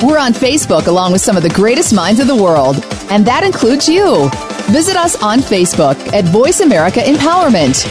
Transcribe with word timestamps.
We're 0.00 0.18
on 0.18 0.32
Facebook 0.32 0.86
along 0.86 1.10
with 1.10 1.20
some 1.22 1.36
of 1.36 1.42
the 1.42 1.48
greatest 1.48 1.92
minds 1.92 2.20
of 2.20 2.28
the 2.28 2.36
world, 2.36 2.76
and 3.10 3.26
that 3.26 3.42
includes 3.42 3.88
you. 3.88 4.30
Visit 4.70 4.94
us 4.96 5.20
on 5.20 5.40
Facebook 5.40 5.96
at 6.12 6.24
Voice 6.26 6.60
America 6.60 7.00
Empowerment. 7.00 7.84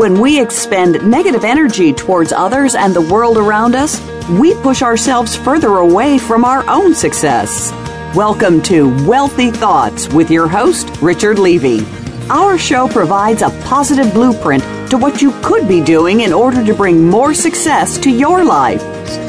When 0.00 0.20
we 0.20 0.40
expend 0.40 1.08
negative 1.08 1.44
energy 1.44 1.92
towards 1.92 2.32
others 2.32 2.74
and 2.74 2.92
the 2.92 3.02
world 3.02 3.36
around 3.36 3.76
us, 3.76 4.00
we 4.30 4.54
push 4.54 4.82
ourselves 4.82 5.36
further 5.36 5.76
away 5.76 6.18
from 6.18 6.44
our 6.44 6.68
own 6.68 6.92
success. 6.92 7.70
Welcome 8.16 8.62
to 8.62 8.88
Wealthy 9.06 9.52
Thoughts 9.52 10.08
with 10.08 10.28
your 10.28 10.48
host, 10.48 10.90
Richard 11.00 11.38
Levy. 11.38 11.97
Our 12.30 12.58
show 12.58 12.88
provides 12.88 13.42
a 13.42 13.50
positive 13.64 14.12
blueprint 14.12 14.62
to 14.90 14.98
what 14.98 15.22
you 15.22 15.32
could 15.42 15.66
be 15.66 15.82
doing 15.82 16.20
in 16.20 16.32
order 16.32 16.64
to 16.64 16.74
bring 16.74 17.08
more 17.08 17.32
success 17.34 17.98
to 17.98 18.10
your 18.10 18.44
life. 18.44 18.82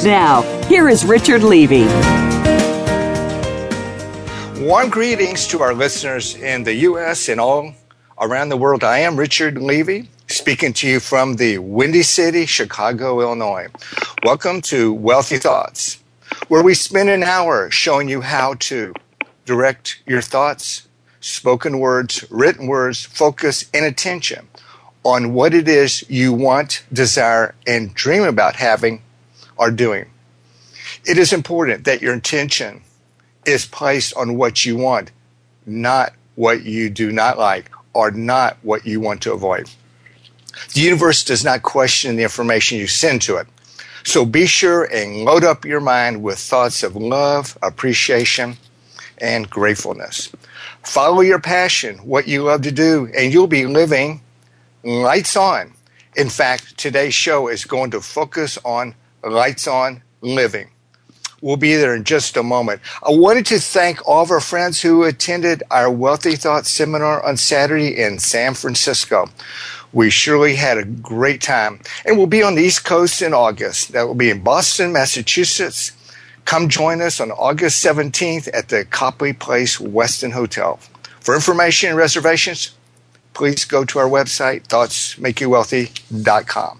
Now, 0.03 0.41
here 0.67 0.89
is 0.89 1.05
Richard 1.05 1.43
Levy. 1.43 1.85
Warm 4.61 4.89
greetings 4.89 5.47
to 5.47 5.61
our 5.61 5.73
listeners 5.73 6.35
in 6.35 6.63
the 6.63 6.73
U.S. 6.89 7.29
and 7.29 7.39
all 7.39 7.73
around 8.19 8.49
the 8.49 8.57
world. 8.57 8.83
I 8.83 8.99
am 8.99 9.15
Richard 9.15 9.57
Levy, 9.57 10.09
speaking 10.27 10.73
to 10.73 10.87
you 10.87 10.99
from 10.99 11.37
the 11.37 11.57
Windy 11.57 12.03
City, 12.03 12.45
Chicago, 12.45 13.21
Illinois. 13.21 13.67
Welcome 14.23 14.61
to 14.63 14.93
Wealthy 14.93 15.37
Thoughts 15.37 15.99
where 16.47 16.63
we 16.63 16.73
spend 16.73 17.09
an 17.09 17.23
hour 17.23 17.69
showing 17.71 18.09
you 18.09 18.21
how 18.21 18.55
to 18.55 18.93
direct 19.45 20.01
your 20.05 20.21
thoughts, 20.21 20.88
spoken 21.21 21.79
words, 21.79 22.25
written 22.29 22.67
words, 22.67 23.05
focus, 23.05 23.65
and 23.73 23.85
attention 23.85 24.47
on 25.03 25.33
what 25.33 25.53
it 25.53 25.67
is 25.67 26.07
you 26.09 26.33
want, 26.33 26.83
desire, 26.91 27.55
and 27.65 27.93
dream 27.93 28.23
about 28.23 28.55
having 28.55 29.01
or 29.57 29.71
doing. 29.71 30.05
It 31.05 31.17
is 31.17 31.33
important 31.33 31.85
that 31.85 32.01
your 32.01 32.13
intention 32.13 32.81
is 33.45 33.65
placed 33.65 34.13
on 34.15 34.37
what 34.37 34.65
you 34.65 34.75
want, 34.75 35.11
not 35.65 36.13
what 36.35 36.63
you 36.63 36.89
do 36.89 37.11
not 37.11 37.37
like 37.37 37.71
or 37.93 38.11
not 38.11 38.57
what 38.61 38.85
you 38.85 38.99
want 38.99 39.21
to 39.23 39.33
avoid. 39.33 39.69
The 40.73 40.81
universe 40.81 41.23
does 41.23 41.43
not 41.43 41.63
question 41.63 42.15
the 42.15 42.23
information 42.23 42.77
you 42.77 42.87
send 42.87 43.21
to 43.23 43.37
it. 43.37 43.47
So 44.03 44.25
be 44.25 44.45
sure 44.45 44.85
and 44.85 45.23
load 45.25 45.43
up 45.43 45.65
your 45.65 45.81
mind 45.81 46.23
with 46.23 46.39
thoughts 46.39 46.83
of 46.83 46.95
love, 46.95 47.57
appreciation, 47.61 48.57
and 49.17 49.49
gratefulness. 49.49 50.31
Follow 50.83 51.21
your 51.21 51.39
passion, 51.39 51.97
what 51.99 52.27
you 52.27 52.43
love 52.43 52.61
to 52.63 52.71
do, 52.71 53.11
and 53.15 53.31
you'll 53.31 53.47
be 53.47 53.65
living 53.65 54.21
lights 54.83 55.35
on. 55.35 55.73
In 56.15 56.29
fact, 56.29 56.77
today's 56.77 57.13
show 57.13 57.47
is 57.47 57.65
going 57.65 57.91
to 57.91 58.01
focus 58.01 58.57
on 58.65 58.95
lights 59.23 59.67
on 59.67 60.01
living. 60.21 60.69
We'll 61.41 61.57
be 61.57 61.75
there 61.75 61.95
in 61.95 62.03
just 62.03 62.35
a 62.35 62.43
moment. 62.43 62.81
I 63.01 63.11
wanted 63.11 63.45
to 63.47 63.59
thank 63.59 64.05
all 64.05 64.23
of 64.23 64.31
our 64.31 64.41
friends 64.41 64.81
who 64.81 65.03
attended 65.03 65.63
our 65.71 65.89
Wealthy 65.89 66.35
Thoughts 66.35 66.69
seminar 66.69 67.23
on 67.23 67.37
Saturday 67.37 67.97
in 67.97 68.19
San 68.19 68.53
Francisco. 68.53 69.29
We 69.93 70.09
surely 70.09 70.55
had 70.55 70.77
a 70.77 70.83
great 70.83 71.41
time. 71.41 71.79
And 72.05 72.17
we'll 72.17 72.27
be 72.27 72.43
on 72.43 72.55
the 72.55 72.63
East 72.63 72.83
Coast 72.83 73.21
in 73.21 73.33
August. 73.33 73.93
That 73.93 74.07
will 74.07 74.15
be 74.15 74.29
in 74.29 74.43
Boston, 74.43 74.91
Massachusetts. 74.91 75.93
Come 76.45 76.69
join 76.69 77.01
us 77.01 77.19
on 77.19 77.31
August 77.31 77.83
17th 77.85 78.47
at 78.53 78.69
the 78.69 78.85
Copley 78.85 79.33
Place 79.33 79.77
Westin 79.77 80.31
Hotel. 80.31 80.79
For 81.19 81.35
information 81.35 81.89
and 81.89 81.97
reservations, 81.97 82.71
please 83.33 83.65
go 83.65 83.83
to 83.85 83.99
our 83.99 84.09
website, 84.09 84.67
thoughtsmakeyouwealthy.com. 84.67 86.79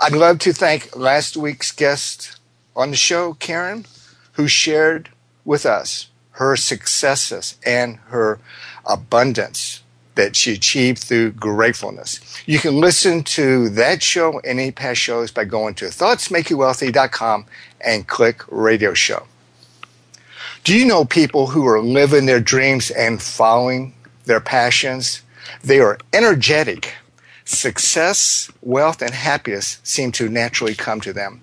I'd 0.00 0.12
love 0.12 0.38
to 0.40 0.52
thank 0.52 0.96
last 0.96 1.36
week's 1.36 1.70
guest 1.72 2.38
on 2.76 2.90
the 2.90 2.96
show, 2.96 3.34
Karen, 3.34 3.86
who 4.32 4.48
shared 4.48 5.10
with 5.44 5.66
us 5.66 6.08
her 6.32 6.56
successes 6.56 7.56
and 7.64 7.98
her 8.06 8.38
abundance 8.86 9.82
that 10.20 10.36
she 10.36 10.52
achieved 10.52 10.98
through 10.98 11.32
gratefulness. 11.32 12.20
You 12.44 12.58
can 12.58 12.78
listen 12.78 13.24
to 13.24 13.70
that 13.70 14.02
show 14.02 14.38
and 14.40 14.60
any 14.60 14.70
past 14.70 15.00
shows 15.00 15.30
by 15.30 15.46
going 15.46 15.74
to 15.76 15.86
thoughtsmakeyouwealthy.com 15.86 17.46
and 17.80 18.06
click 18.06 18.42
radio 18.50 18.92
show. 18.92 19.26
Do 20.62 20.78
you 20.78 20.84
know 20.84 21.06
people 21.06 21.46
who 21.46 21.66
are 21.66 21.80
living 21.80 22.26
their 22.26 22.38
dreams 22.38 22.90
and 22.90 23.22
following 23.22 23.94
their 24.26 24.40
passions? 24.40 25.22
They 25.64 25.80
are 25.80 25.98
energetic. 26.12 26.92
Success, 27.46 28.50
wealth, 28.60 29.00
and 29.00 29.14
happiness 29.14 29.78
seem 29.82 30.12
to 30.12 30.28
naturally 30.28 30.74
come 30.74 31.00
to 31.00 31.14
them. 31.14 31.40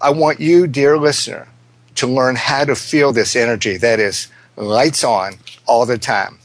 I 0.00 0.10
want 0.10 0.38
you, 0.38 0.68
dear 0.68 0.96
listener, 0.96 1.48
to 1.96 2.06
learn 2.06 2.36
how 2.36 2.64
to 2.64 2.76
feel 2.76 3.12
this 3.12 3.34
energy 3.34 3.76
that 3.78 3.98
is 3.98 4.28
lights 4.54 5.02
on 5.02 5.34
all 5.66 5.84
the 5.84 5.98
time. 5.98 6.38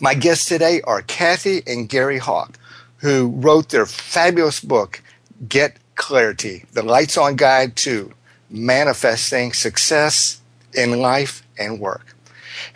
My 0.00 0.14
guests 0.14 0.46
today 0.46 0.80
are 0.82 1.02
Cathy 1.02 1.62
and 1.66 1.88
Gary 1.88 2.18
Hawk, 2.18 2.58
who 2.98 3.28
wrote 3.28 3.70
their 3.70 3.86
fabulous 3.86 4.60
book, 4.60 5.02
Get 5.48 5.76
Clarity 5.94 6.64
The 6.72 6.82
Lights 6.82 7.16
On 7.16 7.36
Guide 7.36 7.76
to 7.76 8.12
Manifesting 8.50 9.52
Success 9.52 10.40
in 10.74 11.00
Life 11.00 11.46
and 11.58 11.80
Work. 11.80 12.14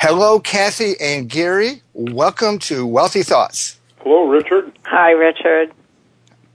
Hello, 0.00 0.40
Cathy 0.40 0.94
and 1.00 1.28
Gary. 1.28 1.82
Welcome 1.94 2.58
to 2.60 2.86
Wealthy 2.86 3.22
Thoughts. 3.22 3.78
Hello, 4.00 4.26
Richard. 4.26 4.72
Hi, 4.84 5.10
Richard. 5.10 5.72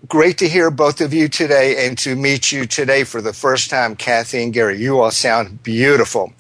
Great 0.07 0.38
to 0.40 0.50
hear 0.50 0.72
both 0.72 1.00
of 1.00 1.13
you 1.13 1.28
today 1.28 1.85
and 1.85 1.97
to 2.00 2.16
meet 2.16 2.51
you 2.51 2.66
today 2.66 3.03
for 3.03 3.22
the 3.22 3.34
first 3.34 3.69
time, 3.69 3.95
Cathy 3.95 4.44
and 4.44 4.51
Gary. 4.51 4.78
You 4.78 5.00
all 5.00 5.11
sound 5.11 5.63
beautiful. 5.63 6.34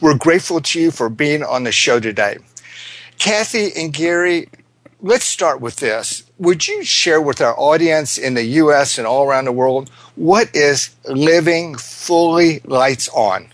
We're 0.00 0.16
grateful 0.16 0.60
to 0.60 0.80
you 0.80 0.90
for 0.90 1.08
being 1.08 1.42
on 1.42 1.64
the 1.64 1.72
show 1.72 1.98
today. 2.00 2.38
Cathy 3.20 3.70
and 3.76 3.92
Gary, 3.92 4.48
let's 5.02 5.26
start 5.26 5.60
with 5.60 5.76
this. 5.76 6.24
Would 6.38 6.66
you 6.66 6.82
share 6.82 7.20
with 7.20 7.42
our 7.42 7.54
audience 7.58 8.16
in 8.16 8.32
the 8.32 8.42
U.S. 8.42 8.96
and 8.96 9.06
all 9.06 9.28
around 9.28 9.44
the 9.44 9.52
world 9.52 9.90
what 10.16 10.48
is 10.56 10.96
living 11.06 11.74
fully 11.74 12.60
lights 12.64 13.10
on? 13.10 13.48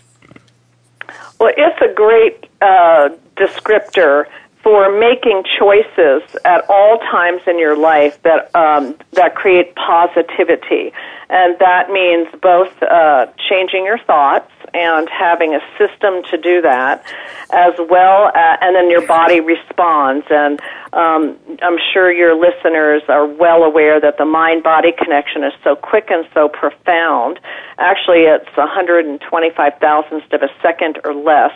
Well, 1.37 1.51
it's 1.57 1.81
a 1.81 1.93
great 1.93 2.45
uh, 2.61 3.09
descriptor 3.35 4.25
for 4.63 4.97
making 4.97 5.43
choices 5.59 6.23
at 6.45 6.63
all 6.69 6.99
times 6.99 7.41
in 7.45 7.59
your 7.59 7.77
life 7.77 8.21
that 8.23 8.55
um, 8.55 8.95
that 9.13 9.35
create 9.35 9.75
positivity, 9.75 10.93
and 11.29 11.59
that 11.59 11.91
means 11.91 12.27
both 12.41 12.71
uh, 12.83 13.27
changing 13.49 13.83
your 13.83 13.99
thoughts 13.99 14.51
and 14.73 15.09
having 15.09 15.53
a 15.53 15.59
system 15.77 16.23
to 16.31 16.37
do 16.37 16.61
that, 16.61 17.03
as 17.51 17.73
well, 17.89 18.31
uh, 18.33 18.57
and 18.61 18.75
then 18.75 18.89
your 18.89 19.05
body 19.07 19.39
responds. 19.39 20.25
And 20.29 20.59
um, 20.93 21.37
I'm 21.61 21.77
sure 21.93 22.11
your 22.11 22.35
listeners 22.35 23.03
are 23.07 23.25
well 23.25 23.63
aware 23.63 23.99
that 24.01 24.17
the 24.17 24.25
mind 24.25 24.63
body 24.63 24.91
connection 24.91 25.43
is 25.43 25.53
so 25.63 25.75
quick 25.75 26.07
and 26.09 26.27
so 26.33 26.49
profound. 26.49 27.39
Actually, 27.77 28.23
it's 28.23 28.55
125 28.55 29.73
thousandths 29.79 30.27
of 30.31 30.41
a 30.41 30.49
second 30.61 30.99
or 31.03 31.13
less. 31.13 31.53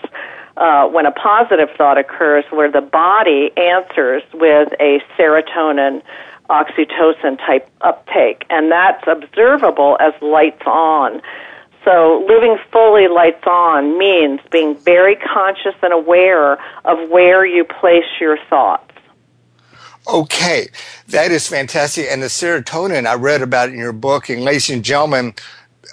Uh, 0.58 0.86
when 0.88 1.06
a 1.06 1.12
positive 1.12 1.70
thought 1.78 1.98
occurs, 1.98 2.44
where 2.52 2.70
the 2.70 2.82
body 2.82 3.52
answers 3.56 4.22
with 4.34 4.68
a 4.82 5.00
serotonin 5.18 6.02
oxytocin 6.50 7.38
type 7.38 7.70
uptake, 7.82 8.44
and 8.50 8.70
that's 8.72 9.04
observable 9.08 9.98
as 10.02 10.14
lights 10.22 10.62
on. 10.66 11.22
So 11.84 12.26
living 12.28 12.58
fully 12.72 13.08
lights 13.08 13.46
on 13.48 13.98
means 13.98 14.40
being 14.52 14.78
very 14.78 15.16
conscious 15.16 15.74
and 15.82 15.94
aware 15.94 16.54
of 16.86 17.10
where 17.10 17.46
you 17.46 17.64
place 17.64 18.06
your 18.20 18.38
thoughts. 18.50 18.92
Okay, 20.08 20.68
that 21.10 21.32
is 21.32 21.48
fantastic. 21.48 22.08
And 22.10 22.22
the 22.22 22.28
serotonin, 22.28 23.06
I 23.06 23.16
read 23.16 23.42
about 23.42 23.70
in 23.70 23.78
your 23.78 23.94
book. 23.94 24.30
And 24.30 24.44
ladies 24.44 24.70
and 24.70 24.84
gentlemen, 24.84 25.36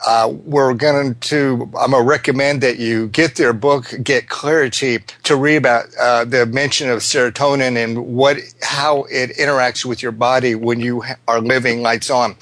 uh, 0.06 0.32
we're 0.44 0.74
going 0.74 1.14
to, 1.16 1.70
I'm 1.78 1.90
going 1.90 2.04
to 2.04 2.08
recommend 2.08 2.62
that 2.62 2.78
you 2.78 3.08
get 3.08 3.36
their 3.36 3.52
book, 3.52 3.92
Get 4.02 4.28
Clarity, 4.28 4.98
to 5.24 5.36
read 5.36 5.56
about 5.56 5.86
uh, 6.00 6.24
the 6.24 6.46
mention 6.46 6.88
of 6.88 7.00
serotonin 7.00 7.82
and 7.82 8.06
what, 8.06 8.38
how 8.62 9.04
it 9.04 9.36
interacts 9.36 9.84
with 9.84 10.02
your 10.02 10.12
body 10.12 10.54
when 10.54 10.80
you 10.80 11.04
are 11.26 11.40
living 11.40 11.82
lights 11.82 12.10
on. 12.10 12.36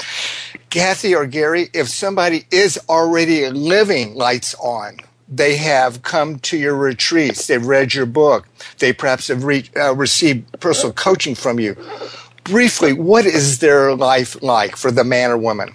Cathy 0.70 1.14
or 1.14 1.26
Gary, 1.26 1.68
if 1.72 1.88
somebody 1.88 2.46
is 2.50 2.78
already 2.88 3.48
living 3.50 4.14
lights 4.14 4.54
on, 4.56 4.98
they 5.28 5.56
have 5.56 6.02
come 6.02 6.38
to 6.40 6.56
your 6.56 6.76
retreats, 6.76 7.46
they've 7.46 7.64
read 7.64 7.94
your 7.94 8.06
book, 8.06 8.46
they 8.78 8.92
perhaps 8.92 9.28
have 9.28 9.44
re- 9.44 9.68
uh, 9.76 9.94
received 9.94 10.60
personal 10.60 10.92
coaching 10.92 11.34
from 11.34 11.58
you. 11.58 11.76
Briefly, 12.44 12.92
what 12.92 13.26
is 13.26 13.58
their 13.58 13.94
life 13.94 14.40
like 14.42 14.76
for 14.76 14.90
the 14.90 15.02
man 15.02 15.30
or 15.30 15.36
woman? 15.36 15.74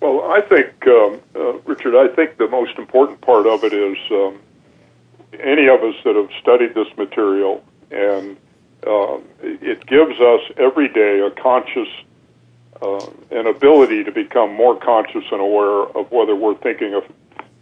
Well, 0.00 0.30
I 0.30 0.40
think, 0.40 0.86
um, 0.86 1.20
uh, 1.36 1.52
Richard, 1.60 1.94
I 1.94 2.08
think 2.14 2.38
the 2.38 2.48
most 2.48 2.78
important 2.78 3.20
part 3.20 3.46
of 3.46 3.64
it 3.64 3.74
is 3.74 3.98
um, 4.10 4.38
any 5.38 5.68
of 5.68 5.82
us 5.82 5.94
that 6.04 6.16
have 6.16 6.30
studied 6.40 6.74
this 6.74 6.88
material, 6.96 7.62
and 7.90 8.36
um, 8.86 9.24
it 9.42 9.86
gives 9.86 10.18
us 10.18 10.40
every 10.56 10.88
day 10.88 11.20
a 11.20 11.30
conscious 11.30 11.88
uh, 12.82 13.06
an 13.30 13.46
ability 13.46 14.04
to 14.04 14.12
become 14.12 14.54
more 14.54 14.76
conscious 14.76 15.24
and 15.30 15.40
aware 15.40 15.82
of 15.96 16.10
whether 16.10 16.34
we're 16.34 16.56
thinking 16.56 16.94
of, 16.94 17.04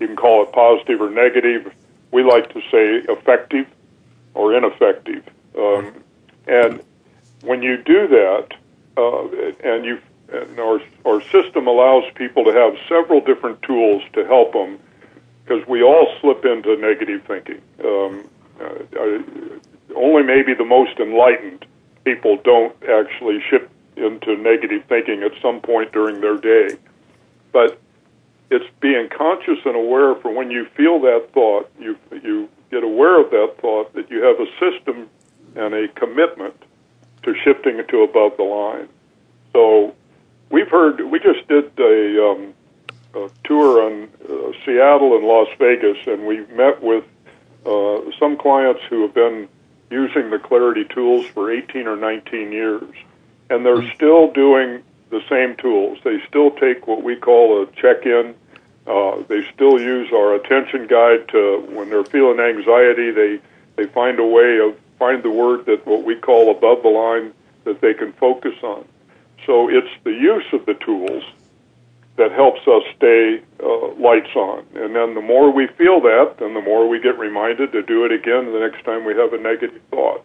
you 0.00 0.06
can 0.06 0.16
call 0.16 0.42
it 0.44 0.52
positive 0.52 1.00
or 1.00 1.10
negative. 1.10 1.72
We 2.10 2.22
like 2.22 2.52
to 2.54 2.60
say 2.70 3.04
effective 3.12 3.66
or 4.34 4.54
ineffective. 4.54 5.24
Um, 5.56 5.92
and 6.46 6.82
when 7.42 7.62
you 7.62 7.76
do 7.76 8.08
that, 8.08 8.54
uh, 8.96 9.24
and 9.64 9.84
you 9.84 9.98
and 10.32 10.58
our 10.58 10.80
our 11.04 11.22
system 11.22 11.66
allows 11.66 12.04
people 12.14 12.44
to 12.44 12.52
have 12.52 12.76
several 12.88 13.20
different 13.20 13.62
tools 13.62 14.02
to 14.12 14.26
help 14.26 14.52
them, 14.52 14.78
because 15.44 15.66
we 15.66 15.82
all 15.82 16.14
slip 16.20 16.44
into 16.44 16.76
negative 16.76 17.22
thinking. 17.24 17.60
Um, 17.84 18.28
uh, 18.60 19.22
only 19.96 20.22
maybe 20.22 20.54
the 20.54 20.64
most 20.64 20.98
enlightened 20.98 21.64
people 22.04 22.36
don't 22.44 22.74
actually 22.88 23.40
shift 23.48 23.70
into 23.98 24.36
negative 24.36 24.84
thinking 24.88 25.22
at 25.22 25.32
some 25.42 25.60
point 25.60 25.92
during 25.92 26.20
their 26.20 26.36
day. 26.36 26.76
But 27.52 27.80
it's 28.50 28.64
being 28.80 29.08
conscious 29.08 29.58
and 29.64 29.76
aware 29.76 30.14
for 30.16 30.30
when 30.30 30.50
you 30.50 30.66
feel 30.76 31.00
that 31.00 31.28
thought, 31.32 31.70
you 31.78 31.96
you 32.22 32.48
get 32.70 32.82
aware 32.82 33.20
of 33.20 33.30
that 33.30 33.54
thought 33.60 33.92
that 33.94 34.10
you 34.10 34.22
have 34.22 34.38
a 34.40 34.46
system 34.58 35.08
and 35.56 35.74
a 35.74 35.88
commitment 35.88 36.54
to 37.22 37.34
shifting 37.44 37.78
it 37.78 37.88
to 37.88 38.02
above 38.02 38.36
the 38.36 38.42
line. 38.42 38.88
So 39.52 39.94
we've 40.50 40.68
heard 40.68 41.00
we 41.00 41.18
just 41.18 41.46
did 41.48 41.78
a, 41.78 42.30
um, 42.30 42.54
a 43.14 43.30
tour 43.44 43.82
on 43.82 44.08
uh, 44.24 44.52
Seattle 44.64 45.16
and 45.16 45.26
Las 45.26 45.48
Vegas, 45.58 45.98
and 46.06 46.26
we 46.26 46.46
met 46.46 46.82
with 46.82 47.04
uh, 47.66 48.00
some 48.18 48.36
clients 48.36 48.80
who 48.88 49.02
have 49.02 49.14
been 49.14 49.48
using 49.90 50.30
the 50.30 50.38
Clarity 50.38 50.84
tools 50.84 51.26
for 51.26 51.50
18 51.50 51.86
or 51.86 51.96
19 51.96 52.52
years, 52.52 52.94
and 53.50 53.64
they're 53.64 53.76
mm-hmm. 53.76 53.94
still 53.94 54.30
doing 54.32 54.82
the 55.10 55.22
same 55.28 55.56
tools. 55.56 55.98
They 56.04 56.20
still 56.28 56.50
take 56.50 56.86
what 56.86 57.02
we 57.02 57.16
call 57.16 57.62
a 57.62 57.66
check-in. 57.72 58.34
Uh, 58.86 59.22
they 59.28 59.46
still 59.54 59.80
use 59.80 60.10
our 60.12 60.34
attention 60.34 60.86
guide 60.86 61.28
to 61.28 61.66
when 61.70 61.90
they're 61.90 62.04
feeling 62.04 62.40
anxiety. 62.40 63.10
They 63.10 63.40
they 63.76 63.86
find 63.86 64.18
a 64.18 64.26
way 64.26 64.58
of 64.58 64.76
find 64.98 65.22
the 65.22 65.30
word 65.30 65.66
that 65.66 65.86
what 65.86 66.04
we 66.04 66.16
call 66.16 66.50
above 66.50 66.82
the 66.82 66.88
line 66.88 67.32
that 67.64 67.80
they 67.80 67.94
can 67.94 68.12
focus 68.14 68.54
on. 68.62 68.84
So 69.46 69.68
it's 69.68 69.90
the 70.04 70.10
use 70.10 70.46
of 70.52 70.66
the 70.66 70.74
tools 70.74 71.22
that 72.16 72.32
helps 72.32 72.66
us 72.66 72.82
stay 72.96 73.40
uh, 73.62 73.88
lights 73.94 74.34
on. 74.34 74.66
And 74.74 74.94
then 74.94 75.14
the 75.14 75.20
more 75.20 75.52
we 75.52 75.68
feel 75.68 76.00
that, 76.00 76.36
then 76.38 76.54
the 76.54 76.60
more 76.60 76.88
we 76.88 77.00
get 77.00 77.16
reminded 77.18 77.72
to 77.72 77.82
do 77.82 78.04
it 78.04 78.12
again 78.12 78.52
the 78.52 78.58
next 78.58 78.84
time 78.84 79.04
we 79.04 79.14
have 79.14 79.32
a 79.32 79.38
negative 79.38 79.80
thought. 79.90 80.24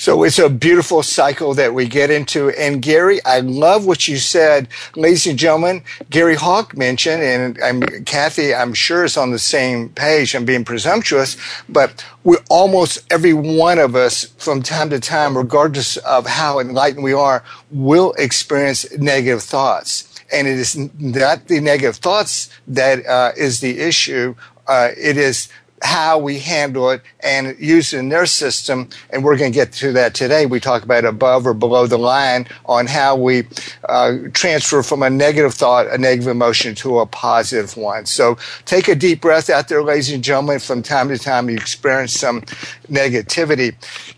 So 0.00 0.22
it's 0.22 0.38
a 0.38 0.48
beautiful 0.48 1.02
cycle 1.02 1.52
that 1.52 1.74
we 1.74 1.86
get 1.86 2.10
into. 2.10 2.48
And 2.58 2.80
Gary, 2.80 3.22
I 3.26 3.40
love 3.40 3.84
what 3.84 4.08
you 4.08 4.16
said. 4.16 4.66
Ladies 4.96 5.26
and 5.26 5.38
gentlemen, 5.38 5.82
Gary 6.08 6.36
Hawk 6.36 6.74
mentioned, 6.74 7.22
and 7.22 7.62
I'm, 7.62 7.82
Cathy, 8.06 8.54
I'm 8.54 8.72
sure 8.72 9.04
is 9.04 9.18
on 9.18 9.30
the 9.30 9.38
same 9.38 9.90
page. 9.90 10.34
I'm 10.34 10.46
being 10.46 10.64
presumptuous, 10.64 11.36
but 11.68 12.02
we 12.24 12.38
almost 12.48 13.12
every 13.12 13.34
one 13.34 13.78
of 13.78 13.94
us 13.94 14.24
from 14.38 14.62
time 14.62 14.88
to 14.88 15.00
time, 15.00 15.36
regardless 15.36 15.98
of 15.98 16.26
how 16.26 16.60
enlightened 16.60 17.04
we 17.04 17.12
are, 17.12 17.44
will 17.70 18.14
experience 18.16 18.90
negative 18.96 19.42
thoughts 19.42 20.06
and 20.32 20.48
it 20.48 20.58
is 20.58 20.78
not 20.98 21.48
the 21.48 21.60
negative 21.60 21.96
thoughts 21.96 22.48
that 22.68 23.04
uh, 23.04 23.32
is 23.36 23.60
the 23.60 23.80
issue. 23.80 24.34
Uh, 24.66 24.90
it 24.96 25.18
is 25.18 25.48
how 25.82 26.18
we 26.18 26.38
handle 26.38 26.90
it 26.90 27.02
and 27.20 27.58
use 27.58 27.92
it 27.92 27.98
in 27.98 28.08
their 28.10 28.26
system. 28.26 28.88
And 29.10 29.24
we're 29.24 29.36
going 29.36 29.52
to 29.52 29.54
get 29.54 29.72
to 29.74 29.92
that 29.92 30.14
today. 30.14 30.46
We 30.46 30.60
talk 30.60 30.82
about 30.82 31.04
above 31.04 31.46
or 31.46 31.54
below 31.54 31.86
the 31.86 31.98
line 31.98 32.46
on 32.66 32.86
how 32.86 33.16
we 33.16 33.44
uh, 33.88 34.16
transfer 34.32 34.82
from 34.82 35.02
a 35.02 35.10
negative 35.10 35.54
thought, 35.54 35.86
a 35.86 35.98
negative 35.98 36.28
emotion 36.28 36.74
to 36.76 37.00
a 37.00 37.06
positive 37.06 37.76
one. 37.76 38.06
So 38.06 38.36
take 38.66 38.88
a 38.88 38.94
deep 38.94 39.20
breath 39.20 39.48
out 39.48 39.68
there, 39.68 39.82
ladies 39.82 40.10
and 40.10 40.22
gentlemen. 40.22 40.58
From 40.58 40.82
time 40.82 41.08
to 41.08 41.18
time, 41.18 41.48
you 41.48 41.56
experience 41.56 42.12
some 42.12 42.42
negativity. 42.88 43.74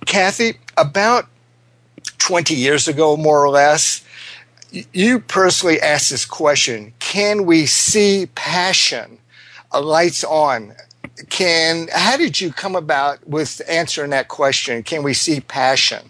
Cathy, 0.06 0.58
about 0.76 1.28
20 2.18 2.54
years 2.54 2.88
ago, 2.88 3.16
more 3.16 3.44
or 3.44 3.50
less, 3.50 4.04
you 4.92 5.20
personally 5.20 5.80
asked 5.80 6.10
this 6.10 6.24
question 6.24 6.92
Can 6.98 7.44
we 7.44 7.66
see 7.66 8.26
passion? 8.34 9.18
lights 9.80 10.22
on 10.24 10.74
can 11.30 11.88
how 11.92 12.16
did 12.16 12.40
you 12.40 12.52
come 12.52 12.76
about 12.76 13.26
with 13.26 13.60
answering 13.68 14.10
that 14.10 14.28
question? 14.28 14.82
Can 14.82 15.02
we 15.02 15.14
see 15.14 15.40
passion? 15.40 16.08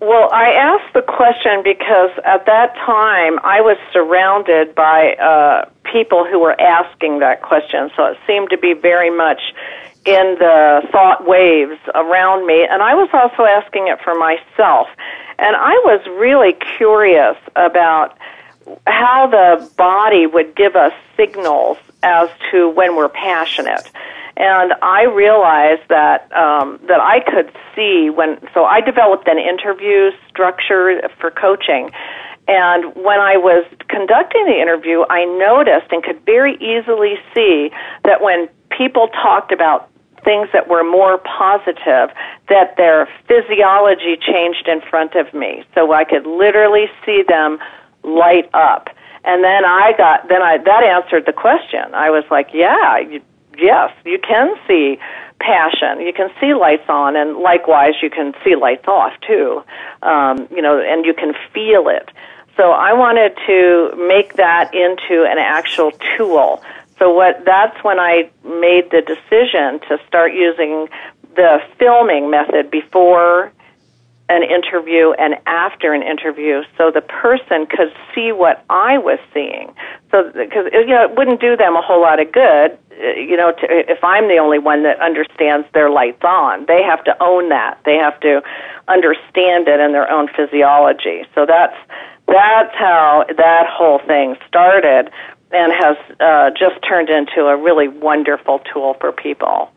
Well, 0.00 0.28
I 0.32 0.50
asked 0.52 0.92
the 0.92 1.00
question 1.00 1.62
because 1.64 2.10
at 2.26 2.44
that 2.44 2.74
time 2.74 3.38
I 3.42 3.62
was 3.62 3.78
surrounded 3.90 4.74
by 4.74 5.14
uh, 5.14 5.68
people 5.90 6.26
who 6.26 6.40
were 6.40 6.60
asking 6.60 7.20
that 7.20 7.40
question, 7.40 7.90
so 7.96 8.04
it 8.06 8.18
seemed 8.26 8.50
to 8.50 8.58
be 8.58 8.74
very 8.74 9.08
much 9.08 9.40
in 10.04 10.36
the 10.38 10.86
thought 10.92 11.26
waves 11.26 11.80
around 11.94 12.46
me, 12.46 12.66
and 12.70 12.82
I 12.82 12.94
was 12.94 13.08
also 13.14 13.44
asking 13.44 13.88
it 13.88 13.98
for 14.04 14.14
myself. 14.14 14.88
And 15.38 15.56
I 15.56 15.72
was 15.86 16.04
really 16.18 16.52
curious 16.76 17.36
about 17.56 18.18
how 18.86 19.26
the 19.26 19.70
body 19.76 20.26
would 20.26 20.54
give 20.54 20.76
us 20.76 20.92
signals 21.16 21.78
as 22.02 22.28
to 22.50 22.68
when 22.70 22.96
we're 22.96 23.08
passionate. 23.08 23.90
And 24.36 24.72
I 24.82 25.04
realized 25.04 25.82
that 25.88 26.30
um, 26.32 26.80
that 26.88 27.00
I 27.00 27.20
could 27.20 27.52
see 27.74 28.10
when. 28.10 28.38
So 28.52 28.64
I 28.64 28.80
developed 28.80 29.28
an 29.28 29.38
interview 29.38 30.10
structure 30.28 31.00
for 31.20 31.30
coaching, 31.30 31.90
and 32.48 32.94
when 32.96 33.20
I 33.20 33.36
was 33.36 33.64
conducting 33.88 34.44
the 34.46 34.60
interview, 34.60 35.04
I 35.08 35.24
noticed 35.24 35.92
and 35.92 36.02
could 36.02 36.20
very 36.26 36.56
easily 36.56 37.14
see 37.32 37.70
that 38.04 38.20
when 38.22 38.48
people 38.76 39.08
talked 39.08 39.52
about 39.52 39.88
things 40.24 40.48
that 40.52 40.68
were 40.68 40.82
more 40.82 41.18
positive, 41.18 42.10
that 42.48 42.76
their 42.76 43.08
physiology 43.28 44.16
changed 44.16 44.68
in 44.68 44.80
front 44.80 45.14
of 45.14 45.32
me. 45.32 45.64
So 45.74 45.92
I 45.92 46.04
could 46.04 46.26
literally 46.26 46.86
see 47.04 47.22
them 47.26 47.58
light 48.04 48.48
up. 48.54 48.88
And 49.24 49.42
then 49.42 49.64
I 49.64 49.92
got, 49.96 50.28
then 50.28 50.42
I, 50.42 50.58
that 50.58 50.84
answered 50.84 51.24
the 51.26 51.32
question. 51.32 51.94
I 51.94 52.10
was 52.10 52.24
like, 52.30 52.50
yeah, 52.52 52.98
you, 52.98 53.22
yes, 53.56 53.90
you 54.04 54.18
can 54.18 54.54
see 54.68 54.98
passion. 55.40 56.00
You 56.00 56.12
can 56.12 56.30
see 56.40 56.54
lights 56.54 56.88
on, 56.88 57.16
and 57.16 57.38
likewise, 57.38 57.94
you 58.02 58.10
can 58.10 58.34
see 58.44 58.54
lights 58.54 58.86
off 58.86 59.12
too. 59.26 59.62
Um, 60.02 60.46
you 60.50 60.62
know, 60.62 60.78
and 60.78 61.04
you 61.04 61.14
can 61.14 61.32
feel 61.52 61.88
it. 61.88 62.10
So 62.56 62.70
I 62.70 62.92
wanted 62.92 63.36
to 63.46 64.06
make 64.08 64.34
that 64.34 64.72
into 64.74 65.24
an 65.24 65.38
actual 65.38 65.90
tool. 66.16 66.62
So 66.98 67.12
what? 67.12 67.44
That's 67.44 67.82
when 67.82 67.98
I 67.98 68.30
made 68.44 68.90
the 68.90 69.02
decision 69.02 69.80
to 69.88 69.98
start 70.06 70.32
using 70.34 70.88
the 71.34 71.60
filming 71.78 72.30
method 72.30 72.70
before 72.70 73.52
an 74.28 74.42
interview 74.42 75.12
and 75.12 75.34
after 75.46 75.92
an 75.92 76.02
interview 76.02 76.62
so 76.78 76.90
the 76.90 77.02
person 77.02 77.66
could 77.66 77.92
see 78.14 78.32
what 78.32 78.64
I 78.70 78.96
was 78.96 79.18
seeing. 79.34 79.74
So, 80.10 80.30
because, 80.32 80.72
you 80.72 80.86
know, 80.86 81.04
it 81.04 81.16
wouldn't 81.16 81.40
do 81.40 81.56
them 81.56 81.76
a 81.76 81.82
whole 81.82 82.00
lot 82.00 82.20
of 82.20 82.32
good, 82.32 82.72
uh, 82.72 83.20
you 83.20 83.36
know, 83.36 83.52
to, 83.52 83.66
if 83.68 84.02
I'm 84.02 84.28
the 84.28 84.38
only 84.38 84.58
one 84.58 84.82
that 84.84 84.98
understands 85.00 85.66
their 85.74 85.90
lights 85.90 86.24
on. 86.24 86.64
They 86.66 86.82
have 86.82 87.04
to 87.04 87.22
own 87.22 87.50
that. 87.50 87.80
They 87.84 87.96
have 87.96 88.18
to 88.20 88.40
understand 88.88 89.68
it 89.68 89.80
in 89.80 89.92
their 89.92 90.10
own 90.10 90.28
physiology. 90.34 91.26
So 91.34 91.44
that's, 91.44 91.76
that's 92.26 92.74
how 92.76 93.26
that 93.36 93.66
whole 93.68 94.00
thing 94.06 94.36
started 94.48 95.10
and 95.52 95.72
has 95.72 95.96
uh, 96.18 96.50
just 96.58 96.82
turned 96.82 97.10
into 97.10 97.46
a 97.46 97.56
really 97.56 97.88
wonderful 97.88 98.60
tool 98.72 98.96
for 99.00 99.12
people. 99.12 99.70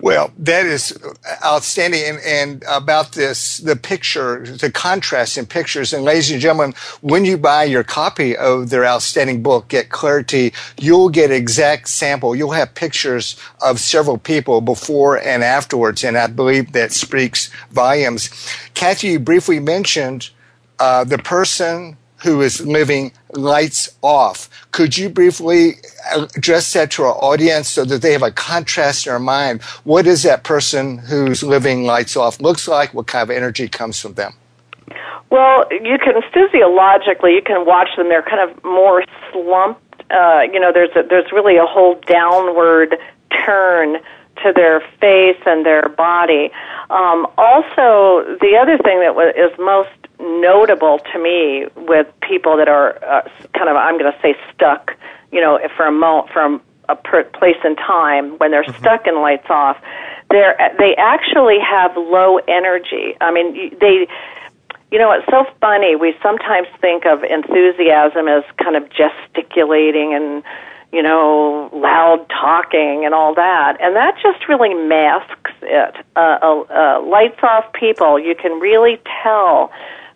Well, 0.00 0.32
that 0.38 0.66
is 0.66 0.98
outstanding. 1.44 2.02
And, 2.04 2.18
and, 2.24 2.64
about 2.68 3.12
this, 3.12 3.58
the 3.58 3.76
picture, 3.76 4.46
the 4.46 4.70
contrast 4.70 5.36
in 5.36 5.46
pictures. 5.46 5.92
And 5.92 6.04
ladies 6.04 6.30
and 6.30 6.40
gentlemen, 6.40 6.74
when 7.00 7.24
you 7.24 7.36
buy 7.36 7.64
your 7.64 7.82
copy 7.82 8.36
of 8.36 8.70
their 8.70 8.84
outstanding 8.84 9.42
book, 9.42 9.68
Get 9.68 9.90
Clarity, 9.90 10.52
you'll 10.78 11.08
get 11.08 11.30
exact 11.30 11.88
sample. 11.88 12.34
You'll 12.34 12.52
have 12.52 12.74
pictures 12.74 13.36
of 13.60 13.80
several 13.80 14.18
people 14.18 14.60
before 14.60 15.18
and 15.18 15.42
afterwards. 15.42 16.04
And 16.04 16.16
I 16.16 16.26
believe 16.26 16.72
that 16.72 16.92
speaks 16.92 17.50
volumes. 17.70 18.30
Cathy, 18.74 19.08
you 19.08 19.18
briefly 19.18 19.60
mentioned 19.60 20.30
uh, 20.78 21.04
the 21.04 21.18
person 21.18 21.96
who 22.22 22.40
is 22.42 22.64
living 22.66 23.12
lights 23.34 23.88
off. 24.02 24.48
Could 24.72 24.96
you 24.96 25.08
briefly 25.08 25.74
address 26.12 26.72
that 26.72 26.90
to 26.92 27.04
our 27.04 27.14
audience 27.14 27.68
so 27.68 27.84
that 27.84 28.02
they 28.02 28.12
have 28.12 28.22
a 28.22 28.30
contrast 28.30 29.06
in 29.06 29.12
their 29.12 29.18
mind? 29.18 29.62
What 29.84 30.06
is 30.06 30.22
that 30.22 30.44
person 30.44 30.98
who's 30.98 31.42
living 31.42 31.84
lights 31.84 32.16
off 32.16 32.40
looks 32.40 32.68
like? 32.68 32.94
What 32.94 33.06
kind 33.06 33.22
of 33.22 33.36
energy 33.36 33.68
comes 33.68 34.00
from 34.00 34.14
them? 34.14 34.34
Well, 35.30 35.64
you 35.70 35.96
can 35.98 36.20
physiologically, 36.32 37.34
you 37.34 37.42
can 37.42 37.64
watch 37.64 37.90
them. 37.96 38.08
They're 38.08 38.22
kind 38.22 38.50
of 38.50 38.64
more 38.64 39.04
slumped. 39.30 39.80
Uh, 40.10 40.42
you 40.52 40.58
know, 40.58 40.72
there's 40.72 40.90
a, 40.96 41.06
there's 41.08 41.30
really 41.30 41.56
a 41.56 41.66
whole 41.66 42.00
downward 42.06 42.96
turn 43.46 43.98
to 44.42 44.52
their 44.54 44.80
face 45.00 45.40
and 45.46 45.64
their 45.64 45.88
body. 45.88 46.50
Um, 46.88 47.26
also, 47.38 48.24
the 48.40 48.58
other 48.60 48.78
thing 48.78 49.00
that 49.00 49.14
is 49.36 49.56
most 49.58 49.90
notable 50.20 50.98
to 51.12 51.18
me 51.18 51.66
with 51.76 52.06
people 52.20 52.56
that 52.56 52.68
are 52.68 53.02
uh, 53.04 53.28
kind 53.54 53.68
of, 53.68 53.76
I'm 53.76 53.98
going 53.98 54.12
to 54.12 54.18
say, 54.20 54.36
stuck, 54.54 54.96
you 55.32 55.40
know, 55.40 55.58
for 55.76 55.86
a 55.86 55.92
moment, 55.92 56.32
from 56.32 56.62
a 56.88 56.96
per- 56.96 57.24
place 57.24 57.56
in 57.64 57.76
time 57.76 58.38
when 58.38 58.50
they're 58.50 58.64
mm-hmm. 58.64 58.82
stuck 58.82 59.06
in 59.06 59.20
lights 59.20 59.46
off, 59.48 59.78
they're 60.30 60.56
they 60.78 60.94
actually 60.96 61.58
have 61.58 61.96
low 61.96 62.38
energy. 62.38 63.16
I 63.20 63.32
mean, 63.32 63.76
they. 63.80 64.06
You 64.92 64.98
know, 64.98 65.12
it's 65.12 65.26
so 65.30 65.46
funny. 65.60 65.94
We 65.94 66.16
sometimes 66.20 66.66
think 66.80 67.06
of 67.06 67.22
enthusiasm 67.22 68.26
as 68.26 68.42
kind 68.60 68.74
of 68.74 68.90
gesticulating 68.90 70.14
and 70.14 70.42
you 70.92 71.02
know, 71.02 71.70
loud 71.72 72.28
talking 72.28 73.04
and 73.04 73.14
all 73.14 73.34
that. 73.34 73.76
And 73.80 73.94
that 73.94 74.16
just 74.20 74.48
really 74.48 74.74
masks 74.74 75.52
it. 75.62 75.94
Uh, 76.16 76.38
uh, 76.42 76.60
uh, 76.62 77.02
lights 77.02 77.38
off 77.42 77.72
people, 77.72 78.18
you 78.18 78.34
can 78.34 78.58
really 78.58 79.00
tell 79.22 79.70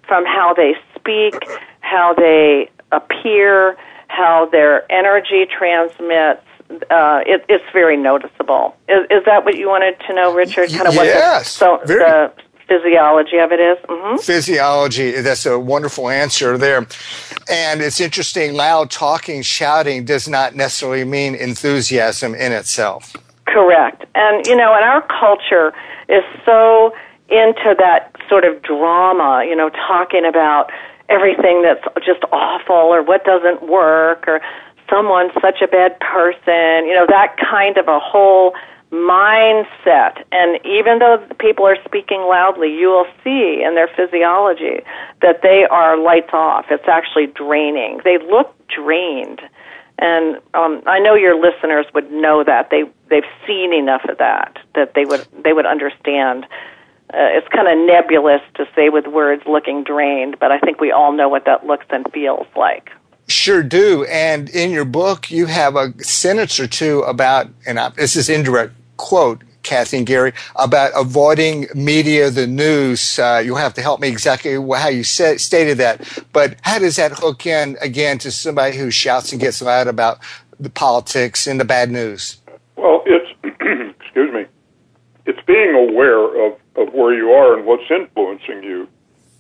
from 0.07 0.25
how 0.25 0.55
they 0.55 0.75
speak, 0.95 1.35
how 1.81 2.15
they 2.15 2.71
appear, 2.93 3.77
how 4.09 4.49
their 4.51 4.91
energy 4.93 5.47
transmits. 5.47 6.43
Uh, 6.91 7.21
it, 7.27 7.45
it's 7.49 7.65
very 7.73 7.97
noticeable. 7.97 8.75
Is, 8.89 9.05
is 9.11 9.25
that 9.27 9.45
what 9.45 9.57
you 9.57 9.69
wanted 9.69 9.97
to 10.07 10.15
know, 10.15 10.35
Richard? 10.35 10.71
Kind 10.71 10.89
of 10.89 10.97
what 10.97 11.07
yes, 11.07 11.51
so, 11.51 11.81
very. 11.85 12.01
the 12.01 12.33
physiology 12.67 13.37
of 13.39 13.53
it 13.53 13.61
is? 13.61 13.79
Mm-hmm. 13.87 14.17
Physiology, 14.17 15.21
that's 15.21 15.45
a 15.47 15.59
wonderful 15.59 16.09
answer 16.09 16.57
there. 16.57 16.87
And 17.51 17.83
it's 17.83 18.01
interesting, 18.01 18.55
loud 18.55 18.91
talking, 18.91 19.43
shouting 19.43 20.05
does 20.05 20.27
not 20.27 20.55
necessarily 20.55 21.05
mean 21.05 21.35
enthusiasm 21.35 22.35
in 22.35 22.53
itself. 22.53 23.15
Correct. 23.47 24.05
And, 24.15 24.47
you 24.47 24.57
know, 24.57 24.75
and 24.75 24.85
our 24.85 25.03
culture 25.03 25.75
is 26.09 26.25
so 26.47 26.95
into 27.29 27.75
that 27.79 28.14
sort 28.29 28.45
of 28.45 28.63
drama, 28.63 29.45
you 29.47 29.57
know, 29.57 29.71
talking 29.71 30.25
about 30.25 30.71
everything 31.09 31.63
that's 31.63 31.85
just 32.05 32.25
awful 32.33 32.75
or 32.75 33.03
what 33.03 33.25
doesn't 33.25 33.69
work 33.69 34.27
or 34.27 34.41
someone's 34.89 35.33
such 35.41 35.61
a 35.63 35.67
bad 35.67 35.99
person, 36.01 36.87
you 36.87 36.95
know, 36.95 37.07
that 37.09 37.37
kind 37.39 37.77
of 37.77 37.89
a 37.89 37.99
whole 37.99 38.55
mindset. 38.95 40.23
And 40.31 40.65
even 40.65 40.99
though 41.01 41.27
people 41.39 41.67
are 41.67 41.77
speaking 41.85 42.21
loudly, 42.23 42.73
you 42.73 42.89
will 42.89 43.07
see 43.23 43.63
in 43.67 43.75
their 43.75 43.89
physiology 43.89 44.81
that 45.21 45.43
they 45.43 45.65
are 45.71 45.97
lights 45.97 46.31
off. 46.33 46.67
It's 46.71 46.89
actually 46.89 47.27
draining. 47.27 48.01
They 48.05 48.19
look 48.19 48.55
drained. 48.69 49.41
And 49.99 50.37
um, 50.55 50.83
I 50.87 50.99
know 50.99 51.15
your 51.15 51.41
listeners 51.41 51.87
would 51.95 52.11
know 52.11 52.43
that 52.45 52.71
they 52.71 52.83
they've 53.11 53.23
seen 53.47 53.73
enough 53.73 54.05
of 54.09 54.19
that 54.19 54.59
that 54.75 54.95
they 54.95 55.05
would 55.05 55.27
they 55.45 55.53
would 55.53 55.67
understand. 55.67 56.47
Uh, 57.13 57.37
it's 57.37 57.49
kind 57.49 57.69
of 57.69 57.87
nebulous 57.87 58.41
to 58.55 58.67
say 58.75 58.89
with 58.89 59.07
words 59.07 59.43
looking 59.47 59.85
drained, 59.85 60.39
but 60.41 60.51
I 60.51 60.59
think 60.59 60.81
we 60.81 60.91
all 60.91 61.13
know 61.13 61.29
what 61.29 61.45
that 61.45 61.67
looks 61.67 61.87
and 61.91 62.11
feels 62.13 62.47
like. 62.57 62.91
Sure 63.27 63.63
do. 63.63 64.05
And 64.05 64.49
in 64.51 64.71
your 64.71 64.85
book, 64.85 65.31
you 65.31 65.47
have 65.47 65.77
a 65.77 65.93
sentence 66.03 66.59
or 66.59 66.67
two 66.67 67.01
about, 67.01 67.49
and 67.67 67.79
I, 67.79 67.91
this 67.91 68.17
is 68.17 68.29
indirect 68.29 68.75
quote, 68.97 69.43
Cathy 69.63 69.99
and 69.99 70.07
Gary, 70.07 70.33
about 70.57 70.93
avoiding 70.95 71.67
media, 71.75 72.31
the 72.31 72.47
news. 72.47 73.19
Uh, 73.19 73.43
you'll 73.45 73.57
have 73.57 73.75
to 73.75 73.83
help 73.83 74.01
me 74.01 74.09
exactly 74.09 74.55
how 74.55 74.89
you 74.89 75.03
said, 75.05 75.41
stated 75.41 75.79
that. 75.79 76.07
But 76.33 76.57
how 76.63 76.79
does 76.79 76.97
that 76.97 77.13
hook 77.13 77.47
in 77.47 77.77
again 77.81 78.19
to 78.19 78.31
somebody 78.31 78.77
who 78.77 78.91
shouts 78.91 79.33
and 79.33 79.41
gets 79.41 79.63
loud 79.63 79.89
about 79.89 80.19
the 80.61 80.71
politics 80.71 81.47
and 81.47 81.59
the 81.59 81.65
bad 81.65 81.91
news? 81.91 82.39
Well, 82.77 83.03
it's 83.07 83.31
excuse 84.01 84.33
me. 84.33 84.47
It's 85.27 85.41
being 85.47 85.75
aware 85.75 86.47
of, 86.47 86.59
of 86.77 86.93
where 86.93 87.15
you 87.15 87.31
are 87.31 87.57
and 87.57 87.67
what's 87.67 87.91
influencing 87.91 88.63
you. 88.63 88.89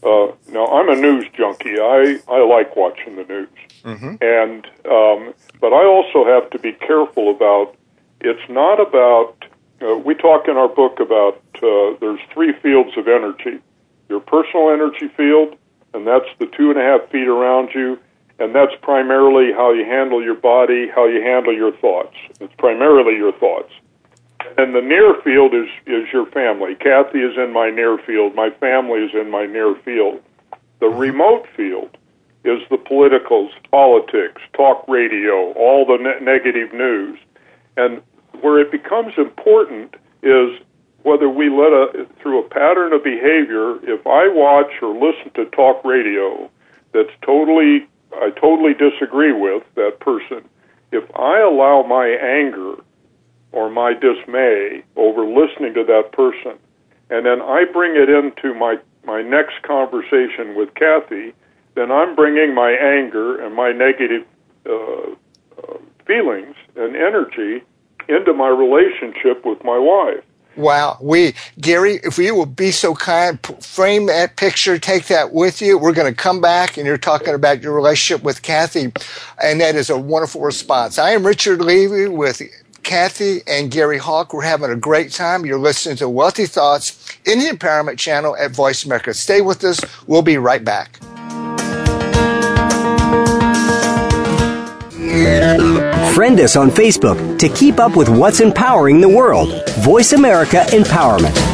Uh, 0.02 0.32
now, 0.50 0.66
I'm 0.66 0.90
a 0.90 0.96
news 0.96 1.26
junkie. 1.34 1.80
I, 1.80 2.20
I 2.28 2.44
like 2.44 2.76
watching 2.76 3.16
the 3.16 3.24
news, 3.24 3.48
mm-hmm. 3.82 4.16
and 4.20 4.66
um, 4.84 5.34
but 5.60 5.72
I 5.72 5.84
also 5.86 6.26
have 6.26 6.50
to 6.50 6.58
be 6.58 6.72
careful 6.72 7.30
about 7.30 7.74
it's 8.20 8.48
not 8.50 8.80
about, 8.80 9.44
uh, 9.82 9.96
we 9.96 10.14
talk 10.14 10.46
in 10.48 10.56
our 10.56 10.68
book 10.68 11.00
about 11.00 11.40
uh, 11.56 11.96
there's 12.00 12.20
three 12.32 12.52
fields 12.62 12.96
of 12.96 13.08
energy 13.08 13.60
your 14.08 14.20
personal 14.20 14.70
energy 14.70 15.08
field, 15.16 15.56
and 15.92 16.06
that's 16.06 16.28
the 16.38 16.46
two 16.46 16.70
and 16.70 16.78
a 16.78 16.82
half 16.82 17.10
feet 17.10 17.26
around 17.26 17.70
you, 17.74 17.98
and 18.38 18.54
that's 18.54 18.72
primarily 18.82 19.52
how 19.52 19.72
you 19.72 19.84
handle 19.84 20.22
your 20.22 20.34
body, 20.34 20.88
how 20.94 21.06
you 21.06 21.22
handle 21.22 21.54
your 21.54 21.72
thoughts. 21.76 22.14
It's 22.40 22.54
primarily 22.58 23.16
your 23.16 23.32
thoughts. 23.32 23.72
And 24.56 24.74
the 24.74 24.80
near 24.80 25.14
field 25.22 25.54
is, 25.54 25.68
is 25.86 26.12
your 26.12 26.26
family. 26.26 26.74
Cathy 26.74 27.18
is 27.18 27.36
in 27.36 27.52
my 27.52 27.70
near 27.70 27.98
field. 27.98 28.34
My 28.34 28.50
family 28.50 29.00
is 29.00 29.10
in 29.14 29.30
my 29.30 29.46
near 29.46 29.74
field. 29.84 30.20
The 30.80 30.88
remote 30.88 31.46
field 31.56 31.96
is 32.44 32.60
the 32.70 32.76
politicals, 32.76 33.50
politics, 33.70 34.42
talk 34.54 34.86
radio, 34.86 35.52
all 35.52 35.86
the 35.86 35.96
ne- 35.96 36.24
negative 36.24 36.72
news. 36.72 37.18
And 37.76 38.02
where 38.40 38.60
it 38.60 38.70
becomes 38.70 39.14
important 39.16 39.94
is 40.22 40.60
whether 41.02 41.28
we 41.28 41.48
let 41.48 41.72
a 41.72 42.06
through 42.20 42.44
a 42.44 42.48
pattern 42.48 42.92
of 42.92 43.02
behavior. 43.02 43.76
If 43.82 44.06
I 44.06 44.28
watch 44.28 44.72
or 44.82 44.94
listen 44.94 45.30
to 45.34 45.44
talk 45.56 45.84
radio, 45.84 46.50
that's 46.92 47.12
totally 47.22 47.86
I 48.12 48.30
totally 48.30 48.74
disagree 48.74 49.32
with 49.32 49.62
that 49.74 50.00
person. 50.00 50.48
If 50.92 51.04
I 51.16 51.40
allow 51.40 51.82
my 51.82 52.06
anger 52.06 52.76
or 53.54 53.70
my 53.70 53.94
dismay 53.94 54.82
over 54.96 55.24
listening 55.24 55.74
to 55.74 55.84
that 55.84 56.12
person, 56.12 56.58
and 57.10 57.24
then 57.24 57.40
I 57.40 57.64
bring 57.72 57.96
it 57.96 58.08
into 58.08 58.54
my 58.54 58.76
my 59.06 59.22
next 59.22 59.62
conversation 59.62 60.54
with 60.54 60.74
Cathy, 60.74 61.34
then 61.74 61.92
I'm 61.92 62.14
bringing 62.14 62.54
my 62.54 62.70
anger 62.70 63.38
and 63.44 63.54
my 63.54 63.70
negative 63.72 64.26
uh, 64.66 64.72
uh, 64.72 65.78
feelings 66.06 66.56
and 66.76 66.96
energy 66.96 67.62
into 68.08 68.32
my 68.32 68.48
relationship 68.48 69.44
with 69.44 69.62
my 69.62 69.78
wife. 69.78 70.24
Wow. 70.56 70.98
We, 71.00 71.34
Gary, 71.60 71.98
if 72.04 72.16
you 72.16 72.34
will 72.34 72.46
be 72.46 72.70
so 72.70 72.94
kind, 72.94 73.40
frame 73.60 74.06
that 74.06 74.36
picture, 74.36 74.78
take 74.78 75.06
that 75.06 75.32
with 75.32 75.60
you. 75.60 75.76
We're 75.78 75.92
going 75.92 76.12
to 76.12 76.16
come 76.16 76.40
back 76.40 76.76
and 76.76 76.86
you're 76.86 76.96
talking 76.96 77.34
about 77.34 77.60
your 77.60 77.72
relationship 77.72 78.24
with 78.24 78.42
Cathy. 78.42 78.92
And 79.42 79.60
that 79.60 79.74
is 79.74 79.90
a 79.90 79.98
wonderful 79.98 80.42
response. 80.42 80.96
I 80.96 81.10
am 81.10 81.26
Richard 81.26 81.60
Levy 81.60 82.06
with 82.08 82.40
Cathy 82.84 83.40
and 83.46 83.70
Gary 83.70 83.98
Hawk. 83.98 84.32
We're 84.32 84.42
having 84.42 84.70
a 84.70 84.76
great 84.76 85.10
time. 85.10 85.44
You're 85.44 85.58
listening 85.58 85.96
to 85.96 86.08
Wealthy 86.08 86.46
Thoughts 86.46 87.18
in 87.24 87.38
the 87.40 87.46
Empowerment 87.46 87.98
Channel 87.98 88.36
at 88.36 88.52
Voice 88.52 88.84
America. 88.84 89.12
Stay 89.14 89.40
with 89.40 89.64
us. 89.64 89.80
We'll 90.06 90.22
be 90.22 90.38
right 90.38 90.64
back. 90.64 90.98
Friend 96.14 96.38
us 96.38 96.54
on 96.54 96.70
Facebook 96.70 97.38
to 97.38 97.48
keep 97.48 97.80
up 97.80 97.96
with 97.96 98.08
what's 98.08 98.40
empowering 98.40 99.00
the 99.00 99.08
world. 99.08 99.68
Voice 99.80 100.12
America 100.12 100.64
Empowerment. 100.68 101.53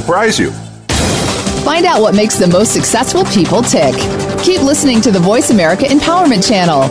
surprise 0.00 0.38
you. 0.38 0.50
Find 1.64 1.84
out 1.84 2.00
what 2.00 2.14
makes 2.14 2.38
the 2.38 2.46
most 2.46 2.72
successful 2.72 3.24
people 3.26 3.60
tick. 3.62 3.94
Keep 4.42 4.62
listening 4.62 5.02
to 5.02 5.10
the 5.10 5.20
Voice 5.20 5.50
America 5.50 5.84
Empowerment 5.84 6.48
Channel. 6.48 6.84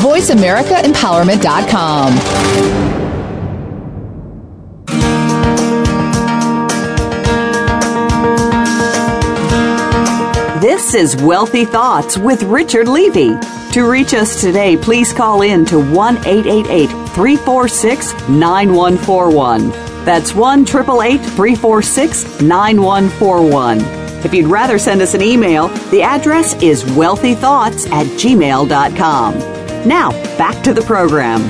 VoiceAmericaEmpowerment.com. 0.00 2.14
This 10.60 10.94
is 10.94 11.16
Wealthy 11.16 11.64
Thoughts 11.64 12.16
with 12.16 12.44
Richard 12.44 12.86
Levy. 12.86 13.36
To 13.72 13.90
reach 13.90 14.14
us 14.14 14.40
today, 14.40 14.76
please 14.76 15.12
call 15.12 15.42
in 15.42 15.64
to 15.66 15.78
1 15.78 16.18
888 16.18 16.86
346 17.08 18.12
9141. 18.28 19.91
That's 20.04 20.34
1 20.34 20.66
346 20.66 22.40
9141. 22.40 23.80
If 24.24 24.32
you'd 24.32 24.46
rather 24.46 24.78
send 24.78 25.02
us 25.02 25.14
an 25.14 25.22
email, 25.22 25.68
the 25.90 26.02
address 26.02 26.54
is 26.62 26.84
wealthythoughts 26.84 27.90
at 27.90 28.06
gmail.com. 28.06 29.38
Now, 29.88 30.10
back 30.38 30.62
to 30.64 30.72
the 30.72 30.82
program. 30.82 31.40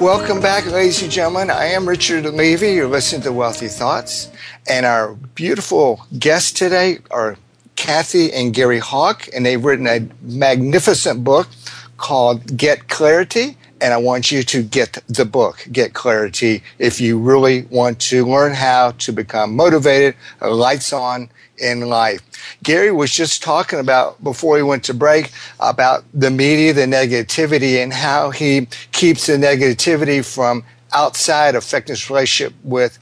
Welcome 0.00 0.40
back, 0.40 0.66
ladies 0.66 1.02
and 1.02 1.10
gentlemen. 1.10 1.50
I 1.50 1.64
am 1.64 1.88
Richard 1.88 2.26
Levy. 2.26 2.74
You're 2.74 2.86
listening 2.86 3.22
to 3.22 3.32
Wealthy 3.32 3.68
Thoughts. 3.68 4.30
And 4.68 4.84
our 4.84 5.14
beautiful 5.34 6.06
guests 6.18 6.52
today 6.52 6.98
are 7.10 7.36
Cathy 7.76 8.32
and 8.32 8.54
Gary 8.54 8.78
Hawk, 8.78 9.28
and 9.34 9.46
they've 9.46 9.64
written 9.64 9.86
a 9.86 10.06
magnificent 10.22 11.24
book 11.24 11.48
called 11.96 12.56
Get 12.56 12.88
Clarity. 12.88 13.56
And 13.80 13.92
I 13.92 13.96
want 13.96 14.30
you 14.30 14.42
to 14.42 14.62
get 14.62 15.02
the 15.08 15.24
book, 15.24 15.66
Get 15.70 15.94
Clarity, 15.94 16.62
if 16.78 17.00
you 17.00 17.18
really 17.18 17.62
want 17.70 18.00
to 18.02 18.24
learn 18.24 18.54
how 18.54 18.92
to 18.92 19.12
become 19.12 19.54
motivated, 19.56 20.14
lights 20.40 20.92
on 20.92 21.28
in 21.58 21.80
life. 21.80 22.20
Gary 22.62 22.90
was 22.90 23.12
just 23.12 23.42
talking 23.42 23.78
about 23.78 24.22
before 24.22 24.56
he 24.56 24.62
went 24.62 24.84
to 24.84 24.94
break 24.94 25.32
about 25.60 26.04
the 26.12 26.30
media, 26.30 26.72
the 26.72 26.82
negativity, 26.82 27.82
and 27.82 27.92
how 27.92 28.30
he 28.30 28.66
keeps 28.92 29.26
the 29.26 29.34
negativity 29.34 30.24
from 30.24 30.64
outside 30.92 31.54
affecting 31.54 31.92
his 31.92 32.08
relationship 32.08 32.54
with 32.62 32.98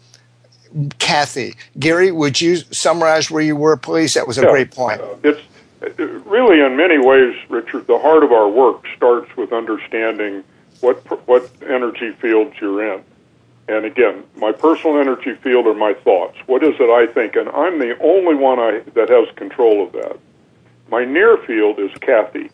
Cathy. 0.98 1.54
Gary, 1.78 2.10
would 2.10 2.40
you 2.40 2.56
summarize 2.56 3.30
where 3.30 3.42
you 3.42 3.56
were, 3.56 3.76
please? 3.76 4.14
That 4.14 4.26
was 4.26 4.38
a 4.38 4.42
yeah. 4.42 4.50
great 4.50 4.70
point. 4.70 5.00
Uh, 5.00 5.16
it's 5.22 5.42
really, 6.26 6.60
in 6.60 6.76
many 6.76 6.98
ways, 6.98 7.34
Richard, 7.48 7.86
the 7.86 7.98
heart 7.98 8.22
of 8.22 8.32
our 8.32 8.48
work 8.48 8.84
starts 8.96 9.36
with 9.36 9.52
understanding 9.52 10.44
what 10.82 10.98
what 11.26 11.50
energy 11.62 12.12
fields 12.12 12.54
you're 12.60 12.94
in. 12.94 13.02
And 13.68 13.84
again, 13.84 14.24
my 14.36 14.52
personal 14.52 14.98
energy 14.98 15.34
field 15.36 15.66
are 15.66 15.74
my 15.74 15.94
thoughts. 15.94 16.36
What 16.46 16.64
is 16.64 16.74
it 16.78 16.90
I 16.90 17.10
think? 17.12 17.36
And 17.36 17.48
I'm 17.50 17.78
the 17.78 17.96
only 18.00 18.34
one 18.34 18.58
I, 18.58 18.82
that 18.94 19.08
has 19.08 19.34
control 19.36 19.86
of 19.86 19.92
that. 19.92 20.18
My 20.90 21.04
near 21.04 21.36
field 21.38 21.78
is 21.78 21.90
Cathy. 22.00 22.50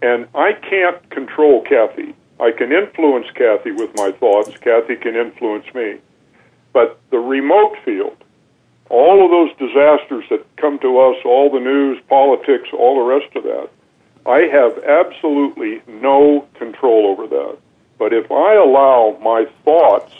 And 0.00 0.28
I 0.34 0.52
can't 0.52 1.10
control 1.10 1.62
Cathy. 1.62 2.14
I 2.40 2.52
can 2.52 2.72
influence 2.72 3.26
Cathy 3.34 3.72
with 3.72 3.90
my 3.96 4.12
thoughts. 4.12 4.56
Cathy 4.60 4.96
can 4.96 5.16
influence 5.16 5.66
me. 5.74 5.98
But 6.72 7.00
the 7.10 7.18
remote 7.18 7.76
field, 7.84 8.16
all 8.90 9.24
of 9.24 9.30
those 9.30 9.68
disasters 9.68 10.24
that 10.30 10.44
come 10.56 10.78
to 10.80 10.98
us, 10.98 11.16
all 11.24 11.50
the 11.50 11.60
news, 11.60 12.00
politics, 12.08 12.68
all 12.72 12.96
the 12.96 13.14
rest 13.14 13.34
of 13.36 13.42
that, 13.44 13.70
I 14.26 14.40
have 14.50 14.82
absolutely 14.84 15.82
no 15.86 16.46
control 16.54 17.06
over 17.06 17.26
that. 17.26 17.58
But 17.98 18.12
if 18.12 18.30
I 18.30 18.54
allow 18.54 19.18
my 19.22 19.46
thoughts 19.64 20.12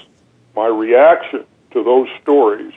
my 0.55 0.67
reaction 0.67 1.45
to 1.73 1.83
those 1.83 2.09
stories 2.23 2.73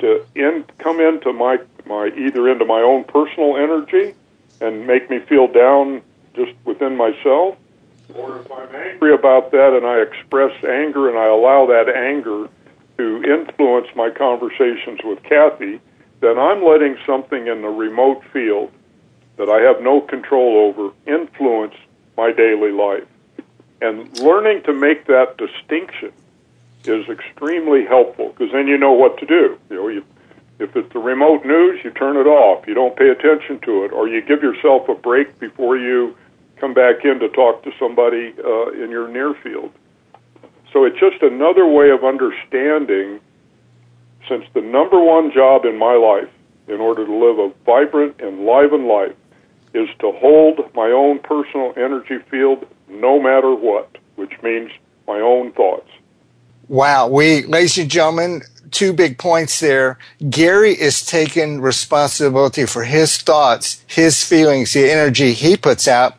to 0.00 0.24
in, 0.34 0.64
come 0.78 1.00
into 1.00 1.32
my, 1.32 1.58
my 1.86 2.08
either 2.16 2.48
into 2.48 2.64
my 2.64 2.80
own 2.80 3.04
personal 3.04 3.56
energy 3.56 4.14
and 4.60 4.86
make 4.86 5.08
me 5.08 5.20
feel 5.20 5.46
down 5.46 6.02
just 6.34 6.52
within 6.64 6.96
myself, 6.96 7.56
or 8.14 8.40
if 8.40 8.50
I'm 8.50 8.74
angry 8.74 9.14
about 9.14 9.52
that 9.52 9.72
and 9.74 9.86
I 9.86 10.00
express 10.00 10.52
anger 10.64 11.08
and 11.08 11.18
I 11.18 11.26
allow 11.26 11.66
that 11.66 11.88
anger 11.88 12.48
to 12.98 13.22
influence 13.22 13.86
my 13.94 14.10
conversations 14.10 15.00
with 15.04 15.22
Cathy, 15.22 15.80
then 16.20 16.38
I'm 16.38 16.64
letting 16.64 16.96
something 17.06 17.46
in 17.46 17.62
the 17.62 17.68
remote 17.68 18.22
field 18.32 18.72
that 19.36 19.48
I 19.48 19.60
have 19.60 19.80
no 19.80 20.00
control 20.00 20.58
over 20.58 20.92
influence 21.06 21.74
my 22.16 22.32
daily 22.32 22.72
life. 22.72 23.06
And 23.80 24.18
learning 24.18 24.62
to 24.64 24.72
make 24.72 25.06
that 25.06 25.38
distinction 25.38 26.12
is 26.84 27.08
extremely 27.08 27.84
helpful 27.84 28.28
because 28.28 28.52
then 28.52 28.66
you 28.66 28.76
know 28.76 28.92
what 28.92 29.18
to 29.18 29.26
do. 29.26 29.58
You 29.70 29.76
know, 29.76 29.88
you, 29.88 30.04
if 30.58 30.76
it's 30.76 30.92
the 30.92 30.98
remote 30.98 31.44
news, 31.44 31.80
you 31.82 31.90
turn 31.90 32.16
it 32.16 32.26
off. 32.26 32.66
You 32.66 32.74
don't 32.74 32.96
pay 32.96 33.08
attention 33.08 33.58
to 33.60 33.84
it, 33.84 33.92
or 33.92 34.08
you 34.08 34.20
give 34.20 34.42
yourself 34.42 34.88
a 34.88 34.94
break 34.94 35.38
before 35.38 35.78
you 35.78 36.16
come 36.56 36.74
back 36.74 37.04
in 37.04 37.18
to 37.20 37.28
talk 37.30 37.62
to 37.64 37.72
somebody 37.78 38.34
uh, 38.44 38.70
in 38.72 38.90
your 38.90 39.08
near 39.08 39.34
field. 39.34 39.72
So 40.72 40.84
it's 40.84 41.00
just 41.00 41.22
another 41.22 41.66
way 41.66 41.90
of 41.90 42.04
understanding. 42.04 43.20
Since 44.28 44.44
the 44.54 44.60
number 44.60 45.02
one 45.02 45.32
job 45.32 45.64
in 45.64 45.78
my 45.78 45.94
life, 45.94 46.28
in 46.68 46.80
order 46.80 47.04
to 47.04 47.12
live 47.12 47.38
a 47.38 47.50
vibrant, 47.64 48.20
enlivened 48.20 48.86
life, 48.86 49.16
is 49.74 49.88
to 50.00 50.12
hold 50.12 50.60
my 50.74 50.90
own 50.90 51.18
personal 51.20 51.72
energy 51.76 52.18
field 52.30 52.66
no 52.90 53.20
matter 53.20 53.54
what, 53.54 53.96
which 54.16 54.32
means 54.42 54.70
my 55.06 55.20
own 55.20 55.52
thoughts. 55.52 55.88
Wow. 56.68 57.08
We, 57.08 57.44
ladies 57.46 57.78
and 57.78 57.90
gentlemen, 57.90 58.42
two 58.70 58.92
big 58.92 59.18
points 59.18 59.60
there. 59.60 59.98
Gary 60.28 60.72
is 60.72 61.04
taking 61.04 61.60
responsibility 61.60 62.66
for 62.66 62.84
his 62.84 63.18
thoughts, 63.18 63.84
his 63.86 64.24
feelings, 64.24 64.72
the 64.72 64.90
energy 64.90 65.32
he 65.32 65.56
puts 65.56 65.88
out, 65.88 66.16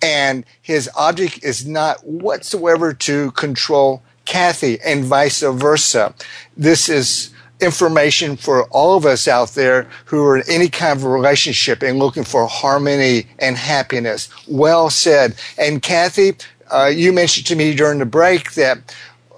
and 0.00 0.44
his 0.60 0.88
object 0.96 1.44
is 1.44 1.66
not 1.66 2.04
whatsoever 2.06 2.92
to 2.92 3.30
control 3.32 4.02
Cathy 4.24 4.80
and 4.80 5.04
vice 5.04 5.42
versa. 5.42 6.14
This 6.56 6.88
is 6.88 7.30
information 7.62 8.36
for 8.36 8.64
all 8.64 8.96
of 8.96 9.06
us 9.06 9.28
out 9.28 9.50
there 9.50 9.88
who 10.04 10.24
are 10.24 10.38
in 10.38 10.44
any 10.48 10.68
kind 10.68 10.98
of 10.98 11.04
relationship 11.04 11.82
and 11.82 11.98
looking 11.98 12.24
for 12.24 12.46
harmony 12.46 13.26
and 13.38 13.56
happiness. 13.56 14.28
Well 14.48 14.90
said. 14.90 15.34
And 15.58 15.82
Cathy, 15.82 16.34
uh, 16.70 16.86
you 16.86 17.12
mentioned 17.12 17.46
to 17.46 17.56
me 17.56 17.74
during 17.74 17.98
the 17.98 18.06
break 18.06 18.52
that 18.52 18.94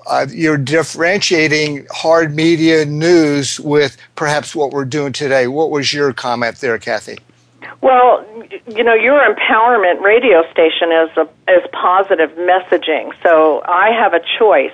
uh, 0.06 0.26
you're 0.30 0.58
differentiating 0.58 1.86
hard 1.90 2.34
media 2.34 2.84
news 2.84 3.58
with 3.60 3.96
perhaps 4.16 4.54
what 4.54 4.70
we're 4.70 4.84
doing 4.84 5.12
today. 5.12 5.46
What 5.46 5.70
was 5.70 5.92
your 5.92 6.12
comment 6.12 6.56
there, 6.56 6.78
Cathy? 6.78 7.18
Well, 7.80 8.24
you 8.68 8.82
know, 8.82 8.94
your 8.94 9.20
empowerment 9.20 10.00
radio 10.00 10.42
station 10.50 10.92
is 10.92 11.10
a, 11.16 11.28
is 11.52 11.66
positive 11.72 12.30
messaging. 12.32 13.12
So 13.22 13.62
I 13.66 13.90
have 13.90 14.14
a 14.14 14.20
choice 14.38 14.72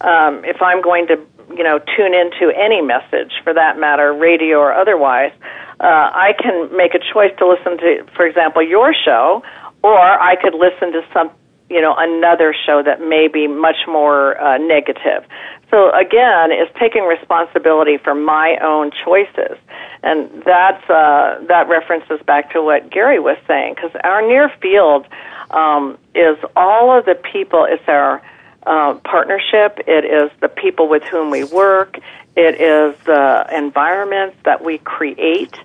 um, 0.00 0.44
if 0.44 0.62
I'm 0.62 0.80
going 0.80 1.06
to, 1.08 1.20
you 1.56 1.64
know, 1.64 1.78
tune 1.78 2.14
into 2.14 2.52
any 2.56 2.80
message 2.80 3.32
for 3.42 3.54
that 3.54 3.78
matter, 3.78 4.12
radio 4.12 4.58
or 4.58 4.72
otherwise. 4.72 5.32
Uh, 5.80 6.10
I 6.12 6.34
can 6.38 6.76
make 6.76 6.94
a 6.94 6.98
choice 6.98 7.32
to 7.38 7.48
listen 7.48 7.78
to, 7.78 8.04
for 8.16 8.26
example, 8.26 8.62
your 8.62 8.92
show, 8.94 9.42
or 9.82 9.98
I 9.98 10.36
could 10.36 10.54
listen 10.54 10.92
to 10.92 11.02
some 11.12 11.30
you 11.70 11.80
know 11.80 11.94
another 11.96 12.54
show 12.66 12.82
that 12.82 13.00
may 13.00 13.28
be 13.28 13.46
much 13.46 13.76
more 13.86 14.40
uh, 14.40 14.58
negative. 14.58 15.24
So 15.70 15.90
again, 15.90 16.50
it's 16.50 16.72
taking 16.78 17.04
responsibility 17.04 17.98
for 17.98 18.14
my 18.14 18.56
own 18.62 18.90
choices, 18.90 19.58
and 20.02 20.30
that's 20.44 20.82
uh, 20.88 21.44
that 21.48 21.68
references 21.68 22.20
back 22.26 22.52
to 22.52 22.62
what 22.62 22.90
Gary 22.90 23.20
was 23.20 23.36
saying 23.46 23.74
because 23.74 23.90
our 24.02 24.26
near 24.26 24.48
field 24.60 25.06
um, 25.50 25.98
is 26.14 26.38
all 26.56 26.96
of 26.96 27.04
the 27.04 27.14
people. 27.14 27.66
It's 27.68 27.86
our 27.86 28.22
uh, 28.68 28.94
partnership. 29.04 29.80
It 29.86 30.04
is 30.04 30.30
the 30.40 30.48
people 30.48 30.88
with 30.88 31.02
whom 31.02 31.30
we 31.30 31.44
work. 31.44 31.98
It 32.36 32.60
is 32.60 32.94
the 33.04 33.46
environments 33.52 34.36
that 34.44 34.62
we 34.64 34.78
create 34.78 35.58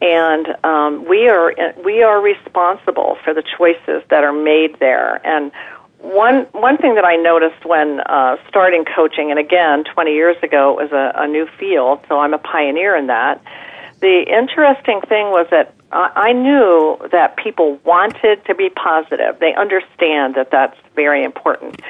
and 0.00 0.46
um, 0.64 1.06
we 1.08 1.28
are 1.28 1.54
we 1.84 2.02
are 2.02 2.20
responsible 2.20 3.16
for 3.24 3.32
the 3.32 3.42
choices 3.56 4.02
that 4.10 4.24
are 4.24 4.32
made 4.32 4.78
there. 4.78 5.26
And 5.26 5.52
one 6.00 6.46
one 6.52 6.76
thing 6.76 6.94
that 6.96 7.04
I 7.04 7.16
noticed 7.16 7.64
when 7.64 8.00
uh, 8.00 8.36
starting 8.48 8.84
coaching, 8.84 9.30
and 9.30 9.38
again, 9.38 9.84
20 9.84 10.12
years 10.12 10.36
ago, 10.42 10.78
it 10.78 10.82
was 10.82 10.92
a, 10.92 11.12
a 11.22 11.26
new 11.26 11.46
field, 11.58 12.00
so 12.08 12.20
I'm 12.20 12.34
a 12.34 12.38
pioneer 12.38 12.94
in 12.94 13.06
that. 13.06 13.42
The 14.00 14.24
interesting 14.28 15.00
thing 15.08 15.30
was 15.30 15.46
that 15.50 15.72
I 15.90 16.32
knew 16.32 16.98
that 17.12 17.36
people 17.36 17.80
wanted 17.84 18.44
to 18.46 18.54
be 18.54 18.68
positive. 18.68 19.38
They 19.38 19.54
understand 19.54 20.34
that 20.34 20.50
that's 20.50 20.76
very 20.94 21.24
important. 21.24 21.80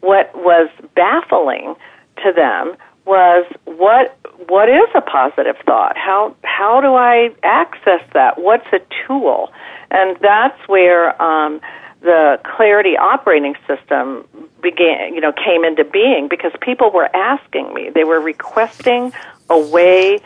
What 0.00 0.34
was 0.34 0.68
baffling 0.94 1.74
to 2.22 2.32
them 2.32 2.76
was 3.06 3.46
what 3.64 4.18
what 4.48 4.68
is 4.68 4.88
a 4.94 5.00
positive 5.00 5.56
thought? 5.64 5.96
How 5.96 6.34
how 6.42 6.80
do 6.80 6.94
I 6.94 7.30
access 7.42 8.02
that? 8.12 8.38
What's 8.38 8.66
a 8.72 8.80
tool? 9.06 9.52
And 9.90 10.16
that's 10.20 10.58
where 10.68 11.20
um, 11.22 11.60
the 12.02 12.40
Clarity 12.44 12.96
operating 12.96 13.54
system 13.66 14.26
began. 14.60 15.14
You 15.14 15.20
know, 15.20 15.32
came 15.32 15.64
into 15.64 15.84
being 15.84 16.28
because 16.28 16.52
people 16.60 16.90
were 16.90 17.08
asking 17.14 17.72
me. 17.72 17.90
They 17.94 18.04
were 18.04 18.20
requesting 18.20 19.12
a 19.48 19.58
way 19.58 20.18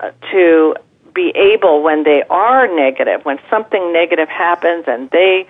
uh, 0.00 0.12
to 0.30 0.76
be 1.14 1.32
able 1.34 1.82
when 1.82 2.04
they 2.04 2.22
are 2.30 2.68
negative, 2.68 3.24
when 3.24 3.38
something 3.50 3.92
negative 3.92 4.28
happens, 4.28 4.84
and 4.86 5.10
they 5.10 5.48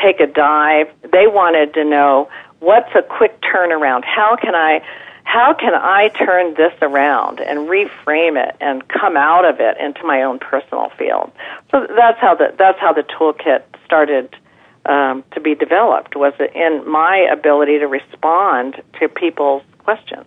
take 0.00 0.20
a 0.20 0.26
dive. 0.28 0.86
They 1.12 1.26
wanted 1.26 1.74
to 1.74 1.84
know 1.84 2.28
what's 2.60 2.94
a 2.94 3.02
quick 3.02 3.40
turnaround. 3.42 4.04
How 4.04 4.36
can 4.36 4.54
I 4.54 4.82
how 5.24 5.52
can 5.52 5.74
I 5.74 6.08
turn 6.08 6.54
this 6.54 6.72
around 6.80 7.40
and 7.40 7.68
reframe 7.68 8.42
it 8.42 8.56
and 8.60 8.88
come 8.88 9.14
out 9.16 9.44
of 9.44 9.60
it 9.60 9.76
into 9.78 10.02
my 10.04 10.22
own 10.22 10.38
personal 10.38 10.90
field? 10.96 11.30
So 11.70 11.86
that's 11.94 12.18
how 12.18 12.34
the 12.34 12.54
that's 12.56 12.78
how 12.78 12.92
the 12.92 13.02
toolkit 13.02 13.62
started 13.84 14.34
um, 14.86 15.22
to 15.32 15.40
be 15.40 15.54
developed. 15.54 16.16
Was 16.16 16.32
it 16.38 16.54
in 16.54 16.88
my 16.88 17.18
ability 17.30 17.78
to 17.78 17.86
respond 17.86 18.82
to 18.98 19.08
people's 19.08 19.62
questions. 19.88 20.26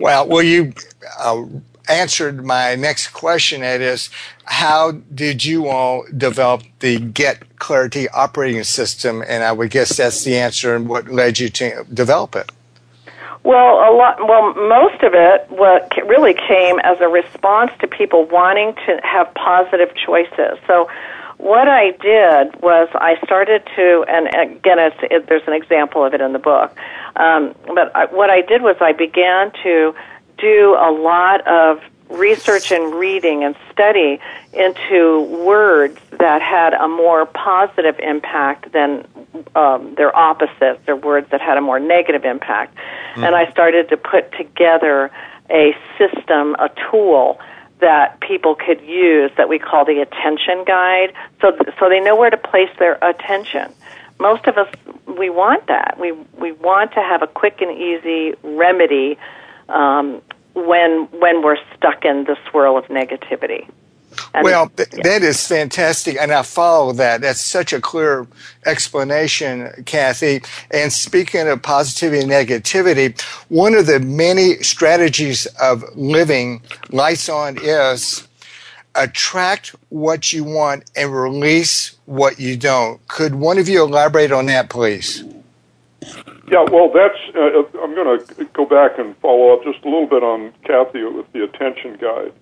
Well, 0.00 0.26
well, 0.26 0.42
you 0.42 0.72
uh, 1.20 1.44
answered 1.88 2.44
my 2.44 2.74
next 2.74 3.08
question. 3.08 3.62
It 3.62 3.80
is, 3.80 4.10
how 4.44 4.92
did 5.14 5.44
you 5.44 5.68
all 5.68 6.04
develop 6.16 6.62
the 6.80 6.98
Get 6.98 7.58
Clarity 7.58 8.08
operating 8.08 8.62
system? 8.64 9.22
And 9.26 9.42
I 9.42 9.52
would 9.52 9.70
guess 9.70 9.96
that's 9.96 10.24
the 10.24 10.36
answer 10.36 10.74
and 10.74 10.88
what 10.88 11.08
led 11.08 11.38
you 11.38 11.48
to 11.50 11.84
develop 11.92 12.36
it. 12.36 12.50
Well, 13.44 13.78
a 13.78 13.90
lot. 13.92 14.18
Well, 14.20 14.54
most 14.54 15.02
of 15.02 15.14
it 15.14 15.46
what 15.50 15.92
really 16.06 16.34
came 16.34 16.78
as 16.80 17.00
a 17.00 17.08
response 17.08 17.72
to 17.80 17.88
people 17.88 18.24
wanting 18.26 18.74
to 18.86 19.00
have 19.02 19.34
positive 19.34 19.92
choices. 19.96 20.58
So, 20.68 20.88
what 21.38 21.66
I 21.66 21.90
did 21.90 22.62
was 22.62 22.88
I 22.94 23.16
started 23.24 23.64
to, 23.74 24.04
and 24.08 24.28
again, 24.28 24.78
it, 24.78 25.26
there's 25.26 25.42
an 25.48 25.54
example 25.54 26.04
of 26.04 26.14
it 26.14 26.20
in 26.20 26.32
the 26.32 26.38
book. 26.38 26.78
Um, 27.16 27.52
but 27.66 27.90
I, 27.96 28.06
what 28.06 28.30
I 28.30 28.42
did 28.42 28.62
was 28.62 28.76
I 28.80 28.92
began 28.92 29.50
to 29.64 29.92
do 30.42 30.76
a 30.78 30.90
lot 30.90 31.46
of 31.46 31.80
research 32.10 32.70
and 32.72 32.94
reading 32.94 33.42
and 33.42 33.56
study 33.70 34.20
into 34.52 35.22
words 35.44 35.98
that 36.18 36.42
had 36.42 36.74
a 36.74 36.86
more 36.86 37.24
positive 37.24 37.98
impact 38.00 38.72
than 38.72 39.06
um, 39.54 39.94
their 39.94 40.14
opposites, 40.14 40.80
or 40.86 40.96
words 40.96 41.30
that 41.30 41.40
had 41.40 41.56
a 41.56 41.60
more 41.60 41.80
negative 41.80 42.24
impact. 42.24 42.74
Mm-hmm. 42.74 43.24
And 43.24 43.34
I 43.34 43.50
started 43.50 43.88
to 43.88 43.96
put 43.96 44.30
together 44.32 45.10
a 45.48 45.74
system, 45.96 46.54
a 46.56 46.70
tool 46.90 47.40
that 47.80 48.20
people 48.20 48.54
could 48.54 48.80
use 48.82 49.30
that 49.36 49.48
we 49.48 49.58
call 49.58 49.84
the 49.84 50.00
attention 50.00 50.64
guide 50.64 51.12
so 51.40 51.50
so 51.80 51.88
they 51.88 52.00
know 52.00 52.14
where 52.14 52.30
to 52.30 52.36
place 52.36 52.70
their 52.78 52.96
attention 53.02 53.74
most 54.20 54.46
of 54.46 54.56
us 54.56 54.72
we 55.18 55.28
want 55.28 55.66
that 55.66 55.98
we 55.98 56.12
we 56.38 56.52
want 56.52 56.92
to 56.92 57.00
have 57.00 57.22
a 57.22 57.26
quick 57.26 57.60
and 57.60 57.76
easy 57.76 58.34
remedy 58.44 59.18
um, 59.72 60.22
when 60.54 61.08
when 61.12 61.42
we're 61.42 61.58
stuck 61.76 62.04
in 62.04 62.24
the 62.24 62.36
swirl 62.50 62.76
of 62.76 62.84
negativity 62.86 63.68
and 64.34 64.44
well, 64.44 64.68
th- 64.68 64.88
yeah. 64.92 65.02
that 65.04 65.22
is 65.22 65.46
fantastic, 65.46 66.16
and 66.20 66.32
I 66.32 66.42
follow 66.42 66.92
that. 66.92 67.20
That's 67.20 67.40
such 67.40 67.72
a 67.72 67.80
clear 67.80 68.26
explanation, 68.66 69.70
Cathy. 69.86 70.42
And 70.70 70.92
speaking 70.92 71.48
of 71.48 71.62
positivity 71.62 72.22
and 72.22 72.30
negativity, 72.30 73.20
one 73.48 73.74
of 73.74 73.86
the 73.86 74.00
many 74.00 74.62
strategies 74.62 75.46
of 75.60 75.84
living 75.94 76.62
lights 76.90 77.28
on 77.28 77.58
is 77.60 78.26
attract 78.94 79.74
what 79.88 80.32
you 80.32 80.44
want 80.44 80.90
and 80.96 81.14
release 81.14 81.96
what 82.04 82.38
you 82.38 82.56
don't. 82.56 83.06
Could 83.08 83.34
one 83.34 83.58
of 83.58 83.68
you 83.68 83.82
elaborate 83.82 84.32
on 84.32 84.46
that, 84.46 84.68
please? 84.68 85.24
Yeah, 86.50 86.64
well, 86.70 86.90
that's. 86.92 87.18
Uh, 87.34 87.62
I'm 87.80 87.94
going 87.94 88.18
to 88.18 88.44
go 88.52 88.66
back 88.66 88.98
and 88.98 89.16
follow 89.18 89.54
up 89.54 89.64
just 89.64 89.84
a 89.84 89.88
little 89.88 90.06
bit 90.06 90.22
on 90.22 90.52
Cathy 90.64 91.04
with 91.04 91.30
the 91.32 91.44
attention 91.44 91.96
guide. 92.00 92.32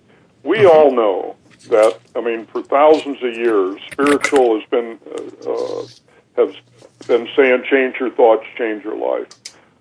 We 0.43 0.57
mm-hmm. 0.59 0.67
all 0.67 0.91
know 0.91 1.35
that 1.69 1.99
I 2.15 2.21
mean, 2.21 2.45
for 2.47 2.63
thousands 2.63 3.21
of 3.23 3.35
years, 3.35 3.79
spiritual 3.91 4.59
has 4.59 4.69
been 4.69 4.99
uh, 5.45 5.49
uh, 5.49 5.87
has 6.37 6.55
been 7.07 7.27
saying, 7.35 7.63
"Change 7.69 7.95
your 7.99 8.09
thoughts, 8.11 8.45
change 8.57 8.83
your 8.83 8.97
life." 8.97 9.27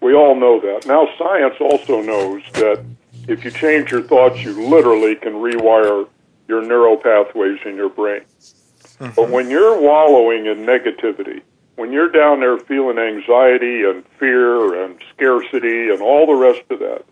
We 0.01 0.14
all 0.14 0.35
know 0.35 0.61
that. 0.61 0.87
Now, 0.87 1.09
science 1.19 1.57
also 1.61 2.01
knows 2.03 2.43
that 2.55 2.85
if 3.29 3.45
you 3.45 3.51
change 3.51 3.90
your 3.90 4.03
thoughts, 4.03 4.43
you 4.43 4.69
literally 4.69 5.14
can 5.14 5.35
rewire 5.35 6.09
your 6.49 6.62
neural 6.62 6.97
pathways 6.97 7.59
in 7.64 7.77
your 7.77 7.90
brain. 7.90 8.23
Mm-hmm. 8.40 9.11
But 9.14 9.31
when 9.31 9.51
you're 9.51 9.81
wallowing 9.81 10.47
in 10.47 10.59
negativity, 10.59 11.43
when 11.81 11.93
you're 11.93 12.11
down 12.11 12.40
there 12.40 12.59
feeling 12.59 12.99
anxiety 12.99 13.85
and 13.85 14.05
fear 14.19 14.85
and 14.85 15.01
scarcity 15.14 15.88
and 15.88 16.03
all 16.03 16.27
the 16.27 16.35
rest 16.35 16.61
of 16.69 16.79
that, 16.79 17.07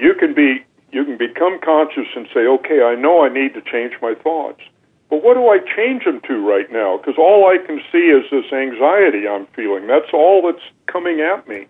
you 0.00 0.14
can 0.14 0.34
be 0.34 0.64
you 0.90 1.04
can 1.04 1.16
become 1.16 1.60
conscious 1.60 2.08
and 2.16 2.26
say, 2.34 2.40
okay, 2.40 2.82
I 2.82 2.96
know 2.96 3.24
I 3.24 3.28
need 3.28 3.54
to 3.54 3.60
change 3.60 3.94
my 4.02 4.14
thoughts. 4.16 4.60
But 5.08 5.22
what 5.22 5.34
do 5.34 5.46
I 5.46 5.58
change 5.76 6.02
them 6.02 6.20
to 6.22 6.44
right 6.44 6.70
now? 6.72 6.96
Because 6.96 7.14
all 7.18 7.46
I 7.46 7.64
can 7.64 7.80
see 7.92 8.10
is 8.10 8.28
this 8.32 8.52
anxiety 8.52 9.28
I'm 9.28 9.46
feeling. 9.54 9.86
That's 9.86 10.10
all 10.12 10.42
that's 10.42 10.64
coming 10.86 11.20
at 11.20 11.46
me. 11.46 11.66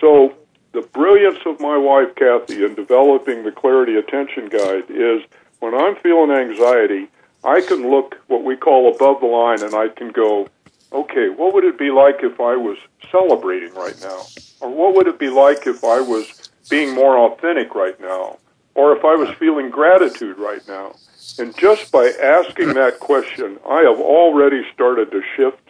So, 0.00 0.34
the 0.72 0.80
brilliance 0.80 1.40
of 1.44 1.60
my 1.60 1.76
wife, 1.76 2.14
Cathy, 2.14 2.64
in 2.64 2.74
developing 2.74 3.42
the 3.42 3.52
Clarity 3.52 3.96
Attention 3.96 4.48
Guide 4.48 4.84
is 4.88 5.22
when 5.58 5.74
I'm 5.74 5.96
feeling 5.96 6.30
anxiety, 6.30 7.08
I 7.44 7.60
can 7.60 7.90
look 7.90 8.16
what 8.28 8.44
we 8.44 8.56
call 8.56 8.94
above 8.94 9.20
the 9.20 9.26
line 9.26 9.62
and 9.62 9.74
I 9.74 9.88
can 9.88 10.10
go, 10.12 10.48
okay, 10.92 11.28
what 11.28 11.54
would 11.54 11.64
it 11.64 11.78
be 11.78 11.90
like 11.90 12.22
if 12.22 12.40
I 12.40 12.56
was 12.56 12.78
celebrating 13.10 13.74
right 13.74 13.98
now? 14.00 14.22
Or 14.60 14.70
what 14.70 14.94
would 14.94 15.06
it 15.06 15.18
be 15.18 15.28
like 15.28 15.66
if 15.66 15.84
I 15.84 16.00
was 16.00 16.50
being 16.70 16.94
more 16.94 17.18
authentic 17.18 17.74
right 17.74 18.00
now, 18.00 18.38
or 18.74 18.96
if 18.96 19.04
I 19.04 19.14
was 19.16 19.28
feeling 19.38 19.68
gratitude 19.68 20.38
right 20.38 20.66
now. 20.66 20.94
And 21.38 21.56
just 21.58 21.92
by 21.92 22.12
asking 22.22 22.74
that 22.74 23.00
question, 23.00 23.58
I 23.68 23.80
have 23.80 24.00
already 24.00 24.62
started 24.72 25.10
to 25.10 25.22
shift 25.36 25.60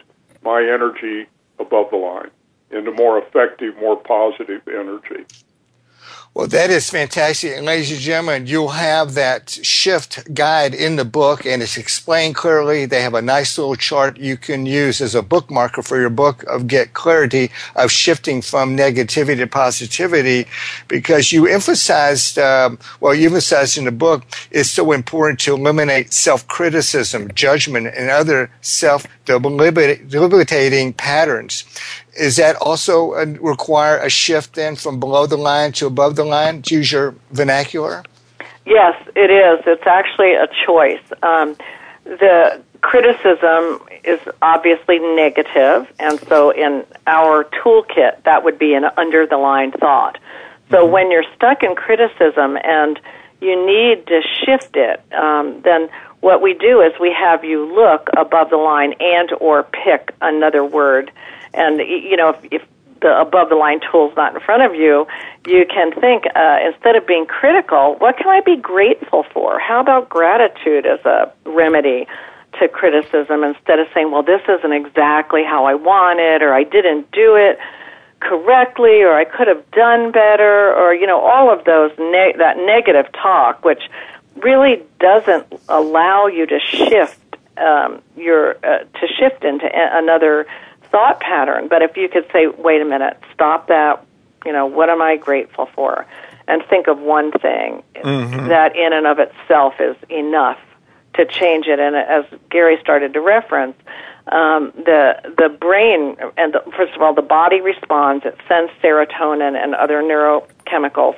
my 0.43 0.61
energy 0.61 1.27
above 1.59 1.89
the 1.91 1.97
line 1.97 2.31
into 2.69 2.91
more 2.91 3.19
effective, 3.19 3.75
more 3.77 3.97
positive 3.97 4.61
energy. 4.67 5.25
Well, 6.33 6.47
that 6.47 6.69
is 6.69 6.89
fantastic. 6.89 7.57
And 7.57 7.65
ladies 7.65 7.91
and 7.91 7.99
gentlemen, 7.99 8.47
you'll 8.47 8.69
have 8.69 9.15
that 9.15 9.49
shift 9.49 10.33
guide 10.33 10.73
in 10.73 10.95
the 10.95 11.03
book 11.03 11.45
and 11.45 11.61
it's 11.61 11.75
explained 11.75 12.35
clearly. 12.35 12.85
They 12.85 13.01
have 13.01 13.15
a 13.15 13.21
nice 13.21 13.57
little 13.57 13.75
chart 13.75 14.17
you 14.17 14.37
can 14.37 14.65
use 14.65 15.01
as 15.01 15.13
a 15.13 15.21
bookmarker 15.21 15.85
for 15.85 15.99
your 15.99 16.09
book 16.09 16.43
of 16.43 16.67
Get 16.67 16.93
Clarity 16.93 17.51
of 17.75 17.91
shifting 17.91 18.41
from 18.41 18.77
negativity 18.77 19.39
to 19.39 19.47
positivity 19.47 20.47
because 20.87 21.33
you 21.33 21.47
emphasized, 21.47 22.39
um, 22.39 22.79
well, 23.01 23.13
you 23.13 23.27
emphasized 23.27 23.77
in 23.77 23.83
the 23.83 23.91
book, 23.91 24.23
it's 24.51 24.71
so 24.71 24.93
important 24.93 25.37
to 25.41 25.53
eliminate 25.53 26.13
self-criticism, 26.13 27.33
judgment, 27.33 27.87
and 27.87 28.09
other 28.09 28.49
self-debilitating 28.61 30.93
patterns 30.93 31.65
is 32.13 32.37
that 32.37 32.55
also 32.57 33.13
a, 33.13 33.25
require 33.25 33.97
a 33.97 34.09
shift 34.09 34.55
then 34.55 34.75
from 34.75 34.99
below 34.99 35.25
the 35.25 35.37
line 35.37 35.71
to 35.73 35.87
above 35.87 36.15
the 36.15 36.25
line 36.25 36.61
to 36.63 36.75
use 36.75 36.91
your 36.91 37.15
vernacular? 37.31 38.03
Yes, 38.65 38.95
it 39.15 39.31
is. 39.31 39.63
It's 39.65 39.87
actually 39.87 40.33
a 40.33 40.47
choice. 40.65 41.01
Um, 41.23 41.55
the 42.03 42.61
criticism 42.81 43.81
is 44.03 44.19
obviously 44.41 44.99
negative, 44.99 45.91
and 45.99 46.19
so 46.27 46.51
in 46.51 46.85
our 47.07 47.45
toolkit, 47.45 48.23
that 48.23 48.43
would 48.43 48.59
be 48.59 48.73
an 48.73 48.85
under 48.97 49.25
the 49.25 49.37
line 49.37 49.71
thought. 49.71 50.17
So 50.69 50.83
mm-hmm. 50.83 50.93
when 50.93 51.11
you're 51.11 51.25
stuck 51.35 51.63
in 51.63 51.75
criticism 51.75 52.57
and 52.63 52.99
you 53.39 53.65
need 53.65 54.07
to 54.07 54.21
shift 54.45 54.75
it, 54.75 55.01
um, 55.13 55.61
then 55.61 55.89
what 56.21 56.41
we 56.41 56.53
do 56.53 56.81
is 56.81 56.93
we 56.99 57.11
have 57.11 57.43
you 57.43 57.65
look 57.73 58.09
above 58.15 58.51
the 58.51 58.57
line 58.57 58.93
and 58.99 59.31
or 59.39 59.63
pick 59.63 60.13
another 60.21 60.63
word 60.63 61.11
and 61.53 61.79
you 61.79 62.15
know, 62.15 62.29
if, 62.29 62.45
if 62.51 62.67
the 63.01 63.19
above 63.19 63.49
the 63.49 63.55
line 63.55 63.79
tool's 63.91 64.15
not 64.15 64.33
in 64.33 64.39
front 64.41 64.63
of 64.63 64.75
you, 64.75 65.07
you 65.45 65.65
can 65.65 65.91
think 65.99 66.25
uh, 66.35 66.59
instead 66.65 66.95
of 66.95 67.05
being 67.05 67.25
critical, 67.25 67.95
what 67.97 68.17
can 68.17 68.27
I 68.27 68.41
be 68.41 68.55
grateful 68.55 69.23
for? 69.33 69.59
How 69.59 69.81
about 69.81 70.09
gratitude 70.09 70.85
as 70.85 70.99
a 71.05 71.31
remedy 71.45 72.07
to 72.59 72.67
criticism 72.67 73.43
instead 73.43 73.79
of 73.79 73.87
saying, 73.93 74.11
well, 74.11 74.23
this 74.23 74.41
isn't 74.47 74.73
exactly 74.73 75.43
how 75.43 75.65
I 75.65 75.75
wanted, 75.75 76.41
or 76.41 76.53
I 76.53 76.63
didn't 76.63 77.11
do 77.11 77.35
it 77.35 77.57
correctly, 78.19 79.01
or 79.01 79.13
I 79.13 79.25
could 79.25 79.47
have 79.47 79.69
done 79.71 80.11
better, 80.11 80.73
or 80.75 80.93
you 80.93 81.07
know, 81.07 81.19
all 81.19 81.51
of 81.51 81.65
those 81.65 81.91
ne- 81.97 82.35
that 82.37 82.57
negative 82.57 83.11
talk, 83.13 83.65
which 83.65 83.81
really 84.35 84.83
doesn't 84.99 85.47
allow 85.69 86.27
you 86.27 86.45
to 86.45 86.59
shift 86.59 87.17
um, 87.57 88.01
your 88.15 88.57
uh, 88.63 88.79
to 88.79 89.07
shift 89.19 89.43
into 89.43 89.67
another 89.73 90.45
thought 90.91 91.19
pattern. 91.19 91.67
But 91.67 91.81
if 91.81 91.97
you 91.97 92.09
could 92.09 92.27
say, 92.31 92.47
wait 92.47 92.81
a 92.81 92.85
minute, 92.85 93.17
stop 93.33 93.67
that, 93.67 94.05
you 94.45 94.51
know, 94.51 94.65
what 94.65 94.89
am 94.89 95.01
I 95.01 95.17
grateful 95.17 95.67
for? 95.73 96.05
And 96.47 96.63
think 96.69 96.87
of 96.87 96.99
one 96.99 97.31
thing 97.31 97.83
mm-hmm. 97.95 98.47
that 98.49 98.75
in 98.75 98.93
and 98.93 99.07
of 99.07 99.19
itself 99.19 99.75
is 99.79 99.95
enough 100.09 100.59
to 101.13 101.25
change 101.25 101.67
it. 101.67 101.79
And 101.79 101.95
as 101.95 102.25
Gary 102.49 102.77
started 102.81 103.13
to 103.13 103.21
reference, 103.21 103.75
um, 104.27 104.71
the 104.75 105.15
the 105.37 105.49
brain 105.49 106.15
and 106.37 106.53
the, 106.53 106.61
first 106.75 106.93
of 106.95 107.01
all, 107.01 107.13
the 107.13 107.21
body 107.21 107.59
responds. 107.59 108.25
It 108.25 108.37
sends 108.47 108.71
serotonin 108.83 109.61
and 109.61 109.73
other 109.75 110.01
neurochemicals. 110.01 111.15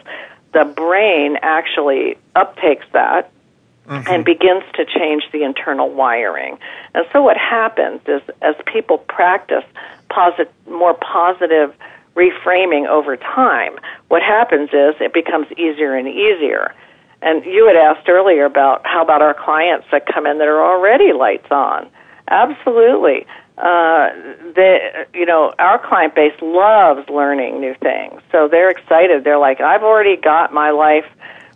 The 0.53 0.65
brain 0.65 1.38
actually 1.41 2.17
uptakes 2.36 2.89
that 2.93 3.31
mm-hmm. 3.87 4.07
and 4.07 4.25
begins 4.25 4.63
to 4.75 4.85
change 4.85 5.23
the 5.31 5.43
internal 5.43 5.89
wiring. 5.89 6.57
And 6.93 7.05
so 7.11 7.21
what 7.21 7.37
happens 7.37 8.01
is 8.07 8.21
as 8.41 8.55
people 8.71 8.97
practice 8.97 9.63
posit- 10.09 10.53
more 10.69 10.93
positive 10.93 11.73
reframing 12.15 12.87
over 12.87 13.17
time, 13.17 13.73
what 14.07 14.21
happens 14.21 14.69
is 14.69 14.95
it 15.01 15.13
becomes 15.13 15.47
easier 15.53 15.95
and 15.95 16.07
easier. 16.07 16.73
And 17.21 17.43
you 17.45 17.65
had 17.67 17.77
asked 17.77 18.09
earlier 18.09 18.45
about 18.45 18.85
how 18.85 19.01
about 19.01 19.21
our 19.21 19.33
clients 19.33 19.87
that 19.91 20.05
come 20.05 20.27
in 20.27 20.37
that 20.39 20.47
are 20.47 20.63
already 20.63 21.13
lights 21.13 21.47
on. 21.49 21.89
Absolutely. 22.27 23.25
Uh, 23.57 24.09
the 24.55 25.05
you 25.13 25.27
know 25.27 25.53
our 25.59 25.77
client 25.77 26.15
base 26.15 26.33
loves 26.41 27.07
learning 27.07 27.61
new 27.61 27.75
things, 27.75 28.19
so 28.31 28.47
they're 28.47 28.71
excited. 28.71 29.23
They're 29.23 29.37
like, 29.37 29.61
I've 29.61 29.83
already 29.83 30.17
got 30.17 30.51
my 30.51 30.71
life 30.71 31.05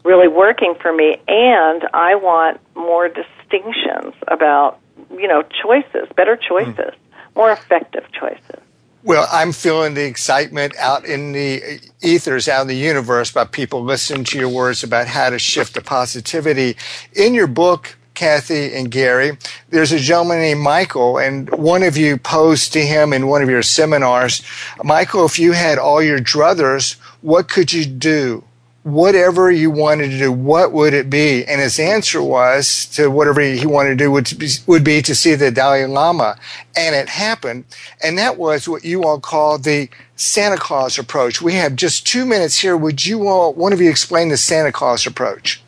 really 0.07 0.29
working 0.29 0.73
for 0.81 0.93
me, 0.93 1.17
and 1.27 1.83
I 1.93 2.15
want 2.15 2.59
more 2.75 3.09
distinctions 3.09 4.13
about 4.27 4.79
you 5.11 5.27
know 5.27 5.43
choices, 5.43 6.07
better 6.15 6.37
choices, 6.37 6.75
mm. 6.75 6.95
more 7.35 7.51
effective 7.51 8.05
choices. 8.11 8.61
Well, 9.03 9.27
I'm 9.31 9.51
feeling 9.51 9.93
the 9.93 10.05
excitement 10.05 10.75
out 10.77 11.05
in 11.05 11.31
the 11.31 11.79
ethers, 12.01 12.47
out 12.47 12.63
in 12.63 12.67
the 12.67 12.75
universe, 12.75 13.31
by 13.31 13.45
people 13.45 13.83
listening 13.83 14.23
to 14.25 14.39
your 14.39 14.49
words 14.49 14.83
about 14.83 15.07
how 15.07 15.29
to 15.29 15.39
shift 15.39 15.75
the 15.75 15.81
positivity. 15.81 16.75
In 17.13 17.33
your 17.33 17.47
book, 17.47 17.95
Cathy 18.15 18.73
and 18.73 18.89
Gary, 18.89 19.37
there's 19.69 19.91
a 19.91 19.99
gentleman 19.99 20.39
named 20.39 20.61
Michael, 20.61 21.19
and 21.19 21.49
one 21.51 21.83
of 21.83 21.95
you 21.95 22.17
posed 22.17 22.73
to 22.73 22.81
him 22.81 23.13
in 23.13 23.27
one 23.27 23.43
of 23.43 23.49
your 23.49 23.61
seminars, 23.61 24.41
Michael, 24.83 25.25
if 25.25 25.37
you 25.37 25.51
had 25.51 25.77
all 25.77 26.01
your 26.01 26.19
druthers, 26.19 26.95
what 27.21 27.47
could 27.47 27.71
you 27.71 27.85
do? 27.85 28.43
Whatever 28.87 29.51
you 29.51 29.69
wanted 29.69 30.09
to 30.11 30.17
do, 30.17 30.31
what 30.31 30.71
would 30.71 30.93
it 30.93 31.09
be? 31.09 31.43
And 31.45 31.59
his 31.59 31.77
answer 31.77 32.23
was 32.23 32.85
to 32.93 33.09
whatever 33.09 33.41
he 33.41 33.65
wanted 33.65 33.89
to 33.89 33.95
do 33.95 34.11
would 34.11 34.31
be, 34.39 34.47
would 34.65 34.83
be 34.85 35.01
to 35.01 35.13
see 35.13 35.35
the 35.35 35.51
Dalai 35.51 35.85
Lama. 35.85 36.37
And 36.77 36.95
it 36.95 37.09
happened. 37.09 37.65
And 38.01 38.17
that 38.17 38.37
was 38.37 38.69
what 38.69 38.85
you 38.85 39.03
all 39.03 39.19
call 39.19 39.57
the 39.57 39.89
Santa 40.15 40.55
Claus 40.55 40.97
approach. 40.97 41.41
We 41.41 41.55
have 41.55 41.75
just 41.75 42.07
two 42.07 42.25
minutes 42.25 42.59
here. 42.59 42.77
Would 42.77 43.05
you 43.05 43.27
all, 43.27 43.53
one 43.53 43.73
of 43.73 43.81
you 43.81 43.89
explain 43.89 44.29
the 44.29 44.37
Santa 44.37 44.71
Claus 44.71 45.05
approach? 45.05 45.61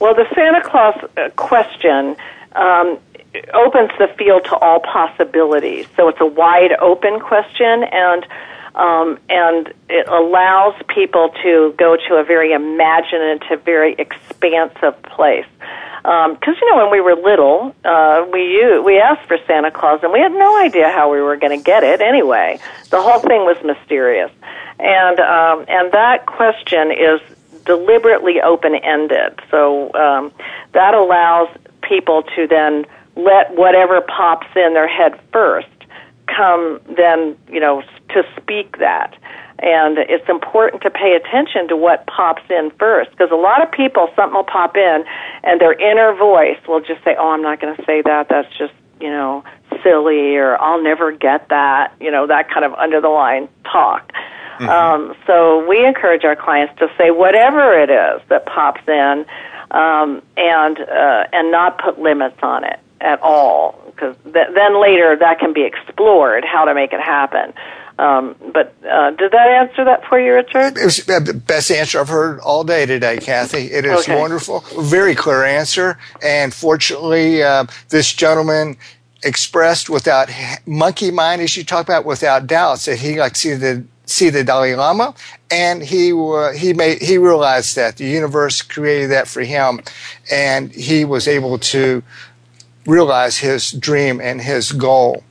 Well, 0.00 0.14
the 0.14 0.26
Santa 0.34 0.68
Claus 0.68 0.96
uh, 1.16 1.30
question 1.36 2.16
um, 2.56 2.98
opens 3.54 3.92
the 4.00 4.08
field 4.18 4.44
to 4.46 4.56
all 4.56 4.80
possibilities. 4.80 5.86
So 5.96 6.08
it's 6.08 6.20
a 6.20 6.26
wide 6.26 6.72
open 6.80 7.20
question 7.20 7.84
and 7.84 8.26
um, 8.74 9.18
and 9.28 9.72
it 9.88 10.06
allows 10.08 10.74
people 10.94 11.30
to 11.42 11.74
go 11.78 11.96
to 12.08 12.14
a 12.14 12.24
very 12.24 12.52
imaginative, 12.52 13.62
very 13.64 13.94
expansive 13.98 15.00
place. 15.02 15.46
Because 16.02 16.36
um, 16.48 16.56
you 16.60 16.70
know, 16.70 16.82
when 16.82 16.90
we 16.90 17.00
were 17.00 17.14
little, 17.14 17.74
uh, 17.84 18.26
we 18.32 18.42
used, 18.42 18.84
we 18.84 18.98
asked 18.98 19.28
for 19.28 19.38
Santa 19.46 19.70
Claus, 19.70 20.00
and 20.02 20.12
we 20.12 20.18
had 20.18 20.32
no 20.32 20.58
idea 20.58 20.90
how 20.90 21.12
we 21.12 21.20
were 21.20 21.36
going 21.36 21.56
to 21.56 21.62
get 21.62 21.84
it. 21.84 22.00
Anyway, 22.00 22.58
the 22.90 23.00
whole 23.00 23.20
thing 23.20 23.44
was 23.44 23.56
mysterious, 23.62 24.30
and 24.80 25.20
um, 25.20 25.64
and 25.68 25.92
that 25.92 26.26
question 26.26 26.90
is 26.90 27.20
deliberately 27.64 28.40
open 28.40 28.74
ended. 28.74 29.38
So 29.50 29.94
um, 29.94 30.32
that 30.72 30.94
allows 30.94 31.48
people 31.82 32.24
to 32.34 32.46
then 32.48 32.84
let 33.14 33.54
whatever 33.54 34.00
pops 34.00 34.48
in 34.56 34.74
their 34.74 34.88
head 34.88 35.20
first 35.32 35.68
come 36.34 36.80
then 36.96 37.36
you 37.50 37.60
know 37.60 37.82
to 38.10 38.22
speak 38.40 38.78
that. 38.78 39.16
And 39.58 39.98
it's 39.98 40.28
important 40.28 40.82
to 40.82 40.90
pay 40.90 41.14
attention 41.14 41.68
to 41.68 41.76
what 41.76 42.06
pops 42.08 42.42
in 42.50 42.72
first 42.78 43.10
because 43.12 43.30
a 43.30 43.36
lot 43.36 43.62
of 43.62 43.70
people, 43.70 44.08
something 44.16 44.34
will 44.34 44.44
pop 44.44 44.76
in 44.76 45.04
and 45.44 45.60
their 45.60 45.72
inner 45.72 46.14
voice 46.14 46.58
will 46.66 46.80
just 46.80 47.04
say, 47.04 47.14
Oh, 47.16 47.30
I'm 47.30 47.42
not 47.42 47.60
going 47.60 47.76
to 47.76 47.84
say 47.84 48.02
that. 48.02 48.28
That's 48.28 48.48
just, 48.58 48.72
you 49.00 49.08
know, 49.08 49.44
silly 49.84 50.36
or 50.36 50.60
I'll 50.60 50.82
never 50.82 51.12
get 51.12 51.48
that, 51.50 51.94
you 52.00 52.10
know, 52.10 52.26
that 52.26 52.50
kind 52.50 52.64
of 52.64 52.74
under 52.74 53.00
the 53.00 53.08
line 53.08 53.48
talk. 53.64 54.12
Mm-hmm. 54.58 54.68
Um, 54.68 55.14
so 55.28 55.64
we 55.68 55.86
encourage 55.86 56.24
our 56.24 56.36
clients 56.36 56.76
to 56.80 56.88
say 56.98 57.12
whatever 57.12 57.78
it 57.80 57.90
is 57.90 58.20
that 58.30 58.46
pops 58.46 58.82
in 58.88 59.24
um, 59.70 60.22
and, 60.36 60.80
uh, 60.80 61.24
and 61.32 61.52
not 61.52 61.80
put 61.80 62.00
limits 62.00 62.38
on 62.42 62.64
it 62.64 62.80
at 63.00 63.20
all 63.22 63.81
because 64.02 64.16
th- 64.32 64.48
then 64.54 64.80
later 64.80 65.16
that 65.16 65.38
can 65.38 65.52
be 65.52 65.64
explored 65.64 66.44
how 66.44 66.64
to 66.64 66.74
make 66.74 66.92
it 66.92 67.00
happen. 67.00 67.52
Um, 67.98 68.34
but 68.52 68.74
uh, 68.90 69.10
did 69.12 69.32
that 69.32 69.48
answer 69.48 69.84
that 69.84 70.04
for 70.08 70.18
you, 70.18 70.34
Richard? 70.34 70.78
It 70.78 70.84
was 70.84 71.04
the 71.04 71.42
best 71.46 71.70
answer 71.70 72.00
I've 72.00 72.08
heard 72.08 72.40
all 72.40 72.64
day 72.64 72.86
today, 72.86 73.18
Cathy. 73.18 73.70
It 73.70 73.84
is 73.84 74.00
okay. 74.00 74.18
wonderful, 74.18 74.60
very 74.78 75.14
clear 75.14 75.44
answer, 75.44 75.98
and 76.22 76.52
fortunately, 76.52 77.42
uh, 77.42 77.66
this 77.90 78.12
gentleman 78.12 78.76
expressed 79.22 79.88
without 79.88 80.30
monkey 80.66 81.10
mind, 81.10 81.42
as 81.42 81.56
you 81.56 81.64
talk 81.64 81.86
about, 81.86 82.04
without 82.04 82.46
doubts 82.46 82.86
that 82.86 82.98
he 82.98 83.20
like 83.20 83.34
to 83.34 83.38
see 83.38 83.54
the 83.54 83.84
see 84.06 84.30
the 84.30 84.42
Dalai 84.42 84.74
Lama, 84.74 85.14
and 85.50 85.82
he 85.82 86.12
uh, 86.12 86.52
he 86.52 86.72
made 86.72 87.02
he 87.02 87.18
realized 87.18 87.76
that 87.76 87.98
the 87.98 88.06
universe 88.06 88.62
created 88.62 89.10
that 89.10 89.28
for 89.28 89.42
him, 89.42 89.80
and 90.30 90.72
he 90.72 91.04
was 91.04 91.28
able 91.28 91.58
to 91.58 92.02
realize 92.86 93.38
his 93.38 93.72
dream 93.72 94.20
and 94.20 94.40
his 94.40 94.72
goal. 94.72 95.22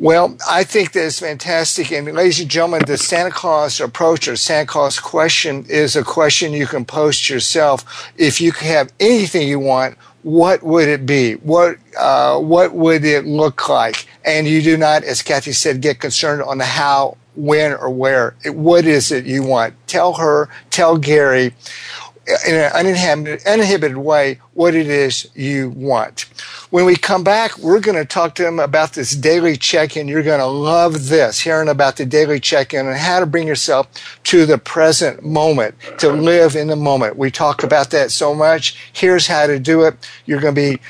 Well, 0.00 0.36
I 0.48 0.62
think 0.62 0.92
that 0.92 1.06
it's 1.06 1.18
fantastic. 1.18 1.90
And 1.90 2.06
ladies 2.14 2.38
and 2.38 2.48
gentlemen, 2.48 2.82
the 2.86 2.96
Santa 2.96 3.32
Claus 3.32 3.80
approach 3.80 4.28
or 4.28 4.36
Santa 4.36 4.66
Claus 4.66 5.00
question 5.00 5.66
is 5.68 5.96
a 5.96 6.04
question 6.04 6.52
you 6.52 6.68
can 6.68 6.84
post 6.84 7.28
yourself. 7.28 8.08
If 8.16 8.40
you 8.40 8.52
could 8.52 8.68
have 8.68 8.92
anything 9.00 9.48
you 9.48 9.58
want, 9.58 9.98
what 10.22 10.62
would 10.62 10.88
it 10.88 11.04
be? 11.04 11.34
What, 11.34 11.78
uh, 11.98 12.38
what 12.38 12.74
would 12.74 13.04
it 13.04 13.24
look 13.24 13.68
like? 13.68 14.06
And 14.24 14.46
you 14.46 14.62
do 14.62 14.76
not, 14.76 15.02
as 15.02 15.20
Cathy 15.20 15.52
said, 15.52 15.80
get 15.80 15.98
concerned 15.98 16.42
on 16.42 16.58
the 16.58 16.64
how, 16.64 17.16
when, 17.34 17.72
or 17.72 17.90
where. 17.90 18.36
What 18.46 18.84
is 18.84 19.10
it 19.10 19.26
you 19.26 19.42
want? 19.42 19.74
Tell 19.88 20.14
her, 20.14 20.48
tell 20.70 20.96
Gary 20.96 21.54
in 22.46 22.54
an 22.54 22.72
uninhibited, 22.72 23.46
uninhibited 23.46 23.96
way 23.96 24.38
what 24.54 24.74
it 24.74 24.86
is 24.86 25.28
you 25.34 25.70
want. 25.70 26.26
When 26.70 26.84
we 26.84 26.96
come 26.96 27.24
back, 27.24 27.56
we're 27.58 27.80
going 27.80 27.96
to 27.96 28.04
talk 28.04 28.34
to 28.36 28.42
them 28.42 28.58
about 28.58 28.92
this 28.92 29.12
daily 29.12 29.56
check-in. 29.56 30.08
You're 30.08 30.22
going 30.22 30.40
to 30.40 30.46
love 30.46 31.08
this, 31.08 31.40
hearing 31.40 31.68
about 31.68 31.96
the 31.96 32.04
daily 32.04 32.40
check-in 32.40 32.86
and 32.86 32.96
how 32.96 33.20
to 33.20 33.26
bring 33.26 33.46
yourself 33.46 33.88
to 34.24 34.44
the 34.44 34.58
present 34.58 35.24
moment, 35.24 35.74
to 35.98 36.10
live 36.10 36.56
in 36.56 36.66
the 36.66 36.76
moment. 36.76 37.16
We 37.16 37.30
talk 37.30 37.62
about 37.62 37.90
that 37.90 38.10
so 38.10 38.34
much. 38.34 38.90
Here's 38.92 39.26
how 39.26 39.46
to 39.46 39.58
do 39.58 39.82
it. 39.84 39.94
You're 40.26 40.40
going 40.40 40.54
to 40.54 40.60
be 40.60 40.80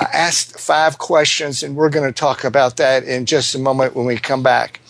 asked 0.00 0.58
five 0.58 0.98
questions, 0.98 1.62
and 1.62 1.76
we're 1.76 1.90
going 1.90 2.06
to 2.06 2.12
talk 2.12 2.44
about 2.44 2.76
that 2.78 3.04
in 3.04 3.26
just 3.26 3.54
a 3.54 3.58
moment 3.58 3.94
when 3.94 4.06
we 4.06 4.16
come 4.16 4.42
back. 4.42 4.80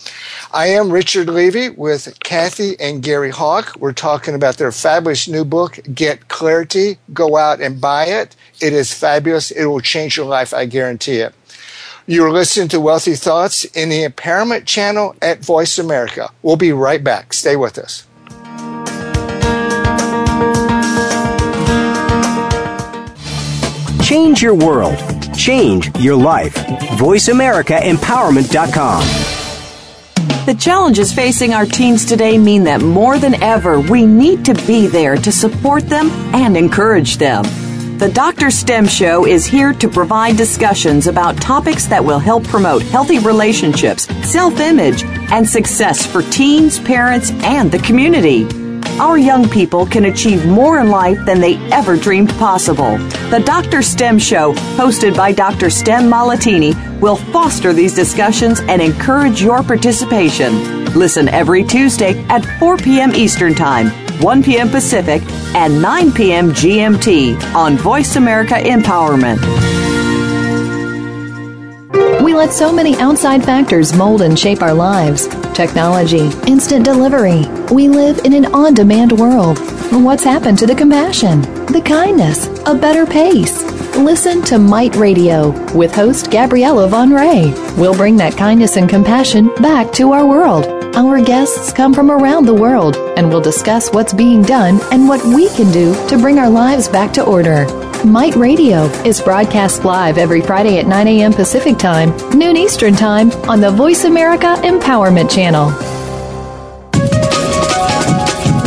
I 0.53 0.69
am 0.69 0.91
Richard 0.91 1.29
Levy 1.29 1.71
with 1.71 2.19
Cathy 2.21 2.79
and 2.81 3.03
Gary 3.03 3.31
Hawk. 3.31 3.77
We're 3.79 3.93
talking 3.93 4.35
about 4.35 4.57
their 4.57 4.73
fabulous 4.73 5.29
new 5.29 5.45
book, 5.45 5.79
Get 5.95 6.29
Clarity. 6.29 6.99
Go 7.13 7.37
out 7.37 7.61
and 7.61 7.81
buy 7.81 8.07
it. 8.07 8.37
It 8.61 8.73
is 8.73 8.95
fabulous. 8.95 9.51
It 9.51 9.67
will 9.67 9.81
change 9.81 10.17
your 10.17 10.27
life, 10.27 10.55
I 10.55 10.67
guarantee 10.67 11.19
it. 11.19 11.35
You're 12.07 12.33
listening 12.33 12.69
to 12.69 12.81
Wealthy 12.81 13.15
Thoughts 13.15 13.65
in 13.65 13.89
the 13.89 14.07
Empowerment 14.07 14.67
Channel 14.67 15.17
at 15.23 15.45
Voice 15.45 15.79
America. 15.79 16.31
We'll 16.43 16.57
be 16.57 16.73
right 16.73 17.03
back. 17.03 17.33
Stay 17.33 17.57
with 17.57 17.79
us. 17.79 18.07
Change 24.15 24.43
your 24.43 24.55
world. 24.55 24.97
Change 25.37 25.91
your 25.99 26.15
life. 26.15 26.55
VoiceAmericaEmpowerment.com. 26.55 29.03
The 30.47 30.55
challenges 30.55 31.13
facing 31.13 31.53
our 31.53 31.67
teens 31.67 32.05
today 32.05 32.39
mean 32.39 32.63
that 32.63 32.81
more 32.81 33.19
than 33.19 33.35
ever, 33.43 33.81
we 33.81 34.07
need 34.07 34.45
to 34.45 34.55
be 34.69 34.87
there 34.87 35.17
to 35.17 35.33
support 35.33 35.89
them 35.89 36.11
and 36.33 36.57
encourage 36.57 37.17
them. 37.17 37.43
The 37.99 38.09
Dr. 38.09 38.53
STEM 38.53 38.87
Show 38.87 39.27
is 39.27 39.47
here 39.47 39.73
to 39.73 39.89
provide 39.89 40.37
discussions 40.37 41.09
about 41.09 41.37
topics 41.39 41.87
that 41.87 42.05
will 42.05 42.21
help 42.21 42.45
promote 42.45 42.83
healthy 42.83 43.19
relationships, 43.19 44.07
self 44.25 44.61
image, 44.61 45.03
and 45.33 45.45
success 45.45 46.07
for 46.07 46.23
teens, 46.23 46.79
parents, 46.79 47.33
and 47.43 47.69
the 47.69 47.81
community. 47.81 48.47
Our 49.01 49.19
young 49.19 49.49
people 49.49 49.87
can 49.87 50.05
achieve 50.05 50.47
more 50.47 50.79
in 50.79 50.89
life 50.89 51.19
than 51.27 51.41
they 51.41 51.57
ever 51.73 51.97
dreamed 51.97 52.31
possible. 52.31 52.97
The 53.29 53.43
Dr. 53.45 53.83
STEM 53.83 54.21
Show, 54.21 54.55
hosted 54.77 55.17
by 55.17 55.33
Dr. 55.33 55.69
STEM 55.69 56.05
Malatini, 56.05 57.01
will 57.01 57.17
foster 57.17 57.73
these 57.73 57.93
discussions 57.93 58.61
and 58.61 58.81
encourage 58.81 59.43
your 59.43 59.65
participation. 59.65 60.85
Listen 60.95 61.29
every 61.29 61.65
Tuesday 61.65 62.25
at 62.29 62.45
4 62.61 62.77
p.m. 62.77 63.13
Eastern 63.17 63.53
Time, 63.57 63.89
1 64.23 64.45
p.m. 64.45 64.69
Pacific, 64.69 65.23
and 65.57 65.83
9 65.83 66.13
p.m. 66.13 66.51
GMT 66.51 67.43
on 67.53 67.77
Voice 67.77 68.15
America 68.15 68.55
Empowerment. 68.55 69.74
We 72.25 72.33
let 72.33 72.55
so 72.55 72.73
many 72.73 72.97
outside 72.97 73.45
factors 73.45 73.95
mold 73.95 74.23
and 74.23 74.39
shape 74.39 74.63
our 74.63 74.73
lives 74.73 75.29
technology, 75.53 76.31
instant 76.47 76.83
delivery. 76.83 77.45
We 77.71 77.91
live 77.91 78.21
in 78.25 78.33
an 78.33 78.47
on 78.55 78.73
demand 78.73 79.13
world. 79.13 79.59
What's 79.93 80.25
happened 80.25 80.59
to 80.61 80.67
the 80.67 80.75
compassion, 80.75 81.43
the 81.67 81.83
kindness, 81.85 82.47
a 82.65 82.75
better 82.75 83.05
pace? 83.05 83.63
Listen 83.97 84.41
to 84.45 84.59
Might 84.59 84.97
Radio 84.97 85.51
with 85.77 85.95
host 85.95 86.31
Gabriella 86.31 86.89
Von 86.89 87.13
Ray. 87.13 87.53
We'll 87.77 87.95
bring 87.95 88.17
that 88.17 88.39
kindness 88.39 88.79
and 88.79 88.89
compassion 88.89 89.51
back 89.57 89.93
to 89.93 90.13
our 90.13 90.27
world 90.27 90.65
Our 90.97 91.21
guests 91.21 91.73
come 91.73 91.93
from 91.93 92.09
around 92.11 92.47
the 92.47 92.55
world 92.55 92.97
and 93.19 93.29
we'll 93.29 93.41
discuss 93.41 93.91
what's 93.91 94.15
being 94.15 94.43
done 94.43 94.81
and 94.93 95.09
what 95.09 95.23
we 95.25 95.51
can 95.51 95.73
do 95.73 95.93
to 96.09 96.17
bring 96.17 96.39
our 96.39 96.49
lives 96.49 96.89
back 96.89 97.13
to 97.15 97.25
order. 97.25 97.67
Mite 98.05 98.37
Radio 98.37 98.85
is 99.07 99.23
broadcast 99.23 99.83
live 99.83 100.19
every 100.19 100.43
Friday 100.43 100.79
at 100.79 100.87
9 100.87 101.09
a.m. 101.09 101.33
Pacific 101.33 101.79
Time, 101.79 102.15
noon 102.39 102.55
Eastern 102.55 102.95
Time 102.95 103.33
on 103.49 103.63
the 103.63 103.71
Voice 103.71 104.05
America 104.05 104.57
Empowerment 104.59 105.35
Channel. 105.35 105.69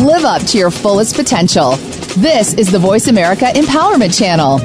Live 0.04 0.24
up 0.24 0.42
to 0.42 0.58
your 0.58 0.72
fullest 0.72 1.14
potential. 1.14 1.76
This 2.16 2.54
is 2.54 2.72
the 2.72 2.80
Voice 2.80 3.06
America 3.06 3.44
Empowerment 3.44 4.18
Channel. 4.18 4.58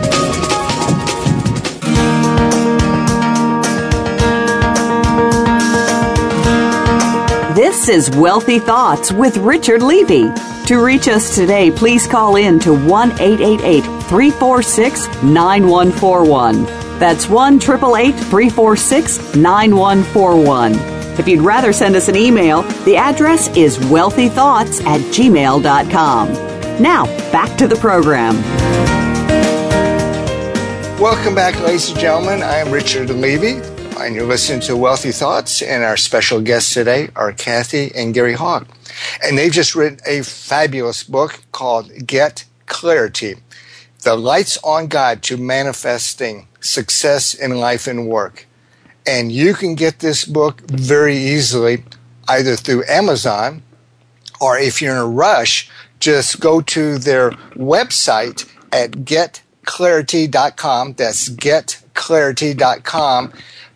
This 7.54 7.90
is 7.90 8.10
Wealthy 8.18 8.58
Thoughts 8.58 9.12
with 9.12 9.38
Richard 9.38 9.84
Levy. 9.84 10.32
To 10.68 10.78
reach 10.78 11.10
us 11.10 11.36
today, 11.36 11.70
please 11.72 12.08
call 12.08 12.38
in 12.38 12.58
to 12.60 12.74
1 12.74 13.12
888 13.20 13.82
346 13.82 15.08
9141. 15.22 16.64
That's 17.00 17.28
1 17.28 17.56
888 17.56 18.16
346 18.16 19.36
9141. 19.36 20.74
If 21.20 21.28
you'd 21.28 21.42
rather 21.42 21.74
send 21.74 21.98
us 21.98 22.08
an 22.08 22.16
email, 22.16 22.62
the 22.86 22.96
address 22.96 23.50
is 23.58 23.78
wealthythoughts 23.78 24.82
at 24.86 25.02
gmail.com. 25.02 26.32
Now, 26.82 27.06
back 27.34 27.58
to 27.58 27.68
the 27.68 27.76
program. 27.76 28.36
Welcome 30.98 31.36
back, 31.36 31.60
ladies 31.60 31.90
and 31.90 32.00
gentlemen. 32.00 32.42
I 32.42 32.60
am 32.60 32.72
Richard 32.72 33.10
Levy 33.10 33.60
and 34.04 34.16
you're 34.16 34.26
listening 34.26 34.60
to 34.60 34.76
Wealthy 34.76 35.12
Thoughts. 35.12 35.62
And 35.62 35.84
our 35.84 35.96
special 35.96 36.42
guests 36.42 36.74
today 36.74 37.08
are 37.16 37.32
Cathy 37.32 37.90
and 37.96 38.14
Gary 38.14 38.34
Hawk. 38.34 38.68
And 39.24 39.38
they've 39.38 39.52
just 39.52 39.76
written 39.76 40.00
a 40.06 40.24
fabulous 40.24 41.04
book 41.04 41.40
called 41.54 42.06
Get 42.06 42.44
Clarity 42.66 43.38
The 44.02 44.18
Lights 44.18 44.58
on 44.64 44.88
Guide 44.88 45.24
to 45.24 45.38
Manifesting 45.38 46.50
Success 46.60 47.34
in 47.34 47.58
Life 47.58 47.88
and 47.88 48.10
Work. 48.10 48.46
And 49.08 49.32
you 49.32 49.54
can 49.54 49.76
get 49.76 50.00
this 50.00 50.26
book 50.26 50.60
very 50.70 51.16
easily 51.18 51.86
either 52.28 52.58
through 52.58 52.84
Amazon 52.88 53.64
or 54.42 54.58
if 54.58 54.82
you're 54.82 54.96
in 54.96 55.02
a 55.02 55.08
rush, 55.08 55.70
just 56.00 56.42
go 56.42 56.60
to 56.60 56.98
their 56.98 57.32
website 57.56 58.50
at 58.74 58.92
getclarity.com. 58.92 60.94
That's 60.94 61.30
getclarity.com 61.30 63.34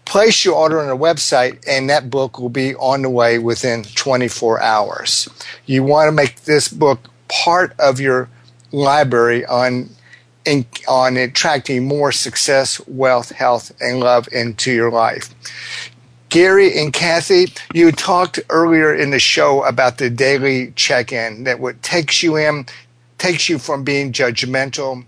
place 0.08 0.46
your 0.46 0.56
order 0.56 0.80
on 0.80 0.88
the 0.88 0.98
website 0.98 1.62
and 1.68 1.90
that 1.90 2.10
book 2.10 2.40
will 2.40 2.50
be 2.50 2.74
on 2.76 3.02
the 3.02 3.10
way 3.10 3.38
within 3.38 3.84
24 3.84 4.62
hours. 4.62 5.28
You 5.66 5.84
want 5.84 6.08
to 6.08 6.14
make 6.14 6.42
this 6.42 6.70
book 6.70 7.00
part 7.28 7.76
of 7.78 8.00
your 8.00 8.30
library 8.72 9.46
on 9.46 9.90
in, 10.46 10.66
on 10.88 11.18
attracting 11.18 11.86
more 11.86 12.14
success, 12.14 12.80
wealth, 12.88 13.32
health, 13.32 13.74
and 13.82 14.00
love 14.00 14.30
into 14.32 14.72
your 14.72 14.90
life. 14.90 15.36
Gary 16.30 16.78
and 16.80 16.94
Cathy, 16.94 17.48
you 17.74 17.92
talked 17.92 18.40
earlier 18.50 18.96
in 18.96 19.12
the 19.12 19.20
show 19.20 19.64
about 19.66 19.98
the 19.98 20.10
daily 20.10 20.72
check-in 20.72 21.44
that 21.44 21.60
what 21.60 21.84
takes 21.84 22.24
you 22.24 22.38
in, 22.38 22.66
takes 23.18 23.50
you 23.50 23.60
from 23.60 23.84
being 23.84 24.14
judgmental, 24.14 25.04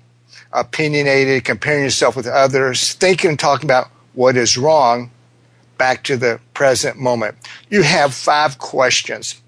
opinionated, 0.51 1.45
comparing 1.45 1.83
yourself 1.83 2.17
with 2.17 2.27
others, 2.27 2.93
thinking 2.93 3.31
and 3.31 3.39
talking 3.39 3.67
about 3.67 3.89
what 4.19 4.35
is 4.35 4.57
wrong 4.57 5.09
back 5.77 6.03
to 6.03 6.17
the 6.17 6.41
present 6.53 6.97
moment. 6.97 7.37
You 7.69 7.83
have 7.83 8.13
five 8.13 8.57
questions. 8.57 9.41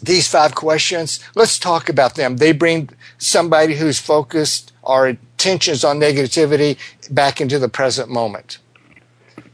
These 0.00 0.28
five 0.28 0.54
questions, 0.54 1.18
let's 1.34 1.58
talk 1.58 1.88
about 1.88 2.14
them. 2.14 2.36
They 2.36 2.52
bring 2.52 2.90
somebody 3.18 3.74
who's 3.74 3.98
focused 3.98 4.70
our 4.84 5.06
attentions 5.08 5.82
on 5.82 5.98
negativity 5.98 6.78
back 7.10 7.40
into 7.40 7.58
the 7.58 7.68
present 7.68 8.10
moment. 8.10 8.58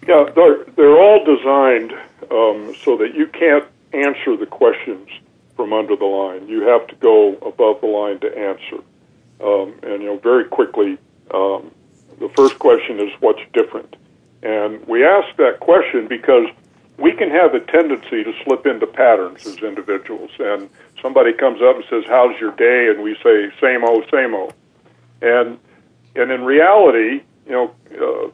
Yeah, 0.06 0.28
they're, 0.36 0.64
they're 0.76 0.98
all 0.98 1.24
designed 1.24 1.94
um, 2.30 2.74
so 2.84 2.98
that 2.98 3.14
you 3.14 3.26
can't 3.28 3.64
answer 3.94 4.36
the 4.36 4.44
questions 4.44 5.08
from 5.56 5.72
under 5.72 5.96
the 5.96 6.04
line. 6.04 6.46
You 6.46 6.68
have 6.68 6.86
to 6.88 6.94
go 6.96 7.36
above 7.36 7.80
the 7.80 7.86
line 7.86 8.18
to 8.20 8.38
answer. 8.38 8.84
Um, 9.42 9.72
and, 9.82 10.02
you 10.02 10.08
know, 10.08 10.18
very 10.18 10.44
quickly, 10.44 10.98
um, 11.32 11.70
the 12.20 12.28
first 12.36 12.58
question 12.58 13.00
is 13.00 13.10
what's 13.20 13.40
different? 13.54 13.96
And 14.42 14.86
we 14.86 15.04
ask 15.04 15.36
that 15.36 15.60
question 15.60 16.06
because 16.08 16.46
we 16.96 17.12
can 17.12 17.30
have 17.30 17.54
a 17.54 17.60
tendency 17.60 18.24
to 18.24 18.32
slip 18.44 18.66
into 18.66 18.86
patterns 18.86 19.46
as 19.46 19.58
individuals. 19.58 20.30
And 20.38 20.68
somebody 21.00 21.32
comes 21.32 21.60
up 21.62 21.76
and 21.76 21.84
says, 21.88 22.04
"How's 22.06 22.38
your 22.40 22.52
day?" 22.52 22.88
and 22.88 23.02
we 23.02 23.14
say, 23.22 23.50
"Same 23.60 23.84
old, 23.84 24.08
same 24.10 24.34
old." 24.34 24.54
And 25.22 25.58
and 26.14 26.30
in 26.30 26.44
reality, 26.44 27.22
you 27.46 27.52
know, 27.52 27.74
uh, 28.00 28.30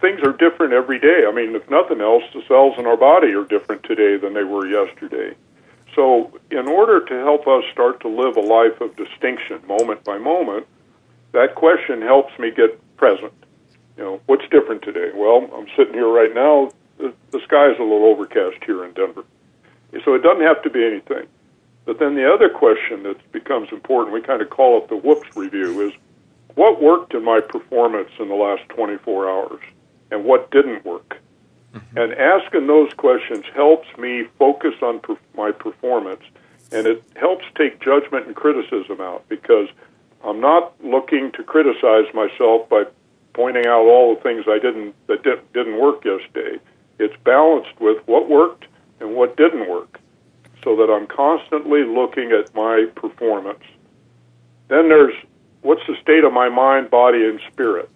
things 0.00 0.20
are 0.22 0.32
different 0.32 0.72
every 0.72 0.98
day. 0.98 1.24
I 1.26 1.32
mean, 1.32 1.54
if 1.54 1.68
nothing 1.70 2.00
else, 2.00 2.24
the 2.32 2.42
cells 2.48 2.78
in 2.78 2.86
our 2.86 2.96
body 2.96 3.34
are 3.34 3.44
different 3.44 3.82
today 3.82 4.16
than 4.16 4.34
they 4.34 4.44
were 4.44 4.66
yesterday. 4.66 5.34
So, 5.94 6.30
in 6.50 6.68
order 6.68 7.00
to 7.04 7.14
help 7.14 7.46
us 7.48 7.64
start 7.72 8.00
to 8.00 8.08
live 8.08 8.36
a 8.36 8.40
life 8.40 8.80
of 8.80 8.94
distinction, 8.96 9.60
moment 9.66 10.04
by 10.04 10.18
moment, 10.18 10.66
that 11.32 11.54
question 11.54 12.02
helps 12.02 12.38
me 12.38 12.50
get 12.50 12.78
present 12.96 13.32
you 13.98 14.04
know, 14.04 14.20
what's 14.26 14.48
different 14.48 14.82
today? 14.82 15.10
Well, 15.12 15.50
I'm 15.52 15.66
sitting 15.76 15.92
here 15.92 16.08
right 16.08 16.32
now. 16.32 16.70
The, 16.98 17.12
the 17.32 17.40
sky 17.40 17.70
is 17.70 17.78
a 17.78 17.82
little 17.82 18.06
overcast 18.06 18.62
here 18.64 18.84
in 18.84 18.92
Denver. 18.92 19.24
So 20.04 20.14
it 20.14 20.22
doesn't 20.22 20.44
have 20.44 20.62
to 20.62 20.70
be 20.70 20.84
anything. 20.84 21.26
But 21.84 21.98
then 21.98 22.14
the 22.14 22.32
other 22.32 22.48
question 22.48 23.02
that 23.02 23.32
becomes 23.32 23.68
important, 23.72 24.14
we 24.14 24.20
kind 24.20 24.40
of 24.40 24.50
call 24.50 24.78
it 24.78 24.88
the 24.88 24.96
whoops 24.96 25.36
review, 25.36 25.80
is 25.80 25.92
what 26.54 26.80
worked 26.80 27.14
in 27.14 27.24
my 27.24 27.40
performance 27.40 28.10
in 28.20 28.28
the 28.28 28.34
last 28.34 28.68
24 28.68 29.28
hours 29.28 29.60
and 30.10 30.24
what 30.24 30.50
didn't 30.50 30.84
work? 30.84 31.16
Mm-hmm. 31.74 31.98
And 31.98 32.12
asking 32.14 32.66
those 32.66 32.92
questions 32.94 33.44
helps 33.54 33.88
me 33.98 34.24
focus 34.38 34.74
on 34.80 35.00
per- 35.00 35.18
my 35.36 35.50
performance 35.50 36.22
and 36.70 36.86
it 36.86 37.02
helps 37.16 37.44
take 37.56 37.80
judgment 37.80 38.26
and 38.26 38.36
criticism 38.36 39.00
out 39.00 39.26
because 39.28 39.68
I'm 40.24 40.40
not 40.40 40.74
looking 40.84 41.32
to 41.32 41.42
criticize 41.42 42.12
myself 42.12 42.68
by 42.68 42.84
pointing 43.38 43.66
out 43.66 43.86
all 43.86 44.16
the 44.16 44.20
things 44.20 44.46
I 44.48 44.58
didn't 44.58 44.96
that 45.06 45.22
di- 45.22 45.46
didn't 45.54 45.78
work 45.80 46.04
yesterday. 46.04 46.58
It's 46.98 47.14
balanced 47.22 47.80
with 47.80 47.98
what 48.06 48.28
worked 48.28 48.64
and 48.98 49.14
what 49.14 49.36
didn't 49.36 49.70
work, 49.70 50.00
so 50.64 50.74
that 50.74 50.90
I'm 50.90 51.06
constantly 51.06 51.84
looking 51.84 52.32
at 52.32 52.52
my 52.52 52.86
performance. 52.96 53.62
Then 54.66 54.88
there's 54.88 55.14
what's 55.62 55.86
the 55.86 55.94
state 56.02 56.24
of 56.24 56.32
my 56.32 56.48
mind, 56.48 56.90
body, 56.90 57.24
and 57.24 57.38
spirit. 57.52 57.88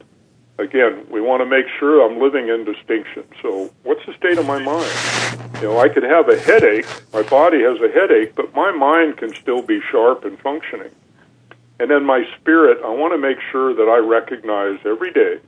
Again, 0.59 1.05
we 1.11 1.21
want 1.21 1.41
to 1.41 1.47
make 1.47 1.67
sure 1.81 2.09
I'm 2.09 2.21
living 2.23 2.47
in 2.49 2.65
distinction. 2.65 3.25
So, 3.43 3.69
what's 3.83 4.07
the 4.07 4.15
state 4.15 4.39
of 4.39 4.47
my 4.47 4.61
mind? 4.61 5.01
You 5.61 5.67
know, 5.69 5.81
I 5.81 5.89
could 5.89 6.05
have 6.05 6.29
a 6.29 6.39
headache, 6.39 6.87
my 7.13 7.23
body 7.25 7.63
has 7.63 7.81
a 7.81 7.91
headache, 7.93 8.37
but 8.37 8.55
my 8.55 8.71
mind 8.71 9.17
can 9.17 9.35
still 9.43 9.63
be 9.63 9.81
sharp 9.91 10.25
and 10.25 10.39
functioning. 10.39 10.93
And 11.83 11.91
then 11.91 12.05
my 12.05 12.23
spirit, 12.39 12.79
I 12.85 12.91
want 12.91 13.13
to 13.13 13.19
make 13.19 13.39
sure 13.51 13.75
that 13.75 13.91
I 13.91 13.99
recognize 13.99 14.79
every 14.87 15.11
day 15.11 15.41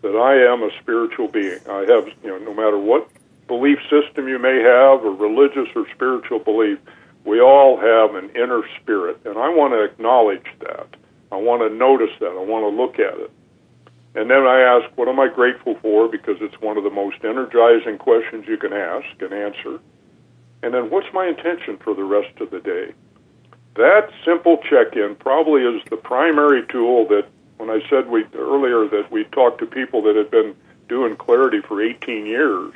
that 0.00 0.16
I 0.16 0.32
am 0.50 0.62
a 0.62 0.70
spiritual 0.80 1.28
being. 1.28 1.60
I 1.68 1.80
have, 1.80 2.08
you 2.24 2.30
know, 2.30 2.38
no 2.38 2.54
matter 2.54 2.78
what 2.78 3.06
belief 3.48 3.76
system 3.90 4.26
you 4.26 4.38
may 4.38 4.62
have, 4.62 5.04
or 5.04 5.12
religious 5.12 5.68
or 5.76 5.84
spiritual 5.94 6.38
belief, 6.38 6.78
we 7.26 7.38
all 7.38 7.76
have 7.76 8.14
an 8.14 8.30
inner 8.30 8.62
spirit. 8.80 9.20
And 9.26 9.36
I 9.36 9.50
want 9.50 9.74
to 9.74 9.84
acknowledge 9.84 10.46
that. 10.60 10.86
I 11.30 11.36
want 11.36 11.60
to 11.60 11.68
notice 11.68 12.16
that. 12.18 12.32
I 12.32 12.42
want 12.42 12.64
to 12.64 12.70
look 12.70 12.94
at 12.94 13.20
it. 13.20 13.30
And 14.14 14.30
then 14.30 14.46
I 14.46 14.60
ask, 14.60 14.88
what 14.96 15.08
am 15.08 15.20
I 15.20 15.28
grateful 15.28 15.76
for? 15.82 16.08
Because 16.08 16.38
it's 16.40 16.58
one 16.62 16.78
of 16.78 16.84
the 16.84 16.88
most 16.88 17.22
energizing 17.24 17.98
questions 17.98 18.46
you 18.48 18.56
can 18.56 18.72
ask 18.72 19.20
and 19.20 19.34
answer. 19.34 19.80
And 20.62 20.72
then 20.72 20.88
what's 20.88 21.12
my 21.12 21.26
intention 21.26 21.76
for 21.76 21.94
the 21.94 22.04
rest 22.04 22.40
of 22.40 22.50
the 22.50 22.60
day? 22.60 22.94
That 23.76 24.10
simple 24.24 24.58
check-in 24.58 25.16
probably 25.16 25.62
is 25.62 25.82
the 25.90 25.96
primary 25.96 26.64
tool 26.66 27.08
that 27.08 27.26
when 27.56 27.70
I 27.70 27.80
said 27.88 28.08
we 28.08 28.24
earlier 28.34 28.88
that 28.88 29.10
we 29.10 29.24
talked 29.24 29.58
to 29.60 29.66
people 29.66 30.02
that 30.02 30.16
had 30.16 30.30
been 30.30 30.54
doing 30.88 31.16
clarity 31.16 31.60
for 31.60 31.82
18 31.82 32.26
years, 32.26 32.74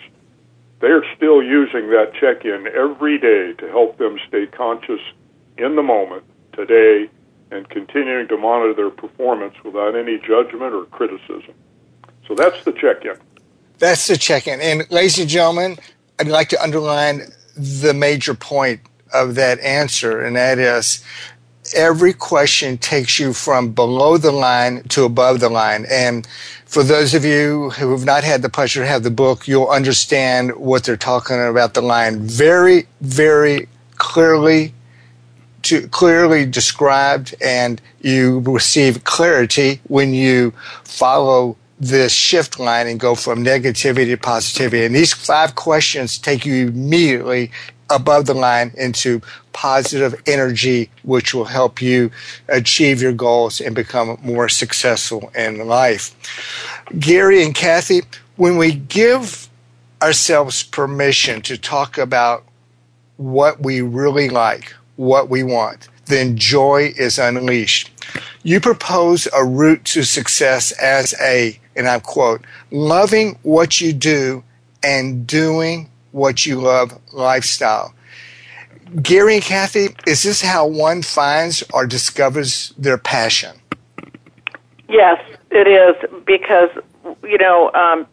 they're 0.81 1.05
still 1.17 1.43
using 1.43 1.91
that 1.91 2.13
check-in 2.15 2.69
every 2.69 3.19
day 3.19 3.53
to 3.59 3.69
help 3.69 3.99
them 3.99 4.19
stay 4.27 4.47
conscious 4.47 5.01
in 5.57 5.77
the 5.77 5.83
moment 5.83 6.25
today 6.53 7.09
and 7.51 7.69
continuing 7.69 8.29
to 8.29 8.37
monitor 8.37 8.75
their 8.75 8.91
performance 8.91 9.55
without 9.65 9.97
any 9.97 10.19
judgment 10.19 10.75
or 10.75 10.85
criticism. 10.87 11.55
So 12.27 12.35
that's 12.35 12.63
the 12.65 12.73
check-in. 12.73 13.17
That's 13.79 14.07
the 14.07 14.17
check-in. 14.17 14.61
And 14.61 14.91
ladies 14.91 15.19
and 15.19 15.29
gentlemen, 15.29 15.79
I'd 16.19 16.29
like 16.29 16.49
to 16.51 16.63
underline 16.63 17.23
the 17.57 17.95
major 17.95 18.35
point 18.35 18.81
of 19.13 19.35
that 19.37 19.61
answer, 19.61 20.21
and 20.21 20.37
that 20.37 20.59
is 20.59 21.05
every 21.75 22.13
question 22.13 22.79
takes 22.79 23.19
you 23.19 23.33
from 23.33 23.73
below 23.73 24.17
the 24.17 24.33
line 24.33 24.83
to 24.85 25.05
above 25.05 25.41
the 25.41 25.49
line. 25.49 25.87
And 25.91 26.27
for 26.67 26.83
those 26.83 27.15
of 27.15 27.25
you 27.25 27.71
who 27.71 27.91
have 27.93 28.05
not 28.05 28.25
had 28.25 28.43
the 28.43 28.49
pleasure 28.49 28.83
to 28.83 28.87
have 28.87 29.03
the 29.03 29.11
book, 29.11 29.49
you'll 29.49 29.69
understand 29.69 30.57
what 30.57 30.85
they're 30.85 30.97
talking 30.97 31.41
about 31.41 31.75
the 31.75 31.83
line 31.83 32.21
very, 32.21 32.87
very 33.01 33.69
clearly 33.97 34.75
to 35.63 35.89
clearly 35.89 36.47
described 36.47 37.35
and 37.43 37.81
you 38.01 38.41
receive 38.41 39.05
clarity 39.05 39.81
when 39.89 40.15
you 40.15 40.53
follow 40.85 41.57
this 41.81 42.13
shift 42.13 42.59
line 42.59 42.87
and 42.87 42.99
go 43.01 43.15
from 43.15 43.45
negativity 43.45 44.07
to 44.07 44.17
positivity. 44.17 44.85
And 44.85 44.95
these 44.95 45.13
five 45.13 45.55
questions 45.55 46.19
take 46.19 46.45
you 46.45 46.69
immediately 46.69 47.51
above 47.91 48.27
the 48.27 48.35
line 48.35 48.73
into 48.77 49.21
positive 49.53 50.21
energy, 50.27 50.91
which 51.03 51.35
will 51.35 51.47
help 51.47 51.81
you 51.81 52.11
achieve 52.49 53.03
your 53.03 53.13
goals 53.13 53.61
and 53.61 53.75
become 53.75 54.19
more 54.23 54.49
successful 54.49 55.31
in 55.35 55.67
life. 55.67 56.15
Gary 56.99 57.43
and 57.45 57.55
Cathy, 57.55 58.03
when 58.37 58.57
we 58.57 58.73
give 58.73 59.49
ourselves 60.01 60.63
permission 60.63 61.43
to 61.43 61.59
talk 61.59 61.99
about 61.99 62.45
what 63.17 63.61
we 63.63 63.81
really 63.81 64.29
like, 64.29 64.75
what 64.97 65.29
we 65.29 65.43
want, 65.43 65.89
then 66.07 66.37
joy 66.37 66.93
is 66.97 67.19
unleashed. 67.19 67.91
You 68.43 68.61
propose 68.61 69.29
a 69.35 69.45
route 69.45 69.85
to 69.87 70.05
success 70.05 70.73
as 70.73 71.15
a, 71.21 71.59
and 71.77 71.89
I 71.89 71.99
quote, 71.99 72.45
loving 72.71 73.39
what 73.43 73.81
you 73.81 73.93
do 73.93 74.45
and 74.83 75.27
doing 75.27 75.91
what 76.19 76.45
you 76.45 76.61
love 76.61 76.99
lifestyle. 77.13 77.95
Gary 79.03 79.37
and 79.37 79.43
Cathy, 79.43 79.89
is 80.07 80.23
this 80.23 80.41
how 80.41 80.67
one 80.67 81.03
finds 81.03 81.63
or 81.75 81.87
discovers 81.87 82.73
their 82.79 82.99
passion? 82.99 83.57
Yes, 84.89 85.21
it 85.51 85.69
is 85.69 85.95
because 86.27 86.71
you 87.23 87.39
know 87.39 87.71
um, 87.73 88.07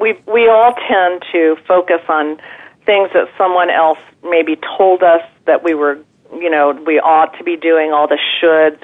we 0.00 0.18
we 0.26 0.48
all 0.48 0.74
tend 0.88 1.22
to 1.32 1.56
focus 1.68 2.00
on 2.08 2.38
things 2.86 3.10
that 3.12 3.28
someone 3.36 3.70
else 3.70 3.98
maybe 4.22 4.58
told 4.76 5.02
us 5.02 5.22
that 5.46 5.62
we 5.62 5.74
were 5.74 5.98
you 6.32 6.50
know 6.50 6.72
we 6.86 6.98
ought 6.98 7.36
to 7.36 7.44
be 7.44 7.56
doing 7.56 7.92
all 7.92 8.08
the 8.08 8.18
shoulds 8.40 8.80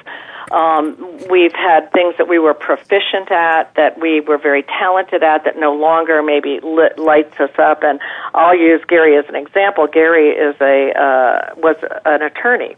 um, 0.50 0.96
we've 1.30 1.52
had 1.52 1.92
things 1.92 2.14
that 2.18 2.28
we 2.28 2.38
were 2.38 2.54
proficient 2.54 3.30
at, 3.30 3.74
that 3.76 4.00
we 4.00 4.20
were 4.20 4.38
very 4.38 4.64
talented 4.64 5.22
at, 5.22 5.44
that 5.44 5.58
no 5.58 5.74
longer 5.74 6.22
maybe 6.22 6.60
lit, 6.62 6.98
lights 6.98 7.38
us 7.38 7.56
up. 7.58 7.82
And 7.82 8.00
I'll 8.34 8.56
use 8.56 8.82
Gary 8.88 9.16
as 9.16 9.26
an 9.28 9.36
example. 9.36 9.86
Gary 9.86 10.30
is 10.30 10.56
a 10.60 10.90
uh, 10.98 11.54
was 11.56 11.76
an 12.04 12.22
attorney, 12.22 12.76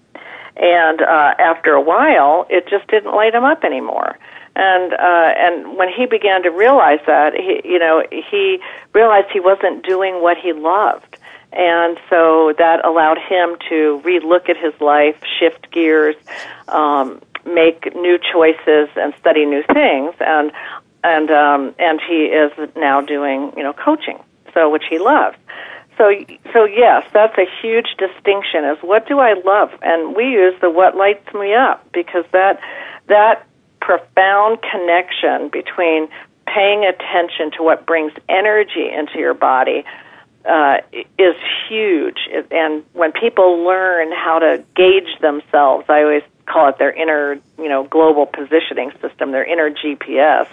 and 0.57 1.01
uh, 1.01 1.35
after 1.39 1.73
a 1.73 1.81
while, 1.81 2.47
it 2.51 2.68
just 2.68 2.87
didn't 2.89 3.14
light 3.14 3.35
him 3.35 3.45
up 3.45 3.64
anymore. 3.64 4.18
And 4.55 4.93
uh, 4.93 4.97
and 4.99 5.79
when 5.79 5.89
he 5.89 6.05
began 6.05 6.43
to 6.43 6.51
realize 6.51 7.01
that, 7.07 7.33
he 7.35 7.62
you 7.64 7.79
know 7.79 8.05
he 8.11 8.61
realized 8.93 9.29
he 9.33 9.41
wasn't 9.41 9.85
doing 9.85 10.20
what 10.20 10.37
he 10.37 10.53
loved. 10.53 11.16
And 11.55 11.99
so 12.09 12.55
that 12.57 12.83
allowed 12.85 13.18
him 13.18 13.57
to 13.68 14.01
relook 14.05 14.49
at 14.49 14.57
his 14.57 14.73
life, 14.81 15.16
shift 15.39 15.70
gears, 15.70 16.16
um, 16.68 17.20
make 17.47 17.95
new 17.95 18.18
choices 18.18 18.88
and 18.97 19.14
study 19.18 19.45
new 19.45 19.62
things 19.72 20.14
and 20.20 20.53
and 21.05 21.30
um 21.30 21.74
and 21.78 22.01
he 22.01 22.24
is 22.26 22.53
now 22.76 23.01
doing 23.01 23.53
you 23.57 23.62
know 23.62 23.72
coaching 23.72 24.18
so 24.55 24.70
which 24.70 24.84
he 24.88 24.99
loves 24.99 25.36
so 25.99 26.12
so 26.53 26.64
yes 26.64 27.05
that's 27.12 27.36
a 27.38 27.47
huge 27.61 27.97
distinction 27.99 28.64
is 28.64 28.78
what 28.82 29.07
do 29.09 29.18
i 29.18 29.34
love 29.45 29.70
and 29.82 30.14
we 30.14 30.24
use 30.24 30.55
the 30.61 30.70
what 30.70 30.97
lights 30.97 31.32
me 31.34 31.55
up 31.55 31.86
because 31.93 32.24
that 32.32 32.61
that 33.09 33.47
profound 33.80 34.59
connection 34.62 35.49
between 35.49 36.09
paying 36.47 36.84
attention 36.84 37.51
to 37.51 37.62
what 37.62 37.86
brings 37.86 38.12
energy 38.28 38.88
into 38.88 39.18
your 39.18 39.34
body 39.34 39.84
uh, 40.45 40.78
is 41.18 41.36
huge. 41.68 42.28
And 42.51 42.84
when 42.93 43.12
people 43.12 43.64
learn 43.64 44.11
how 44.12 44.38
to 44.38 44.64
gauge 44.74 45.18
themselves, 45.20 45.84
I 45.88 46.03
always 46.03 46.22
call 46.47 46.68
it 46.68 46.78
their 46.78 46.93
inner, 46.93 47.40
you 47.59 47.68
know, 47.68 47.84
global 47.84 48.26
positioning 48.26 48.93
system, 49.01 49.32
their 49.32 49.45
inner 49.45 49.70
GPS. 49.70 50.47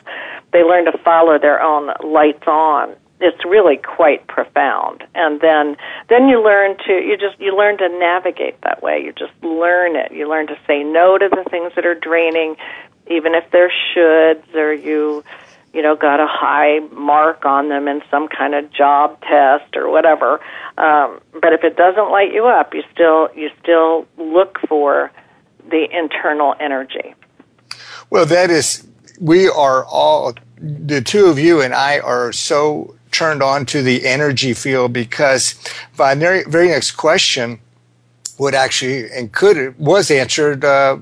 They 0.51 0.63
learn 0.63 0.85
to 0.85 0.97
follow 0.99 1.39
their 1.39 1.61
own 1.61 1.91
lights 2.03 2.47
on. 2.47 2.95
It's 3.21 3.43
really 3.43 3.77
quite 3.77 4.27
profound. 4.27 5.03
And 5.13 5.41
then 5.41 5.75
then 6.07 6.29
you 6.29 6.41
learn 6.41 6.77
to 6.87 6.93
you 6.93 7.17
just 7.17 7.39
you 7.39 7.55
learn 7.55 7.77
to 7.79 7.89
navigate 7.89 8.61
that 8.61 8.81
way. 8.81 9.01
You 9.03 9.11
just 9.11 9.33
learn 9.43 9.95
it. 9.95 10.11
You 10.13 10.29
learn 10.29 10.47
to 10.47 10.57
say 10.65 10.83
no 10.83 11.17
to 11.17 11.27
the 11.27 11.49
things 11.49 11.73
that 11.75 11.85
are 11.85 11.95
draining, 11.95 12.55
even 13.07 13.35
if 13.35 13.49
they're 13.51 13.71
shoulds 13.93 14.55
or 14.55 14.73
you 14.73 15.23
you 15.73 15.81
know 15.81 15.95
got 15.95 16.19
a 16.19 16.27
high 16.27 16.79
mark 16.91 17.45
on 17.45 17.69
them 17.69 17.87
in 17.87 18.01
some 18.09 18.27
kind 18.27 18.55
of 18.55 18.71
job 18.71 19.19
test 19.21 19.75
or 19.75 19.89
whatever 19.89 20.39
um, 20.77 21.19
but 21.33 21.53
if 21.53 21.63
it 21.63 21.75
doesn't 21.75 22.09
light 22.09 22.33
you 22.33 22.45
up 22.47 22.73
you 22.73 22.83
still 22.93 23.29
you 23.35 23.49
still 23.61 24.07
look 24.17 24.59
for 24.67 25.11
the 25.69 25.87
internal 25.91 26.55
energy. 26.59 27.15
Well, 28.09 28.25
that 28.25 28.49
is, 28.49 28.87
we 29.19 29.47
are 29.47 29.85
all, 29.85 30.33
the 30.57 31.01
two 31.01 31.27
of 31.27 31.39
you 31.39 31.61
and 31.61 31.73
I 31.73 31.99
are 31.99 32.31
so 32.31 32.95
turned 33.11 33.41
on 33.41 33.65
to 33.67 33.81
the 33.81 34.05
energy 34.05 34.53
field 34.53 34.93
because 34.93 35.55
my 35.97 36.15
very, 36.15 36.43
next 36.67 36.91
question 36.91 37.59
would 38.37 38.55
actually 38.55 39.11
and 39.11 39.31
could 39.33 39.77
was 39.77 40.09
answered 40.09 40.63
uh, 40.63 40.97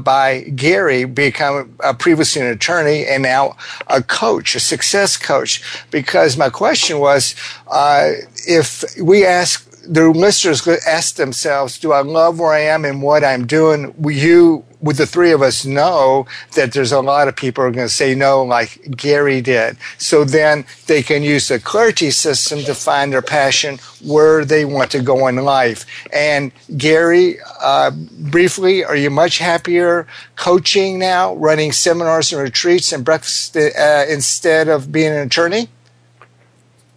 by 0.00 0.42
Gary, 0.54 1.04
become 1.04 1.76
a 1.82 1.92
previously 1.92 2.40
an 2.42 2.48
attorney 2.48 3.04
and 3.04 3.24
now 3.24 3.56
a 3.88 4.02
coach, 4.02 4.54
a 4.54 4.60
success 4.60 5.16
coach. 5.16 5.62
Because 5.90 6.36
my 6.36 6.48
question 6.48 7.00
was, 7.00 7.34
uh, 7.66 8.12
if 8.46 8.84
we 9.00 9.26
ask 9.26 9.75
the 9.88 10.10
listeners 10.10 10.66
ask 10.86 11.16
themselves, 11.16 11.78
do 11.78 11.92
I 11.92 12.00
love 12.00 12.38
where 12.38 12.52
I 12.52 12.60
am 12.60 12.84
and 12.84 13.02
what 13.02 13.24
I'm 13.24 13.46
doing? 13.46 13.94
You, 14.04 14.64
with 14.80 14.98
the 14.98 15.06
three 15.06 15.32
of 15.32 15.42
us, 15.42 15.64
know 15.64 16.26
that 16.54 16.72
there's 16.72 16.92
a 16.92 17.00
lot 17.00 17.28
of 17.28 17.36
people 17.36 17.64
are 17.64 17.70
going 17.70 17.86
to 17.86 17.92
say 17.92 18.14
no, 18.14 18.42
like 18.42 18.96
Gary 18.96 19.40
did. 19.40 19.76
So 19.98 20.24
then 20.24 20.64
they 20.86 21.02
can 21.02 21.22
use 21.22 21.48
the 21.48 21.58
clarity 21.58 22.10
system 22.10 22.60
to 22.60 22.74
find 22.74 23.12
their 23.12 23.22
passion 23.22 23.78
where 24.04 24.44
they 24.44 24.64
want 24.64 24.90
to 24.92 25.00
go 25.00 25.26
in 25.28 25.36
life. 25.36 25.86
And 26.12 26.52
Gary, 26.76 27.38
uh, 27.60 27.90
briefly, 27.90 28.84
are 28.84 28.96
you 28.96 29.10
much 29.10 29.38
happier 29.38 30.06
coaching 30.36 30.98
now, 30.98 31.34
running 31.36 31.72
seminars 31.72 32.32
and 32.32 32.42
retreats 32.42 32.92
and 32.92 33.04
breakfast 33.04 33.56
uh, 33.56 34.04
instead 34.08 34.68
of 34.68 34.90
being 34.90 35.12
an 35.12 35.26
attorney? 35.26 35.68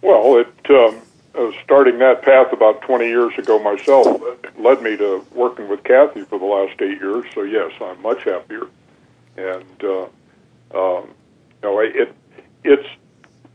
Well, 0.02 0.38
it. 0.38 0.70
Um 0.70 1.02
starting 1.64 1.98
that 1.98 2.22
path 2.22 2.52
about 2.52 2.82
20 2.82 3.06
years 3.06 3.36
ago 3.38 3.58
myself 3.58 4.20
led 4.58 4.82
me 4.82 4.96
to 4.96 5.24
working 5.32 5.68
with 5.68 5.82
Cathy 5.84 6.22
for 6.22 6.38
the 6.38 6.44
last 6.44 6.80
eight 6.82 7.00
years. 7.00 7.24
So 7.34 7.42
yes, 7.42 7.72
I'm 7.80 8.00
much 8.02 8.24
happier. 8.24 8.66
And 9.36 9.84
uh, 9.84 10.02
um, 10.74 11.08
you 11.62 11.68
know, 11.68 11.78
it 11.80 12.14
it's 12.64 12.88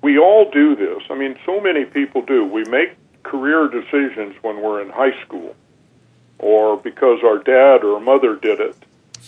we 0.01 0.17
all 0.17 0.49
do 0.51 0.75
this. 0.75 1.03
I 1.09 1.15
mean, 1.15 1.37
so 1.45 1.59
many 1.59 1.85
people 1.85 2.21
do. 2.21 2.45
We 2.45 2.63
make 2.65 2.95
career 3.23 3.67
decisions 3.67 4.35
when 4.41 4.61
we're 4.61 4.81
in 4.81 4.89
high 4.89 5.19
school, 5.23 5.55
or 6.39 6.77
because 6.77 7.19
our 7.23 7.39
dad 7.39 7.83
or 7.83 7.99
mother 7.99 8.35
did 8.35 8.59
it, 8.59 8.75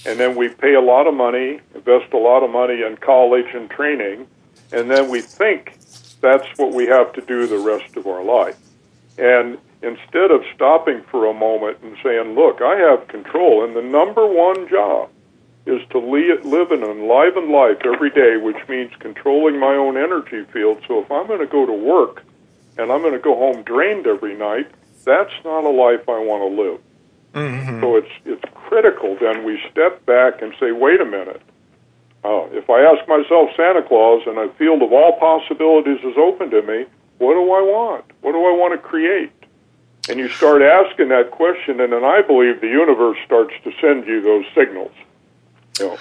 and 0.06 0.20
then 0.20 0.36
we 0.36 0.50
pay 0.50 0.76
a 0.76 0.82
lot 0.82 1.08
of 1.08 1.14
money, 1.14 1.60
invest 1.74 2.14
a 2.14 2.18
lot 2.18 2.43
of 2.43 2.52
money 2.52 2.84
in 2.84 2.98
college 2.98 3.48
and 3.54 3.70
training, 3.70 4.28
and 4.72 4.89
then 4.89 5.10
we 5.10 5.22
think 5.22 5.78
that's 6.22 6.47
what 6.57 6.74
we 6.74 6.88
have 6.88 7.13
to 7.13 7.22
do 7.22 7.47
the 7.47 7.59
rest 7.59 7.95
of 7.97 8.07
our 8.07 8.24
life. 8.24 8.57
And 9.18 9.57
instead 9.82 10.32
of 10.32 10.43
stopping 10.55 11.01
for 11.03 11.26
a 11.28 11.34
moment 11.34 11.78
and 11.84 11.97
saying, 12.03 12.36
look, 12.36 12.61
I 12.61 12.76
have 12.76 13.07
control, 13.07 13.63
and 13.63 13.76
the 13.76 13.82
number 13.82 14.26
one 14.26 14.68
job 14.70 15.09
is 15.65 15.82
to 15.89 15.99
live 15.99 16.72
an 16.72 16.84
enlivened 16.84 17.51
life 17.51 17.78
every 17.84 18.09
day, 18.09 18.38
which 18.38 18.57
means 18.70 18.91
controlling 18.99 19.59
my 19.59 19.76
own 19.76 19.97
energy 19.97 20.43
field. 20.45 20.82
So 20.88 21.01
if 21.01 21.11
I'm 21.11 21.28
going 21.28 21.41
to 21.41 21.47
go 21.47 21.65
to 21.65 21.74
work 21.74 22.24
and 22.78 22.91
I'm 22.91 23.01
going 23.01 23.13
to 23.13 23.20
go 23.20 23.36
home 23.36 23.63
drained 23.63 24.07
every 24.07 24.36
night, 24.36 24.72
that's 25.03 25.34
not 25.43 25.65
a 25.65 25.70
life 25.70 26.07
I 26.07 26.20
want 26.20 26.43
to 26.43 26.61
live. 26.61 26.80
Mm-hmm. 27.34 27.82
So 27.82 27.97
it's 27.97 28.11
it's 28.26 28.43
critical 28.55 29.18
then 29.20 29.43
we 29.43 29.61
step 29.70 30.05
back 30.05 30.41
and 30.41 30.53
say, 30.59 30.72
wait 30.72 31.01
a 31.01 31.05
minute, 31.05 31.41
uh, 32.28 32.46
if 32.52 32.70
I 32.70 32.82
ask 32.82 33.08
myself 33.08 33.50
Santa 33.56 33.82
Claus 33.82 34.22
and 34.28 34.38
a 34.38 34.52
field 34.56 34.82
of 34.82 34.92
all 34.92 35.18
possibilities 35.18 36.00
is 36.04 36.18
open 36.18 36.50
to 36.52 36.62
me, 36.62 36.86
what 37.20 37.34
do 37.36 37.42
I 37.42 37.62
want? 37.62 38.04
What 38.22 38.34
do 38.34 38.40
I 38.40 38.52
want 38.52 38.74
to 38.74 38.78
create? 38.78 39.32
And 40.10 40.20
you 40.20 40.28
start 40.28 40.62
asking 40.62 41.08
that 41.10 41.32
question, 41.32 41.80
and 41.80 41.94
then 41.94 42.04
I 42.04 42.22
believe 42.22 42.60
the 42.60 42.68
universe 42.68 43.18
starts 43.26 43.54
to 43.64 43.72
send 43.80 44.06
you 44.08 44.22
those 44.22 44.46
signals. 44.54 44.92
You 45.80 45.88
know, 45.88 45.98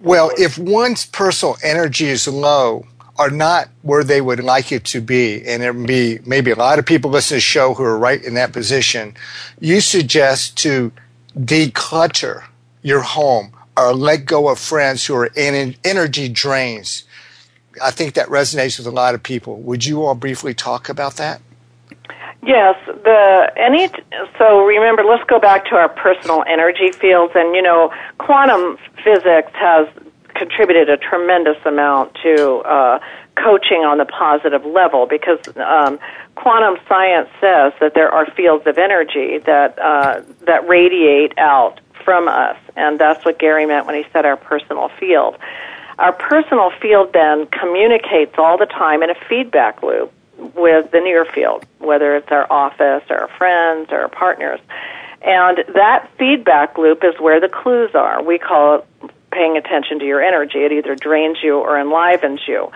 well, 0.00 0.30
if 0.38 0.58
one's 0.58 1.04
personal 1.06 1.56
energy 1.62 2.06
is 2.06 2.26
low, 2.26 2.86
are 3.18 3.30
not 3.30 3.68
where 3.82 4.04
they 4.04 4.20
would 4.20 4.42
like 4.42 4.72
it 4.72 4.84
to 4.84 5.00
be, 5.00 5.46
and 5.46 5.62
there 5.62 5.72
be 5.72 6.20
maybe 6.24 6.50
a 6.50 6.56
lot 6.56 6.78
of 6.78 6.86
people 6.86 7.10
listening 7.10 7.40
to 7.40 7.46
the 7.46 7.50
show 7.50 7.74
who 7.74 7.82
are 7.82 7.98
right 7.98 8.22
in 8.22 8.34
that 8.34 8.52
position, 8.52 9.14
you 9.60 9.80
suggest 9.80 10.56
to 10.58 10.92
declutter 11.38 12.44
your 12.82 13.00
home 13.00 13.52
or 13.76 13.94
let 13.94 14.24
go 14.24 14.48
of 14.48 14.58
friends 14.58 15.06
who 15.06 15.14
are 15.14 15.26
in 15.26 15.76
energy 15.84 16.28
drains. 16.28 17.04
I 17.82 17.90
think 17.90 18.14
that 18.14 18.28
resonates 18.28 18.78
with 18.78 18.86
a 18.86 18.90
lot 18.90 19.14
of 19.14 19.22
people. 19.22 19.56
Would 19.60 19.84
you 19.84 20.04
all 20.04 20.14
briefly 20.14 20.54
talk 20.54 20.88
about 20.88 21.16
that? 21.16 21.40
Yes, 22.42 22.76
the 22.86 23.52
any 23.56 23.88
so 24.38 24.64
remember 24.64 25.02
let's 25.02 25.24
go 25.24 25.40
back 25.40 25.64
to 25.66 25.74
our 25.74 25.88
personal 25.88 26.44
energy 26.46 26.92
fields 26.92 27.32
and 27.34 27.56
you 27.56 27.62
know 27.62 27.92
quantum 28.18 28.78
physics 29.02 29.50
has 29.54 29.88
contributed 30.36 30.88
a 30.88 30.96
tremendous 30.96 31.56
amount 31.64 32.14
to 32.22 32.58
uh, 32.58 33.00
coaching 33.34 33.84
on 33.84 33.98
the 33.98 34.04
positive 34.04 34.64
level 34.64 35.06
because 35.06 35.38
um, 35.56 35.98
quantum 36.36 36.76
science 36.88 37.28
says 37.40 37.72
that 37.80 37.94
there 37.94 38.10
are 38.10 38.26
fields 38.32 38.64
of 38.66 38.78
energy 38.78 39.38
that 39.38 39.76
uh, 39.80 40.22
that 40.46 40.66
radiate 40.68 41.36
out 41.38 41.80
from 42.06 42.28
us, 42.28 42.56
and 42.76 42.98
that's 42.98 43.24
what 43.24 43.38
Gary 43.38 43.66
meant 43.66 43.84
when 43.84 43.96
he 43.96 44.08
said 44.12 44.24
our 44.24 44.36
personal 44.36 44.88
field. 45.00 45.36
Our 45.98 46.12
personal 46.12 46.70
field 46.80 47.12
then 47.12 47.46
communicates 47.48 48.34
all 48.38 48.56
the 48.56 48.66
time 48.66 49.02
in 49.02 49.10
a 49.10 49.14
feedback 49.28 49.82
loop 49.82 50.12
with 50.54 50.90
the 50.92 51.00
near 51.00 51.24
field, 51.24 51.66
whether 51.78 52.16
it's 52.16 52.30
our 52.30 52.50
office 52.50 53.02
or 53.10 53.16
our 53.22 53.28
friends 53.36 53.88
or 53.90 54.02
our 54.02 54.08
partners. 54.08 54.60
And 55.22 55.64
that 55.74 56.08
feedback 56.16 56.78
loop 56.78 57.02
is 57.02 57.18
where 57.18 57.40
the 57.40 57.48
clues 57.48 57.90
are. 57.94 58.22
We 58.22 58.38
call 58.38 58.76
it 58.76 59.10
paying 59.32 59.56
attention 59.56 59.98
to 59.98 60.04
your 60.04 60.22
energy. 60.22 60.60
It 60.60 60.72
either 60.72 60.94
drains 60.94 61.38
you 61.42 61.58
or 61.58 61.78
enlivens 61.78 62.40
you. 62.46 62.70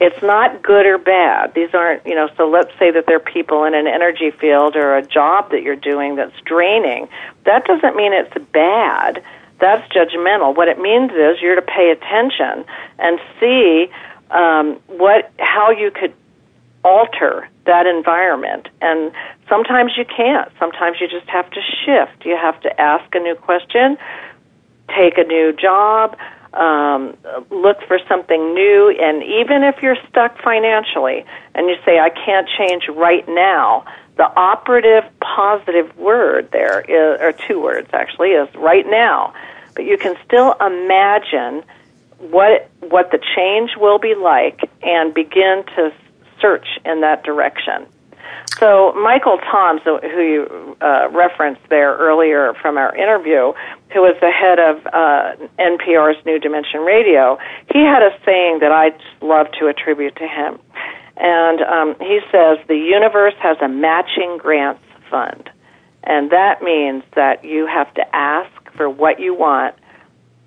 It's 0.00 0.20
not 0.22 0.62
good 0.62 0.86
or 0.86 0.98
bad. 0.98 1.54
These 1.54 1.72
aren't, 1.72 2.04
you 2.04 2.14
know, 2.14 2.28
so 2.36 2.48
let's 2.48 2.76
say 2.78 2.90
that 2.90 3.06
there 3.06 3.16
are 3.16 3.20
people 3.20 3.64
in 3.64 3.74
an 3.74 3.86
energy 3.86 4.30
field 4.30 4.76
or 4.76 4.96
a 4.96 5.06
job 5.06 5.50
that 5.52 5.62
you're 5.62 5.76
doing 5.76 6.16
that's 6.16 6.38
draining. 6.44 7.08
That 7.44 7.64
doesn't 7.64 7.94
mean 7.94 8.12
it's 8.12 8.34
bad. 8.52 9.22
That's 9.60 9.86
judgmental. 9.92 10.54
What 10.56 10.68
it 10.68 10.80
means 10.80 11.12
is 11.12 11.40
you're 11.40 11.54
to 11.54 11.62
pay 11.62 11.90
attention 11.90 12.64
and 12.98 13.20
see 13.38 13.88
um, 14.30 14.80
what 14.88 15.32
how 15.38 15.70
you 15.70 15.90
could 15.90 16.12
alter 16.82 17.48
that 17.64 17.86
environment. 17.86 18.68
And 18.82 19.12
sometimes 19.48 19.92
you 19.96 20.04
can't. 20.04 20.50
Sometimes 20.58 21.00
you 21.00 21.08
just 21.08 21.28
have 21.28 21.50
to 21.50 21.60
shift. 21.62 22.26
You 22.26 22.36
have 22.36 22.60
to 22.60 22.80
ask 22.80 23.14
a 23.14 23.20
new 23.20 23.36
question, 23.36 23.96
take 24.94 25.18
a 25.18 25.24
new 25.24 25.52
job, 25.52 26.16
um, 26.56 27.16
look 27.50 27.78
for 27.86 27.98
something 28.08 28.54
new. 28.54 28.96
And 29.00 29.22
even 29.22 29.62
if 29.62 29.82
you're 29.82 29.98
stuck 30.08 30.40
financially 30.42 31.24
and 31.54 31.68
you 31.68 31.76
say, 31.84 31.98
I 31.98 32.10
can't 32.10 32.48
change 32.58 32.88
right 32.88 33.26
now, 33.28 33.84
the 34.16 34.30
operative 34.36 35.04
positive 35.20 35.96
word 35.96 36.50
there 36.52 36.80
is, 36.80 37.20
or 37.20 37.32
two 37.32 37.60
words 37.60 37.88
actually, 37.92 38.30
is 38.30 38.48
right 38.54 38.86
now. 38.88 39.34
But 39.74 39.84
you 39.84 39.98
can 39.98 40.16
still 40.24 40.52
imagine 40.60 41.64
what 42.18 42.70
what 42.80 43.10
the 43.10 43.18
change 43.36 43.72
will 43.76 43.98
be 43.98 44.14
like 44.14 44.60
and 44.82 45.12
begin 45.12 45.64
to 45.76 45.92
search 46.40 46.66
in 46.84 47.00
that 47.00 47.24
direction. 47.24 47.86
So 48.58 48.92
Michael 48.94 49.38
Toms, 49.38 49.82
who 49.84 50.22
you 50.22 50.76
uh, 50.80 51.08
referenced 51.10 51.62
there 51.70 51.96
earlier 51.96 52.54
from 52.60 52.76
our 52.76 52.94
interview, 52.94 53.52
who 53.92 54.00
was 54.00 54.16
the 54.20 54.30
head 54.30 54.58
of 54.58 54.86
uh, 54.86 55.36
NPR's 55.58 56.24
New 56.24 56.38
Dimension 56.38 56.80
Radio, 56.80 57.38
he 57.72 57.80
had 57.80 58.02
a 58.02 58.16
saying 58.24 58.60
that 58.60 58.72
I 58.72 58.92
love 59.24 59.48
to 59.58 59.66
attribute 59.66 60.16
to 60.16 60.26
him. 60.26 60.58
And 61.16 61.60
um, 61.62 61.96
he 62.00 62.20
says, 62.32 62.58
the 62.66 62.76
universe 62.76 63.34
has 63.40 63.56
a 63.60 63.68
matching 63.68 64.38
grants 64.38 64.82
fund. 65.10 65.50
And 66.04 66.30
that 66.30 66.62
means 66.62 67.02
that 67.16 67.44
you 67.44 67.66
have 67.66 67.92
to 67.94 68.16
ask 68.16 68.50
for 68.76 68.88
what 68.88 69.20
you 69.20 69.34
want 69.34 69.74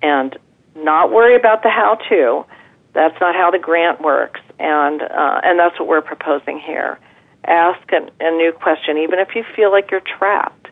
and 0.02 0.36
not 0.76 1.10
worry 1.10 1.36
about 1.36 1.62
the 1.62 1.70
how 1.70 1.96
to. 2.08 2.44
That's 2.94 3.18
not 3.20 3.34
how 3.34 3.50
the 3.50 3.58
grant 3.58 4.00
works 4.00 4.40
and 4.58 5.02
uh, 5.02 5.40
and 5.44 5.58
that's 5.58 5.78
what 5.78 5.88
we're 5.88 6.02
proposing 6.02 6.58
here. 6.58 6.98
Ask 7.48 7.90
a, 7.92 8.08
a 8.20 8.30
new 8.30 8.52
question, 8.52 8.98
even 8.98 9.18
if 9.18 9.34
you 9.34 9.44
feel 9.56 9.72
like 9.72 9.90
you're 9.90 10.00
trapped. 10.00 10.68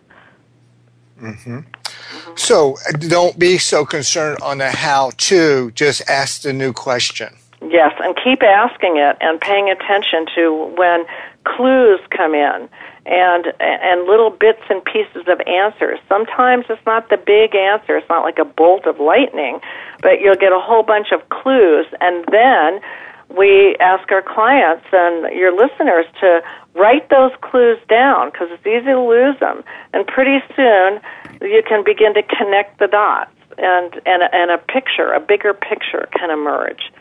Mm-hmm. 1.21 1.59
Mm-hmm. 1.59 2.33
So 2.37 2.77
don't 2.99 3.39
be 3.39 3.59
so 3.59 3.85
concerned 3.85 4.39
on 4.43 4.59
the 4.59 4.71
how 4.71 5.13
to. 5.17 5.71
Just 5.73 6.09
ask 6.09 6.43
the 6.43 6.53
new 6.53 6.73
question. 6.73 7.35
Yes, 7.63 7.95
and 8.01 8.15
keep 8.23 8.43
asking 8.43 8.99
it 8.99 9.17
and 9.21 9.41
paying 9.41 9.71
attention 9.71 10.27
to 10.35 10.73
when 10.77 11.05
clues 11.45 12.01
come 12.11 12.35
in 12.35 12.69
and 13.07 13.47
and 13.61 14.07
little 14.07 14.31
bits 14.31 14.63
and 14.69 14.85
pieces 14.85 15.25
of 15.27 15.41
answers. 15.47 15.99
Sometimes 16.09 16.67
it's 16.69 16.85
not 16.85 17.09
the 17.09 17.17
big 17.17 17.55
answer. 17.55 17.97
It's 17.97 18.09
not 18.09 18.25
like 18.25 18.39
a 18.39 18.45
bolt 18.45 18.87
of 18.87 19.01
lightning, 19.01 19.61
but 20.03 20.21
you'll 20.21 20.37
get 20.37 20.53
a 20.53 20.61
whole 20.61 20.83
bunch 20.83 21.13
of 21.13 21.29
clues 21.31 21.87
and 22.01 22.25
then 22.31 22.81
we 23.29 23.77
ask 23.81 24.11
our 24.13 24.23
clients 24.23 24.87
and 24.93 25.35
your 25.35 25.55
listeners 25.55 26.07
to 26.21 26.43
write 26.75 27.09
those 27.11 27.33
clues 27.41 27.79
down 27.89 28.31
because 28.31 28.49
it's 28.51 28.67
easy 28.67 28.87
to 28.87 29.01
lose 29.01 29.39
them. 29.41 29.65
And 29.93 30.07
pretty 30.07 30.39
soon 30.55 31.01
you 31.41 31.63
can 31.67 31.85
begin 31.85 32.15
to 32.15 32.23
connect 32.23 32.79
the 32.79 32.87
dots 32.87 33.31
and, 33.59 33.95
and, 34.07 34.23
and 34.33 34.51
a 34.51 34.59
picture, 34.59 35.13
a 35.13 35.21
bigger 35.21 35.55
picture 35.55 36.09
can 36.17 36.31
emerge. 36.31 36.93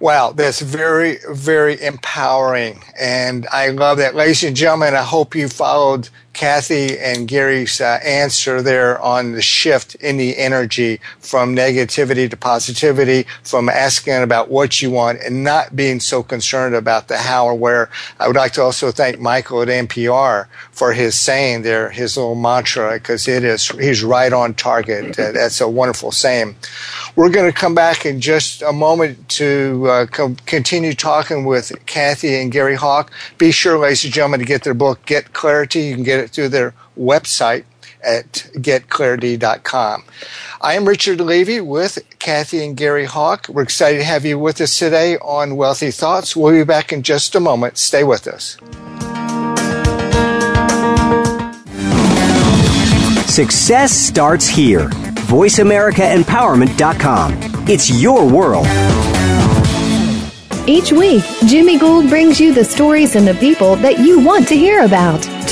Wow, 0.00 0.32
that's 0.32 0.60
very, 0.60 1.18
very 1.30 1.80
empowering. 1.82 2.82
And 3.00 3.46
I 3.52 3.68
love 3.68 3.98
that. 3.98 4.14
Ladies 4.14 4.42
and 4.42 4.56
gentlemen, 4.56 4.94
I 4.94 5.02
hope 5.02 5.34
you 5.34 5.48
followed 5.48 6.08
Cathy 6.34 6.98
and 6.98 7.26
Gary's 7.26 7.80
uh, 7.80 8.00
answer 8.04 8.60
there 8.60 9.00
on 9.00 9.32
the 9.32 9.42
shift 9.42 9.94
in 9.96 10.16
the 10.16 10.36
energy 10.36 11.00
from 11.20 11.56
negativity 11.56 12.28
to 12.28 12.36
positivity, 12.36 13.26
from 13.42 13.68
asking 13.68 14.22
about 14.22 14.50
what 14.50 14.82
you 14.82 14.90
want 14.90 15.20
and 15.22 15.42
not 15.42 15.74
being 15.74 16.00
so 16.00 16.22
concerned 16.22 16.74
about 16.74 17.08
the 17.08 17.16
how 17.18 17.46
or 17.46 17.54
where. 17.54 17.88
I 18.18 18.26
would 18.26 18.36
like 18.36 18.52
to 18.54 18.62
also 18.62 18.90
thank 18.90 19.20
Michael 19.20 19.62
at 19.62 19.68
NPR 19.68 20.46
for 20.72 20.92
his 20.92 21.14
saying 21.14 21.62
there, 21.62 21.90
his 21.90 22.16
little 22.16 22.34
mantra, 22.34 22.94
because 22.94 23.28
it 23.28 23.44
is, 23.44 23.68
he's 23.68 24.02
right 24.02 24.32
on 24.32 24.54
target. 24.54 25.18
Uh, 25.18 25.32
that's 25.32 25.60
a 25.60 25.68
wonderful 25.68 26.12
saying. 26.12 26.56
We're 27.16 27.30
going 27.30 27.50
to 27.50 27.56
come 27.56 27.74
back 27.74 28.04
in 28.04 28.20
just 28.20 28.60
a 28.62 28.72
moment 28.72 29.28
to 29.30 29.86
uh, 29.88 30.06
co- 30.06 30.36
continue 30.46 30.94
talking 30.94 31.44
with 31.44 31.72
Cathy 31.86 32.34
and 32.34 32.50
Gary 32.50 32.74
Hawk. 32.74 33.12
Be 33.38 33.52
sure, 33.52 33.78
ladies 33.78 34.04
and 34.04 34.12
gentlemen, 34.12 34.40
to 34.40 34.46
get 34.46 34.64
their 34.64 34.74
book, 34.74 35.04
Get 35.06 35.32
Clarity. 35.32 35.80
You 35.82 35.94
can 35.94 36.02
get 36.02 36.18
it 36.20 36.23
through 36.30 36.50
their 36.50 36.74
website 36.98 37.64
at 38.02 38.48
getclarity.com. 38.54 40.04
I 40.60 40.74
am 40.74 40.86
Richard 40.86 41.20
Levy 41.20 41.60
with 41.60 41.98
Cathy 42.18 42.64
and 42.64 42.76
Gary 42.76 43.06
Hawk. 43.06 43.46
We're 43.48 43.62
excited 43.62 43.98
to 43.98 44.04
have 44.04 44.24
you 44.24 44.38
with 44.38 44.60
us 44.60 44.78
today 44.78 45.16
on 45.18 45.56
Wealthy 45.56 45.90
Thoughts. 45.90 46.36
We'll 46.36 46.52
be 46.52 46.64
back 46.64 46.92
in 46.92 47.02
just 47.02 47.34
a 47.34 47.40
moment. 47.40 47.78
Stay 47.78 48.04
with 48.04 48.26
us. 48.26 48.56
Success 53.30 53.92
starts 53.92 54.46
here. 54.46 54.88
VoiceAmericaEmpowerment.com. 55.26 57.34
It's 57.66 57.90
your 57.90 58.28
world. 58.28 58.66
Each 60.66 60.92
week, 60.92 61.22
Jimmy 61.46 61.78
Gould 61.78 62.08
brings 62.08 62.40
you 62.40 62.54
the 62.54 62.64
stories 62.64 63.16
and 63.16 63.26
the 63.26 63.34
people 63.34 63.76
that 63.76 63.98
you 63.98 64.20
want 64.20 64.46
to 64.48 64.56
hear 64.56 64.84
about. 64.84 65.26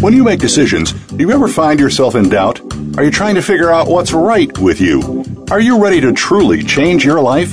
When 0.00 0.12
you 0.12 0.22
make 0.22 0.38
decisions, 0.38 0.92
do 0.92 1.16
you 1.16 1.32
ever 1.32 1.48
find 1.48 1.80
yourself 1.80 2.14
in 2.14 2.28
doubt? 2.28 2.60
Are 2.96 3.02
you 3.02 3.10
trying 3.10 3.34
to 3.34 3.42
figure 3.42 3.72
out 3.72 3.88
what's 3.88 4.12
right 4.12 4.56
with 4.58 4.80
you? 4.80 5.24
Are 5.50 5.58
you 5.58 5.82
ready 5.82 6.00
to 6.00 6.12
truly 6.12 6.62
change 6.62 7.04
your 7.04 7.20
life? 7.20 7.52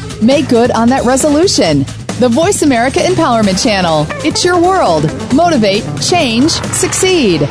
Make 0.21 0.49
good 0.49 0.69
on 0.69 0.87
that 0.89 1.03
resolution. 1.03 1.79
The 2.19 2.29
Voice 2.29 2.61
America 2.61 2.99
Empowerment 2.99 3.61
Channel. 3.63 4.05
It's 4.23 4.45
your 4.45 4.61
world. 4.61 5.05
Motivate, 5.33 5.83
change, 5.99 6.51
succeed. 6.51 7.41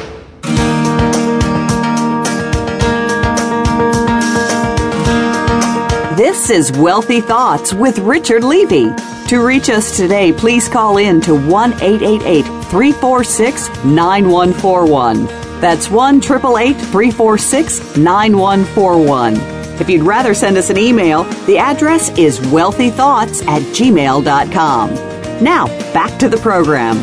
This 6.16 6.50
is 6.50 6.70
Wealthy 6.70 7.20
Thoughts 7.20 7.74
with 7.74 7.98
Richard 7.98 8.44
Levy. 8.44 8.92
To 9.30 9.44
reach 9.44 9.68
us 9.68 9.96
today, 9.96 10.32
please 10.32 10.68
call 10.68 10.98
in 10.98 11.20
to 11.22 11.34
1 11.34 11.72
888 11.82 12.44
346 12.66 13.68
9141. 13.84 15.26
That's 15.60 15.90
1 15.90 16.16
888 16.18 16.76
346 16.76 17.96
9141. 17.96 19.59
If 19.80 19.88
you'd 19.88 20.02
rather 20.02 20.34
send 20.34 20.58
us 20.58 20.68
an 20.68 20.76
email, 20.76 21.24
the 21.46 21.56
address 21.56 22.10
is 22.18 22.38
wealthythoughts 22.38 23.42
at 23.46 23.62
gmail.com. 23.62 24.94
Now, 25.42 25.68
back 25.94 26.18
to 26.18 26.28
the 26.28 26.36
program. 26.36 26.96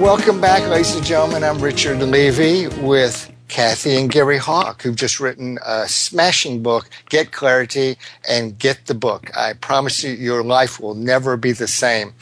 Welcome 0.00 0.40
back, 0.40 0.68
ladies 0.68 0.96
and 0.96 1.06
gentlemen. 1.06 1.44
I'm 1.44 1.60
Richard 1.60 1.98
Levy 2.00 2.66
with 2.84 3.32
Cathy 3.46 3.94
and 3.94 4.10
Gary 4.10 4.38
Hawk, 4.38 4.82
who've 4.82 4.96
just 4.96 5.20
written 5.20 5.58
a 5.64 5.86
smashing 5.86 6.64
book, 6.64 6.90
Get 7.08 7.30
Clarity 7.30 7.96
and 8.28 8.58
Get 8.58 8.86
the 8.86 8.94
Book. 8.94 9.30
I 9.36 9.52
promise 9.52 10.02
you, 10.02 10.10
your 10.12 10.42
life 10.42 10.80
will 10.80 10.94
never 10.94 11.36
be 11.36 11.52
the 11.52 11.68
same. 11.68 12.14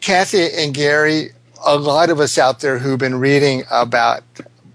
Cathy 0.00 0.48
and 0.54 0.72
Gary, 0.74 1.30
a 1.66 1.76
lot 1.76 2.10
of 2.10 2.20
us 2.20 2.38
out 2.38 2.60
there 2.60 2.78
who've 2.78 3.00
been 3.00 3.18
reading 3.18 3.64
about 3.68 4.22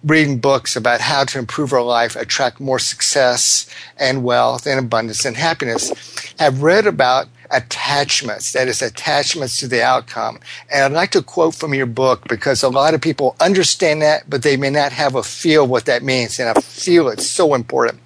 reading 0.03 0.37
books 0.37 0.75
about 0.75 0.99
how 0.99 1.23
to 1.23 1.39
improve 1.39 1.71
our 1.71 1.81
life, 1.81 2.15
attract 2.15 2.59
more 2.59 2.79
success 2.79 3.69
and 3.97 4.23
wealth 4.23 4.67
and 4.67 4.77
abundance 4.77 5.23
and 5.23 5.37
happiness, 5.37 5.91
have 6.39 6.61
read 6.61 6.85
about 6.85 7.27
attachments, 7.53 8.51
that 8.51 8.67
is, 8.67 8.81
attachments 8.81 9.57
to 9.59 9.67
the 9.67 9.81
outcome. 9.81 10.39
And 10.73 10.83
I'd 10.83 10.91
like 10.91 11.11
to 11.11 11.21
quote 11.21 11.55
from 11.55 11.73
your 11.73 11.85
book 11.85 12.27
because 12.27 12.63
a 12.63 12.69
lot 12.69 12.93
of 12.93 13.01
people 13.01 13.35
understand 13.39 14.01
that, 14.01 14.29
but 14.29 14.43
they 14.43 14.57
may 14.57 14.71
not 14.71 14.91
have 14.91 15.15
a 15.15 15.23
feel 15.23 15.65
what 15.65 15.85
that 15.85 16.03
means. 16.03 16.39
And 16.39 16.49
I 16.49 16.59
feel 16.59 17.07
it's 17.07 17.29
so 17.29 17.53
important. 17.53 17.99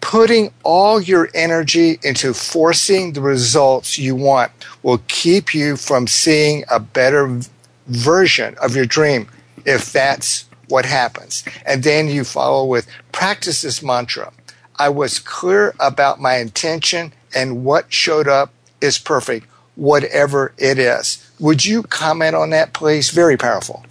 Putting 0.00 0.52
all 0.64 1.00
your 1.00 1.30
energy 1.32 1.98
into 2.02 2.34
forcing 2.34 3.12
the 3.12 3.20
results 3.20 3.98
you 3.98 4.14
want 4.16 4.52
will 4.82 5.00
keep 5.08 5.54
you 5.54 5.76
from 5.76 6.06
seeing 6.06 6.64
a 6.70 6.80
better 6.80 7.40
version 7.86 8.54
of 8.60 8.76
your 8.76 8.84
dream 8.84 9.28
if 9.64 9.92
that's 9.92 10.47
what 10.68 10.84
happens. 10.84 11.44
And 11.66 11.82
then 11.82 12.08
you 12.08 12.24
follow 12.24 12.64
with 12.64 12.86
practice 13.12 13.62
this 13.62 13.82
mantra. 13.82 14.32
I 14.76 14.88
was 14.90 15.18
clear 15.18 15.74
about 15.80 16.20
my 16.20 16.36
intention 16.36 17.12
and 17.34 17.64
what 17.64 17.92
showed 17.92 18.28
up 18.28 18.52
is 18.80 18.98
perfect, 18.98 19.46
whatever 19.74 20.52
it 20.56 20.78
is. 20.78 21.28
Would 21.40 21.64
you 21.64 21.82
comment 21.82 22.36
on 22.36 22.50
that, 22.50 22.72
please? 22.72 23.10
Very 23.10 23.36
powerful. 23.36 23.84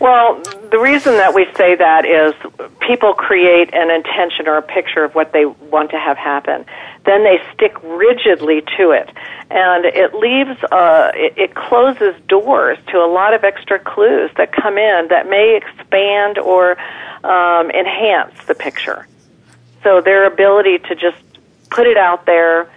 Well, 0.00 0.42
the 0.70 0.78
reason 0.78 1.14
that 1.14 1.34
we 1.34 1.46
say 1.56 1.76
that 1.76 2.04
is 2.04 2.34
people 2.80 3.14
create 3.14 3.72
an 3.72 3.90
intention 3.90 4.48
or 4.48 4.56
a 4.56 4.62
picture 4.62 5.04
of 5.04 5.14
what 5.14 5.32
they 5.32 5.44
want 5.44 5.90
to 5.90 5.98
have 5.98 6.16
happen. 6.16 6.64
Then 7.04 7.24
they 7.24 7.40
stick 7.54 7.74
rigidly 7.82 8.62
to 8.76 8.92
it. 8.92 9.10
And 9.50 9.84
it 9.84 10.14
leaves, 10.14 10.62
uh, 10.70 11.10
it, 11.14 11.34
it 11.36 11.54
closes 11.54 12.14
doors 12.28 12.78
to 12.88 12.98
a 12.98 13.06
lot 13.06 13.34
of 13.34 13.44
extra 13.44 13.78
clues 13.78 14.30
that 14.36 14.52
come 14.52 14.78
in 14.78 15.08
that 15.08 15.28
may 15.28 15.56
expand 15.56 16.38
or 16.38 16.78
um, 17.24 17.70
enhance 17.70 18.44
the 18.46 18.54
picture. 18.54 19.06
So 19.82 20.00
their 20.00 20.26
ability 20.26 20.78
to 20.78 20.94
just 20.94 21.18
put 21.70 21.86
it 21.86 21.96
out 21.96 22.26
there, 22.26 22.70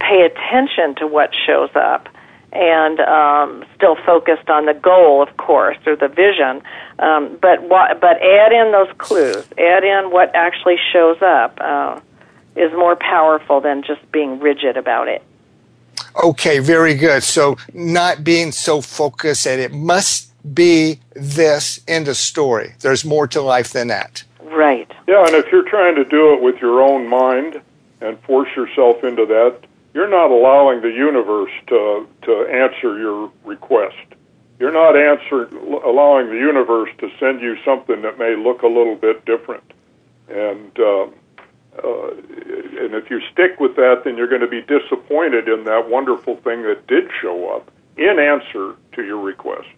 pay 0.00 0.22
attention 0.22 0.94
to 0.96 1.06
what 1.06 1.34
shows 1.46 1.70
up 1.74 2.08
and 2.52 3.00
um, 3.00 3.64
still 3.74 3.94
focused 3.94 4.48
on 4.48 4.64
the 4.64 4.74
goal, 4.74 5.22
of 5.22 5.36
course, 5.36 5.76
or 5.86 5.96
the 5.96 6.08
vision. 6.08 6.62
Um, 6.98 7.36
but 7.40 7.68
but 7.68 8.22
add 8.22 8.52
in 8.52 8.72
those 8.72 8.88
clues, 8.96 9.44
add 9.58 9.84
in 9.84 10.10
what 10.10 10.34
actually 10.34 10.78
shows 10.92 11.18
up, 11.20 11.58
uh, 11.60 12.00
is 12.56 12.72
more 12.72 12.96
powerful 12.96 13.60
than 13.60 13.82
just 13.82 14.00
being 14.12 14.40
rigid 14.40 14.76
about 14.76 15.08
it. 15.08 15.22
Okay, 16.22 16.58
very 16.58 16.94
good. 16.94 17.22
So 17.22 17.56
not 17.72 18.24
being 18.24 18.52
so 18.52 18.80
focused 18.80 19.44
that 19.44 19.58
it 19.58 19.72
must 19.72 20.32
be 20.54 21.00
this 21.14 21.80
in 21.86 22.04
the 22.04 22.14
story. 22.14 22.74
There's 22.80 23.04
more 23.04 23.26
to 23.28 23.40
life 23.40 23.72
than 23.72 23.88
that. 23.88 24.24
Right. 24.42 24.90
Yeah, 25.06 25.26
and 25.26 25.34
if 25.34 25.52
you're 25.52 25.68
trying 25.68 25.94
to 25.96 26.04
do 26.04 26.34
it 26.34 26.40
with 26.40 26.56
your 26.60 26.82
own 26.82 27.06
mind 27.06 27.60
and 28.00 28.18
force 28.20 28.48
yourself 28.56 29.04
into 29.04 29.26
that, 29.26 29.58
you're 29.94 30.08
not 30.08 30.30
allowing 30.30 30.80
the 30.80 30.90
universe 30.90 31.50
to 31.68 32.06
to 32.22 32.46
answer 32.46 32.98
your 32.98 33.30
request. 33.44 33.96
You're 34.58 34.72
not 34.72 34.96
answer, 34.96 35.44
allowing 35.84 36.30
the 36.30 36.38
universe 36.38 36.90
to 36.98 37.08
send 37.20 37.40
you 37.40 37.56
something 37.64 38.02
that 38.02 38.18
may 38.18 38.34
look 38.34 38.62
a 38.62 38.66
little 38.66 38.96
bit 38.96 39.24
different. 39.24 39.62
And 40.28 40.78
uh, 40.78 41.06
uh, 41.84 42.10
and 42.80 42.94
if 42.94 43.10
you 43.10 43.20
stick 43.32 43.60
with 43.60 43.76
that, 43.76 44.02
then 44.04 44.16
you're 44.16 44.28
going 44.28 44.40
to 44.40 44.48
be 44.48 44.62
disappointed 44.62 45.48
in 45.48 45.64
that 45.64 45.88
wonderful 45.88 46.36
thing 46.36 46.62
that 46.62 46.86
did 46.86 47.08
show 47.20 47.48
up 47.50 47.70
in 47.96 48.18
answer 48.18 48.76
to 48.92 49.04
your 49.04 49.18
request. 49.18 49.68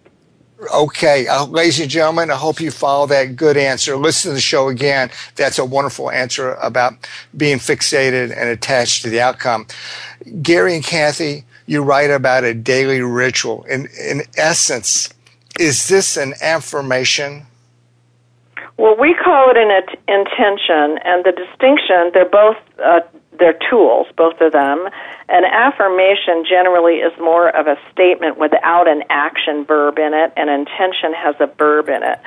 Okay, 0.73 1.25
uh, 1.27 1.45
ladies 1.45 1.79
and 1.79 1.89
gentlemen, 1.89 2.29
I 2.29 2.35
hope 2.35 2.61
you 2.61 2.69
follow 2.69 3.07
that 3.07 3.35
good 3.35 3.57
answer. 3.57 3.97
Listen 3.97 4.29
to 4.29 4.35
the 4.35 4.41
show 4.41 4.67
again. 4.67 5.09
That's 5.35 5.57
a 5.57 5.65
wonderful 5.65 6.11
answer 6.11 6.53
about 6.55 6.93
being 7.35 7.57
fixated 7.57 8.31
and 8.37 8.47
attached 8.47 9.01
to 9.01 9.09
the 9.09 9.21
outcome. 9.21 9.65
Gary 10.43 10.75
and 10.75 10.83
Cathy, 10.83 11.45
you 11.65 11.81
write 11.81 12.11
about 12.11 12.43
a 12.43 12.53
daily 12.53 13.01
ritual. 13.01 13.63
In, 13.63 13.87
in 13.99 14.21
essence, 14.37 15.11
is 15.59 15.87
this 15.87 16.15
an 16.15 16.35
affirmation? 16.41 17.47
Well, 18.77 18.95
we 18.97 19.13
call 19.13 19.51
it 19.51 19.57
an 19.57 19.69
intention, 20.07 20.97
and 21.03 21.23
the 21.23 21.31
distinction, 21.31 22.11
they're 22.13 22.29
both 22.29 22.57
uh, 22.83 23.01
they're 23.37 23.57
tools, 23.69 24.07
both 24.15 24.39
of 24.39 24.51
them. 24.51 24.87
An 25.29 25.45
affirmation 25.45 26.45
generally 26.47 26.95
is 26.95 27.11
more 27.19 27.49
of 27.49 27.65
a 27.67 27.75
statement 27.91 28.37
without 28.37 28.87
an 28.87 29.03
action 29.09 29.65
verb 29.65 29.97
in 29.97 30.13
it. 30.13 30.31
and 30.37 30.49
intention 30.49 31.13
has 31.13 31.35
a 31.39 31.47
verb 31.47 31.89
in 31.89 32.03
it. 32.03 32.19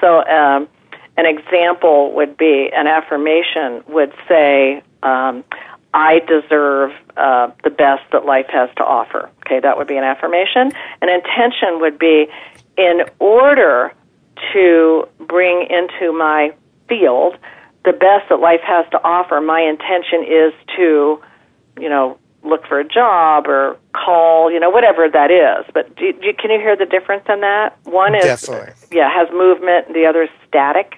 So, 0.00 0.24
um, 0.26 0.68
an 1.16 1.24
example 1.24 2.12
would 2.12 2.36
be 2.36 2.70
an 2.74 2.86
affirmation 2.86 3.82
would 3.88 4.12
say, 4.28 4.82
um, 5.02 5.44
I 5.94 6.18
deserve 6.18 6.92
uh, 7.16 7.50
the 7.64 7.70
best 7.70 8.02
that 8.12 8.26
life 8.26 8.46
has 8.50 8.68
to 8.76 8.84
offer. 8.84 9.30
Okay, 9.46 9.60
that 9.60 9.78
would 9.78 9.86
be 9.86 9.96
an 9.96 10.04
affirmation. 10.04 10.72
An 11.00 11.08
intention 11.08 11.80
would 11.80 11.98
be, 11.98 12.26
in 12.76 13.04
order 13.18 13.92
to 14.52 15.08
bring 15.26 15.66
into 15.70 16.12
my 16.12 16.54
field 16.88 17.36
the 17.86 17.92
best 17.92 18.28
that 18.28 18.40
life 18.40 18.60
has 18.66 18.84
to 18.90 19.02
offer, 19.02 19.40
my 19.40 19.60
intention 19.60 20.24
is 20.26 20.52
to, 20.76 21.22
you 21.80 21.88
know, 21.88 22.18
look 22.42 22.66
for 22.66 22.80
a 22.80 22.84
job 22.84 23.46
or 23.46 23.76
call, 23.94 24.50
you 24.50 24.60
know, 24.60 24.70
whatever 24.70 25.08
that 25.08 25.30
is. 25.30 25.64
But 25.72 25.94
do, 25.96 26.12
do, 26.12 26.32
can 26.34 26.50
you 26.50 26.58
hear 26.58 26.76
the 26.76 26.84
difference 26.84 27.24
in 27.28 27.40
that? 27.40 27.78
One 27.84 28.14
is 28.14 28.24
Definitely. 28.24 28.74
yeah 28.90 29.08
has 29.08 29.28
movement, 29.32 29.94
the 29.94 30.04
other 30.04 30.24
is 30.24 30.30
static. 30.46 30.96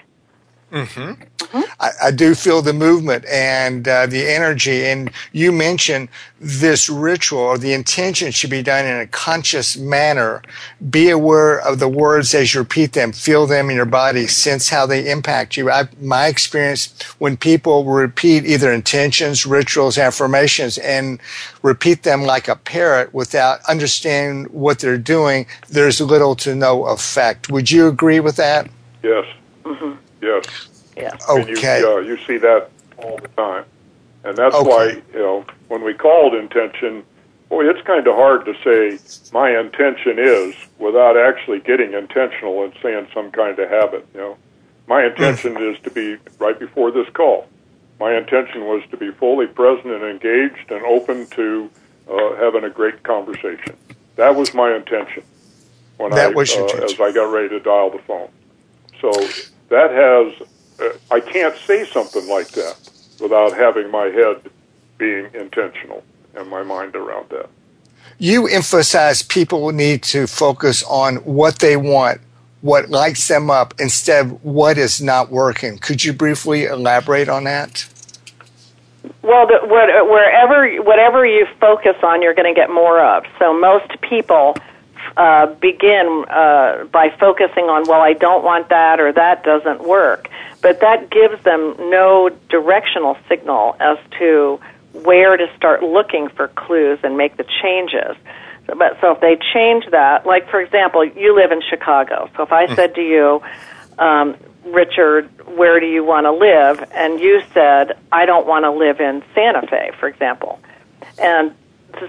Mm-hmm. 0.73 1.23
Mm-hmm. 1.39 1.61
I, 1.81 1.91
I, 2.05 2.11
do 2.11 2.35
feel 2.35 2.61
the 2.61 2.75
movement 2.75 3.25
and 3.25 3.89
uh, 3.89 4.05
the 4.05 4.29
energy. 4.29 4.85
And 4.85 5.11
you 5.33 5.51
mentioned 5.51 6.11
this 6.41 6.91
ritual 6.91 7.41
or 7.41 7.57
the 7.57 7.73
intention 7.73 8.33
should 8.33 8.51
be 8.51 8.63
done 8.63 8.85
in 8.85 9.01
a 9.01 9.07
conscious 9.07 9.79
manner. 9.79 10.43
Be 10.91 11.09
aware 11.09 11.59
of 11.59 11.79
the 11.79 11.89
words 11.89 12.35
as 12.35 12.53
you 12.53 12.61
repeat 12.61 12.93
them. 12.93 13.13
Feel 13.13 13.47
them 13.47 13.71
in 13.71 13.77
your 13.77 13.87
body. 13.87 14.27
Sense 14.27 14.69
how 14.69 14.85
they 14.85 15.11
impact 15.11 15.57
you. 15.57 15.71
I, 15.71 15.89
my 16.03 16.27
experience 16.27 17.03
when 17.17 17.39
people 17.39 17.85
repeat 17.85 18.45
either 18.45 18.71
intentions, 18.71 19.47
rituals, 19.47 19.97
affirmations, 19.97 20.77
and 20.77 21.19
repeat 21.63 22.03
them 22.03 22.25
like 22.25 22.47
a 22.47 22.57
parrot 22.57 23.15
without 23.15 23.61
understanding 23.71 24.53
what 24.53 24.81
they're 24.81 24.99
doing, 24.99 25.47
there's 25.71 25.99
little 25.99 26.37
to 26.37 26.55
no 26.55 26.85
effect. 26.89 27.51
Would 27.51 27.71
you 27.71 27.89
agree 27.89 28.21
with 28.21 28.37
that? 28.37 28.69
Yes. 29.03 29.25
Mm-hmm. 29.65 29.95
Yes. 30.29 30.69
Yeah. 30.97 31.17
Okay. 31.29 31.81
You, 31.81 31.89
uh, 31.89 31.99
you 32.01 32.19
see 32.27 32.39
that 32.39 32.71
all 32.99 33.19
the 33.19 33.29
time, 33.29 33.65
and 34.25 34.37
that's 34.37 34.55
okay. 34.55 34.69
why 34.69 34.85
you 35.13 35.19
know 35.19 35.45
when 35.69 35.83
we 35.85 35.95
called 35.95 36.35
intention, 36.35 37.05
boy, 37.49 37.69
it's 37.69 37.81
kind 37.87 38.07
of 38.07 38.15
hard 38.15 38.45
to 38.45 38.55
say 38.65 38.99
my 39.33 39.59
intention 39.59 40.19
is 40.19 40.55
without 40.79 41.17
actually 41.17 41.61
getting 41.61 41.93
intentional 41.95 42.65
and 42.65 42.73
saying 42.83 43.07
some 43.15 43.31
kind 43.31 43.59
of 43.59 43.71
habit. 43.71 44.07
You 44.13 44.21
know, 44.21 44.39
my 44.87 45.05
intention 45.07 45.57
is 45.63 45.79
to 45.85 45.91
be 45.91 46.17
right 46.39 46.59
before 46.59 46.91
this 46.91 47.09
call. 47.15 47.47
My 48.01 48.17
intention 48.17 48.65
was 48.67 48.83
to 48.91 48.97
be 48.97 49.11
fully 49.13 49.47
present 49.47 49.93
and 49.93 50.05
engaged 50.05 50.71
and 50.71 50.85
open 50.85 51.27
to 51.29 51.71
uh, 52.11 52.37
having 52.37 52.65
a 52.65 52.71
great 52.71 53.03
conversation. 53.03 53.77
That 54.17 54.35
was 54.35 54.53
my 54.53 54.75
intention 54.75 55.23
when 55.97 56.11
that 56.13 56.33
I 56.33 56.35
was 56.35 56.51
uh, 56.51 56.65
as 56.65 57.01
I 57.01 57.13
got 57.13 57.33
ready 57.33 57.49
to 57.51 57.61
dial 57.61 57.91
the 57.91 57.99
phone. 57.99 58.29
So 59.01 59.13
that 59.69 59.91
has 59.91 60.49
uh, 60.81 60.93
I 61.11 61.21
can't 61.21 61.57
say 61.57 61.85
something 61.87 62.29
like 62.29 62.49
that 62.51 62.77
without 63.21 63.57
having 63.57 63.91
my 63.91 64.07
head 64.07 64.51
being 64.97 65.29
intentional 65.35 66.05
and 66.35 66.49
my 66.49 66.63
mind 66.63 66.95
around 66.95 67.29
that. 67.31 67.49
You 68.19 68.47
emphasize 68.47 69.23
people 69.23 69.71
need 69.73 70.03
to 70.05 70.27
focus 70.27 70.83
on 70.85 71.17
what 71.17 71.59
they 71.59 71.77
want, 71.77 72.21
what 72.63 72.91
lights 72.91 73.29
them 73.29 73.51
up, 73.51 73.75
instead 73.79 74.27
of 74.27 74.45
what 74.45 74.79
is 74.79 75.01
not 75.01 75.31
working. 75.31 75.79
Could 75.79 76.05
you 76.05 76.13
briefly 76.13 76.65
elaborate 76.65 77.29
on 77.29 77.45
that? 77.45 77.89
Well, 79.23 79.47
the, 79.47 79.61
what, 79.67 79.89
wherever, 80.09 80.83
whatever 80.83 81.27
you 81.27 81.47
focus 81.61 81.97
on, 82.03 82.23
you're 82.23 82.35
going 82.35 82.53
to 82.53 82.59
get 82.59 82.71
more 82.71 83.01
of. 83.01 83.25
So 83.39 83.59
most 83.59 84.01
people 84.01 84.57
uh, 85.19 85.47
begin 85.47 86.25
uh, 86.31 86.85
by 86.93 87.11
focusing 87.19 87.65
on, 87.65 87.83
well, 87.89 88.01
I 88.01 88.13
don't 88.13 88.45
want 88.45 88.69
that 88.69 89.01
or 89.01 89.13
that 89.13 89.43
doesn't 89.43 89.83
work. 89.83 90.31
But 90.63 90.81
that 90.81 91.11
gives 91.11 91.43
them 91.43 91.75
no 91.91 92.31
directional 92.49 93.17
signal 93.29 93.77
as 93.81 93.99
to 94.21 94.61
where 94.93 95.37
to 95.37 95.51
start 95.57 95.83
looking 95.83 96.29
for 96.29 96.47
clues 96.49 97.01
and 97.03 97.17
make 97.17 97.37
the 97.37 97.45
changes. 97.61 98.17
So, 98.69 98.75
but 98.77 99.01
so 99.01 99.13
if 99.13 99.21
they 99.21 99.37
change 99.53 99.87
that, 99.91 100.25
like 100.25 100.49
for 100.49 100.61
example, 100.61 101.05
you 101.05 101.35
live 101.35 101.51
in 101.51 101.63
Chicago. 101.69 102.31
So 102.37 102.45
if 102.45 102.53
I 102.53 102.73
said 102.77 102.95
to 102.95 103.03
you, 103.03 103.43
um, 103.99 104.37
Richard, 104.67 105.29
where 105.49 105.81
do 105.81 105.87
you 105.87 106.05
want 106.05 106.27
to 106.27 106.33
live? 106.33 106.89
And 106.93 107.19
you 107.19 107.43
said, 107.53 107.99
I 108.13 108.25
don't 108.25 108.47
want 108.47 108.65
to 108.65 108.71
live 108.71 109.01
in 109.01 109.25
Santa 109.35 109.67
Fe, 109.67 109.91
for 109.99 110.07
example. 110.07 110.61
And 111.19 111.55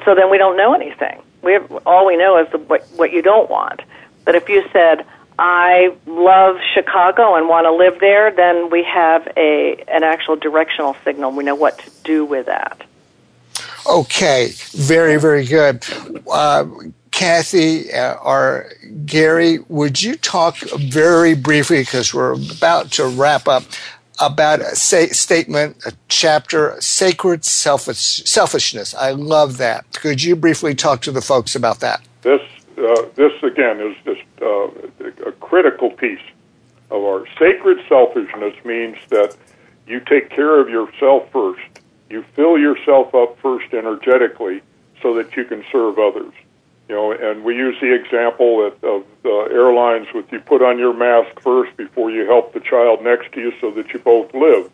so 0.05 0.13
then 0.13 0.29
we 0.29 0.37
don't 0.37 0.57
know 0.57 0.73
anything. 0.73 1.23
We 1.41 1.53
have, 1.53 1.71
all 1.85 2.05
we 2.05 2.17
know 2.17 2.37
is 2.37 2.51
the, 2.51 2.57
what, 2.57 2.87
what 2.95 3.11
you 3.11 3.21
don't 3.21 3.49
want. 3.49 3.81
But 4.25 4.35
if 4.35 4.49
you 4.49 4.63
said, 4.71 5.05
I 5.39 5.95
love 6.05 6.57
Chicago 6.73 7.35
and 7.35 7.47
want 7.47 7.65
to 7.65 7.71
live 7.71 7.99
there, 7.99 8.29
then 8.29 8.69
we 8.69 8.83
have 8.83 9.25
a 9.37 9.83
an 9.87 10.03
actual 10.03 10.35
directional 10.35 10.97
signal. 11.05 11.31
We 11.31 11.45
know 11.45 11.55
what 11.55 11.79
to 11.79 11.89
do 12.03 12.25
with 12.25 12.47
that. 12.47 12.83
Okay, 13.89 14.51
very, 14.71 15.17
very 15.17 15.45
good. 15.45 15.85
Uh, 16.29 16.65
Cathy 17.11 17.91
uh, 17.93 18.15
or 18.15 18.71
Gary, 19.05 19.59
would 19.69 20.01
you 20.01 20.15
talk 20.15 20.57
very 20.57 21.35
briefly, 21.35 21.79
because 21.79 22.13
we're 22.13 22.33
about 22.33 22.91
to 22.93 23.07
wrap 23.07 23.47
up, 23.47 23.63
about 24.19 24.59
a 24.59 24.75
statement, 24.75 25.85
a 25.85 25.93
chapter, 26.07 26.75
sacred 26.79 27.45
selfish, 27.45 28.23
selfishness? 28.25 28.93
I 28.95 29.11
love 29.11 29.57
that. 29.57 29.85
Could 29.93 30.23
you 30.23 30.35
briefly 30.35 30.75
talk 30.75 31.01
to 31.01 31.11
the 31.11 31.21
folks 31.21 31.55
about 31.55 31.79
that? 31.79 32.01
This, 32.21 32.41
uh, 32.77 33.05
this 33.15 33.31
again, 33.43 33.79
is 33.79 33.95
just 34.05 34.21
uh, 34.41 35.27
a 35.27 35.31
critical 35.39 35.91
piece 35.91 36.19
of 36.91 37.03
our 37.03 37.25
sacred 37.37 37.79
selfishness 37.87 38.53
means 38.65 38.97
that 39.09 39.35
you 39.87 39.99
take 39.99 40.29
care 40.29 40.59
of 40.59 40.69
yourself 40.69 41.31
first. 41.31 41.61
You 42.09 42.23
fill 42.35 42.57
yourself 42.57 43.13
up 43.13 43.37
first 43.39 43.73
energetically 43.73 44.61
so 45.01 45.13
that 45.15 45.35
you 45.35 45.45
can 45.45 45.63
serve 45.71 45.97
others. 45.99 46.33
You 46.89 46.95
know, 46.95 47.11
and 47.11 47.43
we 47.43 47.55
use 47.55 47.77
the 47.79 47.93
example 47.93 48.65
of, 48.65 48.83
of 48.83 49.05
uh, 49.23 49.29
airlines 49.43 50.07
with 50.11 50.31
you 50.31 50.39
put 50.39 50.63
on 50.63 50.79
your 50.79 50.91
mask 50.93 51.39
first 51.39 51.77
before 51.77 52.09
you 52.09 52.25
help 52.25 52.53
the 52.53 52.59
child 52.59 53.03
next 53.03 53.31
to 53.33 53.39
you 53.39 53.53
so 53.61 53.69
that 53.71 53.93
you 53.93 53.99
both 53.99 54.33
live. 54.33 54.71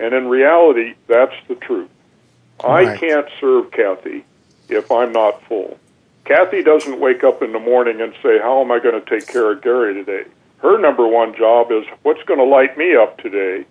And 0.00 0.14
in 0.14 0.28
reality, 0.28 0.94
that's 1.08 1.34
the 1.46 1.56
truth. 1.56 1.90
Right. 2.64 2.88
I 2.88 2.96
can't 2.96 3.28
serve 3.38 3.70
Cathy 3.70 4.24
if 4.70 4.90
I'm 4.90 5.12
not 5.12 5.42
full. 5.44 5.78
Cathy 6.24 6.62
doesn't 6.62 7.00
wake 7.00 7.22
up 7.22 7.42
in 7.42 7.52
the 7.52 7.58
morning 7.58 8.00
and 8.00 8.14
say, 8.22 8.38
How 8.38 8.62
am 8.62 8.72
I 8.72 8.78
going 8.78 8.98
to 8.98 9.06
take 9.06 9.28
care 9.28 9.52
of 9.52 9.60
Gary 9.60 9.92
today? 9.92 10.24
Her 10.62 10.78
number 10.78 11.06
one 11.06 11.36
job 11.36 11.70
is, 11.70 11.84
What's 12.02 12.22
going 12.22 12.38
to 12.38 12.46
light 12.46 12.78
me 12.78 12.96
up 12.96 13.18
today? 13.18 13.66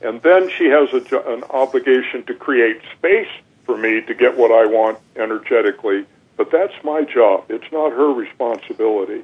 And 0.00 0.22
then 0.22 0.48
she 0.48 0.66
has 0.66 0.90
a, 0.94 1.32
an 1.32 1.44
obligation 1.50 2.24
to 2.24 2.34
create 2.34 2.80
space 2.96 3.28
for 3.64 3.76
me 3.76 4.00
to 4.00 4.14
get 4.14 4.38
what 4.38 4.50
I 4.50 4.64
want 4.64 4.98
energetically 5.16 6.06
but 6.42 6.50
that's 6.50 6.74
my 6.82 7.04
job. 7.04 7.44
It's 7.50 7.70
not 7.70 7.92
her 7.92 8.12
responsibility. 8.12 9.22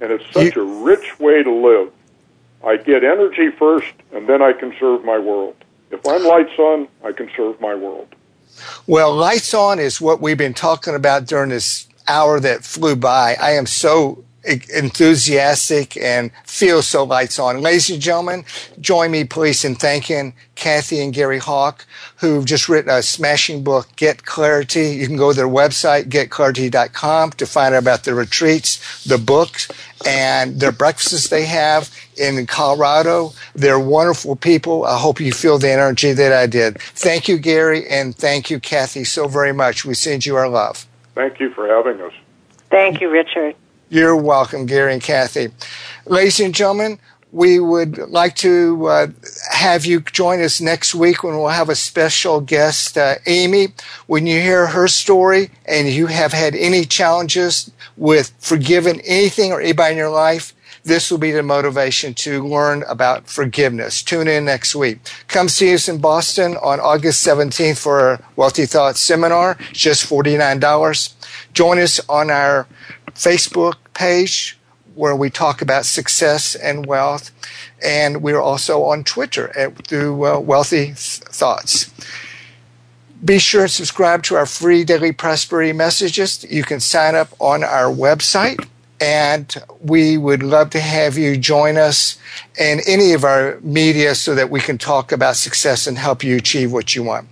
And 0.00 0.12
it's 0.12 0.24
such 0.32 0.54
you, 0.54 0.62
a 0.62 0.84
rich 0.84 1.18
way 1.18 1.42
to 1.42 1.50
live. 1.50 1.92
I 2.64 2.76
get 2.76 3.02
energy 3.02 3.50
first, 3.50 3.92
and 4.12 4.28
then 4.28 4.42
I 4.42 4.52
can 4.52 4.72
serve 4.78 5.04
my 5.04 5.18
world. 5.18 5.56
If 5.90 6.06
I'm 6.06 6.22
lights 6.22 6.56
on, 6.58 6.86
I 7.04 7.10
can 7.10 7.28
serve 7.36 7.60
my 7.60 7.74
world. 7.74 8.14
Well, 8.86 9.12
lights 9.12 9.54
on 9.54 9.80
is 9.80 10.00
what 10.00 10.20
we've 10.20 10.38
been 10.38 10.54
talking 10.54 10.94
about 10.94 11.26
during 11.26 11.50
this 11.50 11.88
hour 12.06 12.38
that 12.38 12.62
flew 12.62 12.94
by. 12.94 13.34
I 13.40 13.52
am 13.52 13.66
so 13.66 14.24
enthusiastic 14.44 15.96
and 15.96 16.30
feel 16.44 16.82
so 16.82 17.04
lights 17.04 17.38
on. 17.38 17.60
Ladies 17.60 17.90
and 17.90 18.00
gentlemen, 18.00 18.44
join 18.80 19.10
me 19.10 19.24
please 19.24 19.64
in 19.64 19.74
thanking 19.74 20.34
Cathy 20.54 21.00
and 21.00 21.14
Gary 21.14 21.38
Hawk, 21.38 21.86
who've 22.16 22.44
just 22.44 22.68
written 22.68 22.90
a 22.90 23.02
smashing 23.02 23.62
book, 23.62 23.88
Get 23.96 24.24
Clarity. 24.24 24.90
You 24.90 25.06
can 25.06 25.16
go 25.16 25.30
to 25.30 25.36
their 25.36 25.48
website, 25.48 26.04
getclarity.com, 26.04 27.32
to 27.32 27.46
find 27.46 27.74
out 27.74 27.82
about 27.82 28.04
the 28.04 28.14
retreats, 28.14 29.04
the 29.04 29.18
books, 29.18 29.68
and 30.06 30.58
their 30.58 30.72
breakfasts 30.72 31.28
they 31.28 31.44
have 31.46 31.90
in 32.16 32.44
Colorado. 32.46 33.32
They're 33.54 33.78
wonderful 33.78 34.36
people. 34.36 34.84
I 34.84 34.98
hope 34.98 35.20
you 35.20 35.32
feel 35.32 35.58
the 35.58 35.70
energy 35.70 36.12
that 36.12 36.32
I 36.32 36.46
did. 36.46 36.80
Thank 36.80 37.28
you, 37.28 37.38
Gary, 37.38 37.88
and 37.88 38.14
thank 38.14 38.50
you, 38.50 38.60
Cathy, 38.60 39.04
so 39.04 39.28
very 39.28 39.52
much. 39.52 39.84
We 39.84 39.94
send 39.94 40.26
you 40.26 40.36
our 40.36 40.48
love. 40.48 40.86
Thank 41.14 41.40
you 41.40 41.52
for 41.52 41.66
having 41.68 42.00
us. 42.00 42.12
Thank 42.70 43.00
you, 43.00 43.10
Richard. 43.10 43.54
You're 43.92 44.16
welcome, 44.16 44.64
Gary 44.64 44.94
and 44.94 45.02
Cathy. 45.02 45.50
Ladies 46.06 46.40
and 46.40 46.54
gentlemen, 46.54 46.98
we 47.30 47.60
would 47.60 47.98
like 47.98 48.34
to 48.36 48.86
uh, 48.86 49.06
have 49.50 49.84
you 49.84 50.00
join 50.00 50.40
us 50.40 50.62
next 50.62 50.94
week 50.94 51.22
when 51.22 51.36
we'll 51.36 51.48
have 51.48 51.68
a 51.68 51.74
special 51.74 52.40
guest, 52.40 52.96
uh, 52.96 53.16
Amy. 53.26 53.74
When 54.06 54.26
you 54.26 54.40
hear 54.40 54.68
her 54.68 54.88
story 54.88 55.50
and 55.66 55.90
you 55.90 56.06
have 56.06 56.32
had 56.32 56.54
any 56.54 56.86
challenges 56.86 57.70
with 57.98 58.32
forgiving 58.38 59.02
anything 59.02 59.52
or 59.52 59.60
anybody 59.60 59.92
in 59.92 59.98
your 59.98 60.08
life, 60.08 60.54
this 60.84 61.10
will 61.10 61.18
be 61.18 61.30
the 61.30 61.42
motivation 61.42 62.14
to 62.14 62.42
learn 62.42 62.84
about 62.84 63.28
forgiveness. 63.28 64.02
Tune 64.02 64.26
in 64.26 64.46
next 64.46 64.74
week. 64.74 65.00
Come 65.28 65.50
see 65.50 65.74
us 65.74 65.86
in 65.86 65.98
Boston 66.00 66.56
on 66.62 66.80
August 66.80 67.26
17th 67.26 67.78
for 67.78 68.12
a 68.12 68.24
Wealthy 68.36 68.64
Thoughts 68.64 69.00
seminar, 69.00 69.58
it's 69.68 69.80
just 69.80 70.08
$49. 70.08 71.14
Join 71.52 71.78
us 71.78 72.00
on 72.08 72.30
our 72.30 72.66
Facebook 73.14 73.74
page 73.94 74.58
where 74.94 75.16
we 75.16 75.30
talk 75.30 75.62
about 75.62 75.86
success 75.86 76.54
and 76.54 76.86
wealth. 76.86 77.30
And 77.82 78.22
we're 78.22 78.40
also 78.40 78.82
on 78.84 79.04
Twitter 79.04 79.56
at, 79.56 79.86
through 79.86 80.26
uh, 80.26 80.38
Wealthy 80.38 80.92
Thoughts. 80.94 81.92
Be 83.24 83.38
sure 83.38 83.62
and 83.62 83.70
subscribe 83.70 84.22
to 84.24 84.36
our 84.36 84.46
free 84.46 84.84
daily 84.84 85.12
prosperity 85.12 85.72
messages. 85.72 86.44
You 86.48 86.64
can 86.64 86.80
sign 86.80 87.14
up 87.14 87.28
on 87.38 87.62
our 87.62 87.92
website. 87.92 88.66
And 89.00 89.52
we 89.80 90.16
would 90.16 90.44
love 90.44 90.70
to 90.70 90.80
have 90.80 91.18
you 91.18 91.36
join 91.36 91.76
us 91.76 92.18
in 92.56 92.80
any 92.86 93.14
of 93.14 93.24
our 93.24 93.58
media 93.60 94.14
so 94.14 94.36
that 94.36 94.48
we 94.48 94.60
can 94.60 94.78
talk 94.78 95.10
about 95.10 95.34
success 95.34 95.88
and 95.88 95.98
help 95.98 96.22
you 96.22 96.36
achieve 96.36 96.72
what 96.72 96.94
you 96.94 97.02
want. 97.02 97.26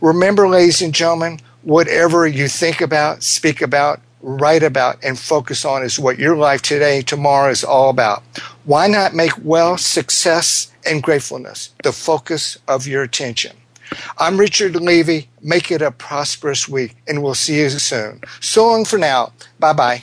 Remember, 0.00 0.48
ladies 0.48 0.80
and 0.82 0.94
gentlemen, 0.94 1.40
whatever 1.62 2.28
you 2.28 2.46
think 2.46 2.80
about, 2.80 3.24
speak 3.24 3.60
about, 3.60 4.00
write 4.26 4.64
about 4.64 4.98
and 5.04 5.16
focus 5.18 5.64
on 5.64 5.84
is 5.84 5.98
what 6.00 6.18
your 6.18 6.36
life 6.36 6.60
today, 6.60 7.00
tomorrow 7.00 7.48
is 7.48 7.62
all 7.62 7.90
about. 7.90 8.24
Why 8.64 8.88
not 8.88 9.14
make 9.14 9.32
wealth, 9.44 9.80
success, 9.80 10.72
and 10.84 11.02
gratefulness 11.02 11.70
the 11.84 11.92
focus 11.92 12.58
of 12.66 12.86
your 12.88 13.04
attention? 13.04 13.56
I'm 14.18 14.36
Richard 14.36 14.74
Levy. 14.74 15.28
Make 15.42 15.70
it 15.70 15.80
a 15.80 15.92
prosperous 15.92 16.68
week, 16.68 16.96
and 17.06 17.22
we'll 17.22 17.34
see 17.34 17.60
you 17.60 17.70
soon. 17.70 18.20
So 18.40 18.66
long 18.66 18.84
for 18.84 18.98
now. 18.98 19.32
Bye 19.60 19.72
bye. 19.72 20.02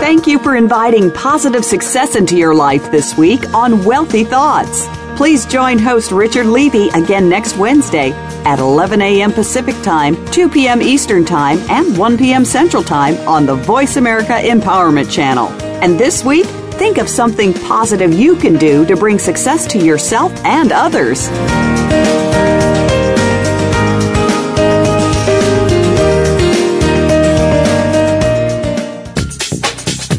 Thank 0.00 0.26
you 0.26 0.38
for 0.38 0.56
inviting 0.56 1.10
positive 1.10 1.66
success 1.66 2.16
into 2.16 2.38
your 2.38 2.54
life 2.54 2.90
this 2.90 3.14
week 3.18 3.52
on 3.52 3.84
Wealthy 3.84 4.24
Thoughts. 4.24 4.86
Please 5.16 5.46
join 5.46 5.78
host 5.78 6.10
Richard 6.10 6.46
Levy 6.46 6.88
again 6.88 7.28
next 7.28 7.56
Wednesday 7.56 8.10
at 8.44 8.58
11 8.58 9.00
a.m. 9.00 9.32
Pacific 9.32 9.80
Time, 9.82 10.16
2 10.32 10.48
p.m. 10.48 10.82
Eastern 10.82 11.24
Time, 11.24 11.58
and 11.70 11.96
1 11.96 12.18
p.m. 12.18 12.44
Central 12.44 12.82
Time 12.82 13.16
on 13.28 13.46
the 13.46 13.54
Voice 13.54 13.96
America 13.96 14.32
Empowerment 14.32 15.10
Channel. 15.10 15.48
And 15.82 15.98
this 15.98 16.24
week, 16.24 16.46
think 16.74 16.98
of 16.98 17.08
something 17.08 17.54
positive 17.54 18.12
you 18.12 18.34
can 18.34 18.56
do 18.58 18.84
to 18.86 18.96
bring 18.96 19.20
success 19.20 19.66
to 19.68 19.78
yourself 19.78 20.32
and 20.44 20.72
others. 20.72 21.28